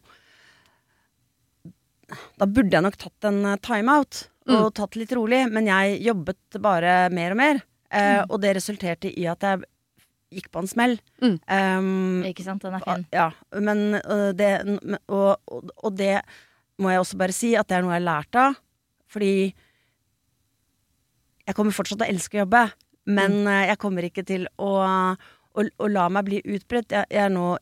Da 2.41 2.45
burde 2.49 2.75
jeg 2.75 2.83
nok 2.83 2.97
tatt 2.99 3.27
en 3.31 3.45
eh, 3.53 3.57
timeout 3.63 4.27
Mm. 4.49 4.55
og 4.57 4.71
tatt 4.73 4.95
litt 4.97 5.11
rolig, 5.13 5.43
men 5.53 5.67
jeg 5.69 5.99
jobbet 6.01 6.55
bare 6.59 7.11
mer 7.13 7.31
og 7.35 7.37
mer. 7.37 7.59
Eh, 7.93 8.23
Og 8.27 8.39
det 8.41 8.55
resulterte 8.57 9.11
i 9.13 9.27
at 9.29 9.39
jeg 9.45 9.61
gikk 10.33 10.47
på 10.51 10.63
en 10.63 10.67
smell. 10.67 10.95
Mm. 11.21 11.35
Um, 11.47 12.23
Ikke 12.25 12.43
sant? 12.43 12.63
Den 12.65 12.73
er 12.73 12.79
fin. 12.81 13.05
ja, 13.13 13.27
men 13.61 13.91
det 14.35 14.49
og, 15.07 15.37
og, 15.45 15.69
og 15.83 15.95
det 15.95 16.23
må 16.81 16.91
jeg 16.93 17.03
også 17.03 17.19
bare 17.21 17.35
si 17.35 17.53
at 17.59 17.69
det 17.69 17.77
er 17.77 17.85
noe 17.85 17.95
jeg 17.95 18.01
har 18.01 18.07
lært 18.07 18.39
av. 18.41 18.59
Fordi 19.11 19.33
jeg 21.47 21.57
kommer 21.57 21.75
fortsatt 21.75 21.99
til 22.01 22.07
å 22.07 22.13
elske 22.13 22.37
å 22.37 22.43
jobbe, 22.45 22.61
men 23.11 23.41
mm. 23.43 23.51
jeg 23.71 23.79
kommer 23.81 24.07
ikke 24.07 24.23
til 24.27 24.45
å, 24.61 24.71
å, 25.17 25.65
å 25.65 25.89
la 25.91 26.05
meg 26.13 26.29
bli 26.29 26.39
utbredt. 26.43 26.93
Jeg, 26.95 27.09
jeg 27.11 27.25
har 27.25 27.33
nå 27.33 27.55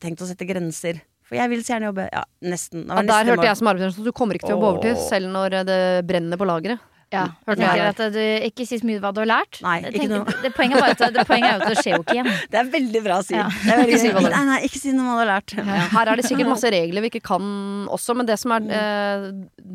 tenkt 0.00 0.24
å 0.24 0.28
sette 0.28 0.48
grenser. 0.48 1.02
For 1.28 1.36
jeg 1.36 1.52
vil 1.52 1.60
så 1.60 1.74
gjerne 1.74 1.90
jobbe. 1.90 2.06
Ja, 2.08 2.22
nesten. 2.48 2.86
Ja, 2.88 3.02
der 3.04 3.28
hørte 3.28 3.42
mål. 3.42 3.50
jeg 3.50 3.60
som 3.60 3.68
arbeidsminister 3.68 4.04
at 4.06 4.08
du 4.08 4.16
kommer 4.16 4.38
ikke 4.38 4.48
til 4.48 4.54
å 4.54 4.56
jobbe 4.56 4.70
overtid, 4.72 4.96
til, 4.96 5.08
selv 5.10 5.34
når 5.34 5.58
eh, 5.58 5.66
det 5.68 5.80
brenner 6.08 6.40
på 6.40 6.48
lageret. 6.48 6.87
Ja, 7.08 7.22
Hørte 7.48 7.64
jeg 7.64 7.84
at 7.88 8.00
du 8.12 8.18
ikke 8.20 8.66
si 8.68 8.76
så 8.76 8.84
mye 8.84 9.00
hva 9.00 9.14
du 9.16 9.22
har 9.22 9.28
lært. 9.30 9.60
Nei, 9.64 9.78
ikke 9.80 9.92
tenker- 9.94 10.10
noe. 10.12 10.34
Det, 10.44 10.50
poenget, 10.56 10.76
er 10.76 10.84
bare 10.84 10.96
at, 11.08 11.14
det 11.14 11.24
poenget 11.28 11.48
er 11.48 11.54
jo 11.54 11.62
at 11.64 11.72
det 11.72 11.78
skjer 11.80 11.94
jo 11.96 12.02
ikke 12.04 12.16
igjen. 12.18 12.30
Det 12.52 12.60
er 12.60 12.70
veldig 12.74 13.02
bra 13.06 13.18
å 13.22 13.24
si. 13.24 13.36
Ja. 13.38 13.46
Det 13.48 13.72
er 13.72 13.82
veldig, 13.88 14.24
nei, 14.28 14.44
nei, 14.50 14.58
ikke 14.68 14.80
si 14.82 14.92
noe 14.92 15.06
om 15.06 15.08
hva 15.08 15.16
du 15.16 15.22
har 15.24 15.30
lært. 15.32 15.54
Ja, 15.56 15.78
her 15.94 16.12
er 16.12 16.20
det 16.20 16.26
sikkert 16.28 16.50
masse 16.52 16.72
regler 16.74 17.04
vi 17.06 17.10
ikke 17.14 17.24
kan 17.30 17.48
også, 17.96 18.16
men 18.18 18.28
det 18.28 18.36
som 18.42 18.52
er 18.58 18.68
eh, 18.78 19.28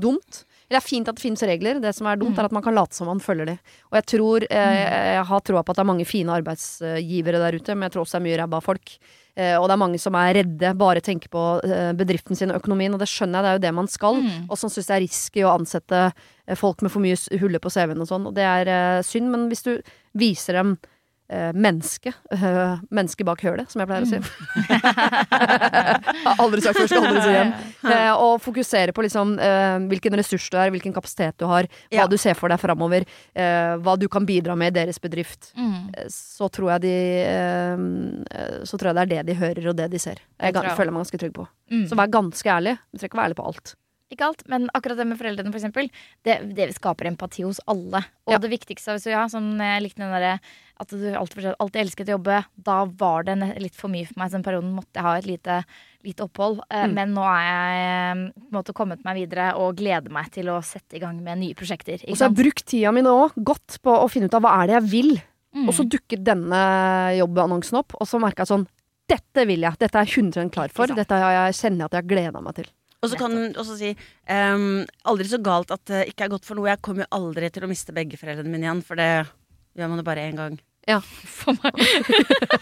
dumt 0.06 0.44
Det 0.74 0.80
er 0.80 0.86
fint 0.86 1.10
at 1.10 1.20
det 1.20 1.22
finnes 1.22 1.44
regler. 1.46 1.78
Det 1.82 1.92
som 1.94 2.08
er 2.10 2.18
dumt, 2.18 2.40
er 2.40 2.50
at 2.50 2.56
man 2.56 2.64
kan 2.66 2.74
late 2.74 2.98
som 2.98 3.12
man 3.12 3.22
følger 3.22 3.52
de. 3.52 3.58
Og 3.92 4.00
jeg 4.00 4.08
tror 4.16 4.46
eh, 4.50 4.78
Jeg 5.20 5.26
har 5.30 5.44
troa 5.46 5.62
på 5.62 5.74
at 5.74 5.78
det 5.78 5.84
er 5.84 5.92
mange 5.92 6.08
fine 6.10 6.34
arbeidsgivere 6.34 7.42
der 7.44 7.60
ute, 7.60 7.76
men 7.76 7.86
jeg 7.88 7.96
tror 7.96 8.08
også 8.08 8.18
det 8.18 8.24
er 8.24 8.28
mye 8.32 8.40
ræva 8.42 8.62
folk. 8.66 8.96
Eh, 9.34 9.56
og 9.58 9.66
det 9.66 9.74
er 9.74 9.82
mange 9.82 10.00
som 10.02 10.18
er 10.18 10.36
redde, 10.38 10.74
bare 10.78 11.02
tenker 11.02 11.30
på 11.34 11.44
eh, 11.66 11.92
bedriften 11.98 12.38
sin 12.38 12.54
og 12.54 12.60
økonomien, 12.62 12.94
og 12.94 13.02
det 13.02 13.10
skjønner 13.10 13.40
jeg, 13.40 13.46
det 13.46 13.52
er 13.52 13.60
jo 13.60 13.66
det 13.68 13.76
man 13.80 13.90
skal. 13.90 14.20
Mm. 14.22 14.48
Og 14.48 14.60
som 14.62 14.74
syns 14.74 14.90
det 14.90 14.98
er 14.98 15.06
risky 15.06 15.46
å 15.46 15.54
ansette 15.56 16.02
eh, 16.10 16.58
folk 16.60 16.82
med 16.86 16.94
for 16.94 17.06
mye 17.06 17.18
huller 17.42 17.62
på 17.62 17.74
CV-en 17.74 18.06
og 18.06 18.10
sånn. 18.10 18.28
Og 18.30 18.36
det 18.38 18.46
er 18.46 18.74
eh, 18.74 19.06
synd, 19.06 19.32
men 19.34 19.48
hvis 19.50 19.66
du 19.66 19.76
viser 20.18 20.60
dem 20.62 20.76
menneske, 21.56 22.14
eh, 22.32 22.76
menneske 22.94 23.24
bak 23.28 23.42
hølet, 23.46 23.68
som 23.72 23.80
jeg 23.84 23.88
pleier 23.90 24.06
å 24.06 24.10
si. 24.10 24.20
Har 26.24 26.40
aldri 26.44 26.62
sagt 26.64 26.78
før, 26.80 26.88
skal 26.90 27.06
aldri 27.10 27.22
si 27.26 27.32
igjen. 27.36 27.52
Eh, 27.94 28.14
og 28.16 28.40
fokusere 28.42 28.94
på 28.96 29.04
liksom, 29.04 29.34
eh, 29.44 29.76
hvilken 29.92 30.16
ressurs 30.18 30.46
du 30.50 30.56
er, 30.58 30.70
hvilken 30.72 30.94
kapasitet 30.96 31.36
du 31.42 31.46
har, 31.50 31.64
hva 31.92 32.04
Ja. 32.04 32.08
du 32.08 32.16
ser 32.18 32.34
for 32.40 32.48
deg 32.50 32.60
framover, 32.62 33.04
eh, 33.36 33.74
hva 33.84 33.98
du 34.00 34.08
kan 34.08 34.24
bidra 34.26 34.56
med 34.58 34.72
i 34.72 34.76
deres 34.80 35.00
bedrift. 35.04 35.52
Mm. 35.60 35.90
Eh, 35.98 36.08
Så 36.10 36.48
tror 36.50 36.72
jeg 36.74 36.82
de 36.88 36.96
eh, 37.28 37.78
eh, 38.32 38.64
Så 38.64 38.78
tror 38.80 38.94
jeg 38.94 38.96
det 38.96 39.04
er 39.04 39.12
det 39.24 39.34
de 39.34 39.40
hører, 39.42 39.68
og 39.70 39.76
det 39.76 39.92
de 39.92 40.00
ser. 40.00 40.18
Jeg 40.40 40.54
jeg 40.56 40.78
føler 40.78 40.92
meg 40.96 41.04
ganske 41.04 41.20
trygg 41.20 41.34
på. 41.36 41.48
Mm. 41.72 41.86
Så 41.92 41.96
vær 42.00 42.08
ganske 42.10 42.50
ærlig. 42.50 42.78
Du 42.92 42.98
trenger 42.98 43.12
ikke 43.12 43.18
være 43.20 43.28
ærlig 43.30 43.38
på 43.42 43.48
alt. 43.52 43.76
Ikke 44.14 44.28
alt, 44.30 44.44
men 44.52 44.68
akkurat 44.78 45.00
det 45.02 45.08
med 45.10 45.18
foreldrene, 45.20 45.50
for 45.54 45.60
eksempel, 45.60 45.90
det, 46.28 46.36
det 46.56 46.70
skaper 46.78 47.10
empati 47.10 47.44
hos 47.48 47.60
alle. 47.68 48.04
Og 48.28 48.36
Ja. 48.36 48.40
det 48.44 48.52
viktigste 48.54 48.94
hvis 48.96 49.08
du, 49.08 49.12
ja, 49.14 49.24
sånn, 49.32 49.56
jeg 49.58 49.82
likte 49.88 50.04
den 50.06 50.14
derre 50.14 50.36
at 50.84 50.90
du 50.90 51.04
alltid, 51.16 51.48
alltid 51.62 51.80
elsket 51.84 52.10
å 52.10 52.16
jobbe. 52.18 52.38
Da 52.66 52.78
var 52.86 53.24
det 53.28 53.36
litt 53.62 53.76
for 53.78 53.92
mye 53.94 54.08
for 54.10 54.18
meg. 54.20 54.30
Så 54.32 54.38
den 54.40 54.44
perioden 54.46 54.72
måtte 54.76 54.98
jeg 55.00 55.06
ha 55.06 55.14
et 55.20 55.28
lite, 55.30 55.58
lite 56.04 56.26
opphold. 56.26 56.60
Eh, 56.70 56.86
Mm. 56.88 56.94
Men 56.98 57.14
nå 57.16 57.24
er 57.24 57.44
jeg 57.46 57.84
eh, 57.84 58.24
på 58.42 58.48
en 58.52 58.58
måte 58.58 58.74
kommet 58.76 59.04
meg 59.06 59.16
videre 59.22 59.52
og 59.56 59.78
gleder 59.80 60.12
meg 60.12 60.32
til 60.34 60.50
å 60.52 60.58
sette 60.66 60.98
i 60.98 61.00
gang 61.04 61.22
med 61.24 61.40
nye 61.40 61.54
prosjekter. 61.56 62.02
Og 62.10 62.18
så 62.18 62.26
har 62.26 62.34
jeg 62.34 62.40
brukt 62.44 62.66
tida 62.66 62.92
mi 62.92 63.02
nå 63.06 63.16
godt 63.38 63.80
på 63.86 63.94
å 64.04 64.10
finne 64.12 64.28
ut 64.28 64.34
av 64.36 64.42
hva 64.44 64.56
er 64.64 64.68
det 64.68 64.80
jeg 64.82 64.90
vil. 64.92 65.14
Mm. 65.56 65.68
Og 65.70 65.74
så 65.78 65.86
dukker 65.86 66.18
denne 66.26 66.64
jobbannonsen 67.20 67.78
opp, 67.80 67.94
og 68.00 68.08
så 68.10 68.20
merker 68.22 68.44
jeg 68.44 68.54
sånn 68.56 68.68
Dette 69.08 69.44
vil 69.46 69.60
jeg. 69.66 69.76
Dette 69.82 70.00
er 70.00 70.08
jeg 70.08 70.24
100 70.24 70.50
klar 70.50 70.72
for. 70.72 70.88
Dette 70.88 71.18
jeg, 71.20 71.34
jeg, 71.36 71.56
kjenner 71.60 71.84
jeg 71.84 71.90
at 71.92 71.98
jeg 72.00 72.08
gleder 72.08 72.42
meg 72.42 72.56
til. 72.56 72.70
Og 73.04 73.12
så 73.12 73.20
kan 73.20 73.34
hun 73.36 73.56
også 73.60 73.76
si 73.80 73.94
um, 74.32 74.84
aldri 75.12 75.28
så 75.28 75.40
galt 75.44 75.74
at 75.76 75.84
det 75.92 76.06
ikke 76.14 76.28
er 76.28 76.36
godt 76.38 76.48
for 76.48 76.60
noe. 76.60 76.70
Jeg 76.72 76.82
kommer 76.86 77.06
jo 77.06 77.12
aldri 77.20 77.50
til 77.52 77.66
å 77.66 77.72
miste 77.72 77.96
begge 77.96 78.20
foreldrene 78.20 78.52
mine 78.52 78.70
igjen, 78.70 78.84
for 78.86 79.00
det 79.00 79.10
gjør 79.76 79.92
man 79.92 80.00
jo 80.00 80.08
bare 80.08 80.30
én 80.30 80.40
gang. 80.40 80.56
Ja. 80.88 81.00
For 81.04 81.56
meg. 81.64 81.78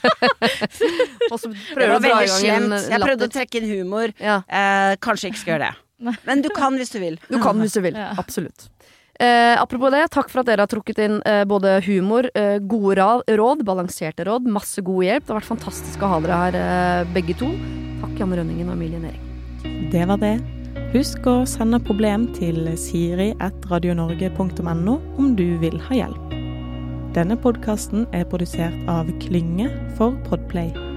Og 1.32 1.38
så 1.42 1.50
prøver 1.74 1.88
du 1.88 1.96
å 1.96 2.02
dra 2.04 2.20
i 2.22 2.30
gang 2.30 2.50
en 2.58 2.68
latter. 2.74 2.92
Jeg 2.94 3.06
prøvde 3.06 3.30
å 3.30 3.34
trekke 3.38 3.62
inn 3.62 3.72
humor. 3.72 4.14
Ja. 4.22 4.42
Eh, 4.46 4.98
kanskje 5.02 5.32
ikke 5.32 5.42
skal 5.42 5.56
gjøre 5.56 5.72
det. 5.72 5.88
Men 6.28 6.44
du 6.46 6.52
kan 6.54 6.78
hvis 6.78 6.94
du 6.94 7.00
vil. 7.02 7.18
Du 7.30 7.40
kan 7.42 7.58
hvis 7.62 7.78
du 7.78 7.82
vil. 7.86 7.98
Ja. 7.98 8.12
Absolutt. 8.22 8.70
Eh, 9.22 9.54
apropos 9.62 9.94
det, 9.94 10.08
takk 10.14 10.32
for 10.34 10.42
at 10.42 10.50
dere 10.50 10.66
har 10.66 10.72
trukket 10.72 11.02
inn 11.04 11.20
eh, 11.30 11.44
både 11.46 11.76
humor, 11.86 12.30
eh, 12.34 12.58
gode 12.58 12.98
råd, 13.38 13.66
balanserte 13.68 14.26
råd, 14.26 14.50
masse 14.50 14.82
god 14.82 15.06
hjelp. 15.06 15.28
Det 15.28 15.36
har 15.36 15.42
vært 15.44 15.52
fantastisk 15.52 16.06
å 16.06 16.14
ha 16.16 16.22
dere 16.26 16.46
her 16.46 16.62
eh, 16.62 17.12
begge 17.18 17.38
to. 17.42 17.52
Takk, 18.02 18.16
Janne 18.18 18.42
Rønningen 18.42 18.72
og 18.72 18.80
Emilie 18.80 19.04
Næring. 19.04 19.31
Det 19.64 20.08
var 20.10 20.18
det. 20.22 20.38
Husk 20.92 21.28
å 21.28 21.46
sende 21.48 21.80
problem 21.84 22.34
til 22.36 22.78
siri.radionorge.no 22.80 24.96
om 25.18 25.36
du 25.40 25.58
vil 25.64 25.80
ha 25.88 25.94
hjelp. 26.04 26.26
Denne 27.16 27.36
podkasten 27.40 28.06
er 28.16 28.30
produsert 28.32 28.78
av 28.92 29.06
Klynge 29.24 29.68
for 29.98 30.12
Podplay. 30.30 30.91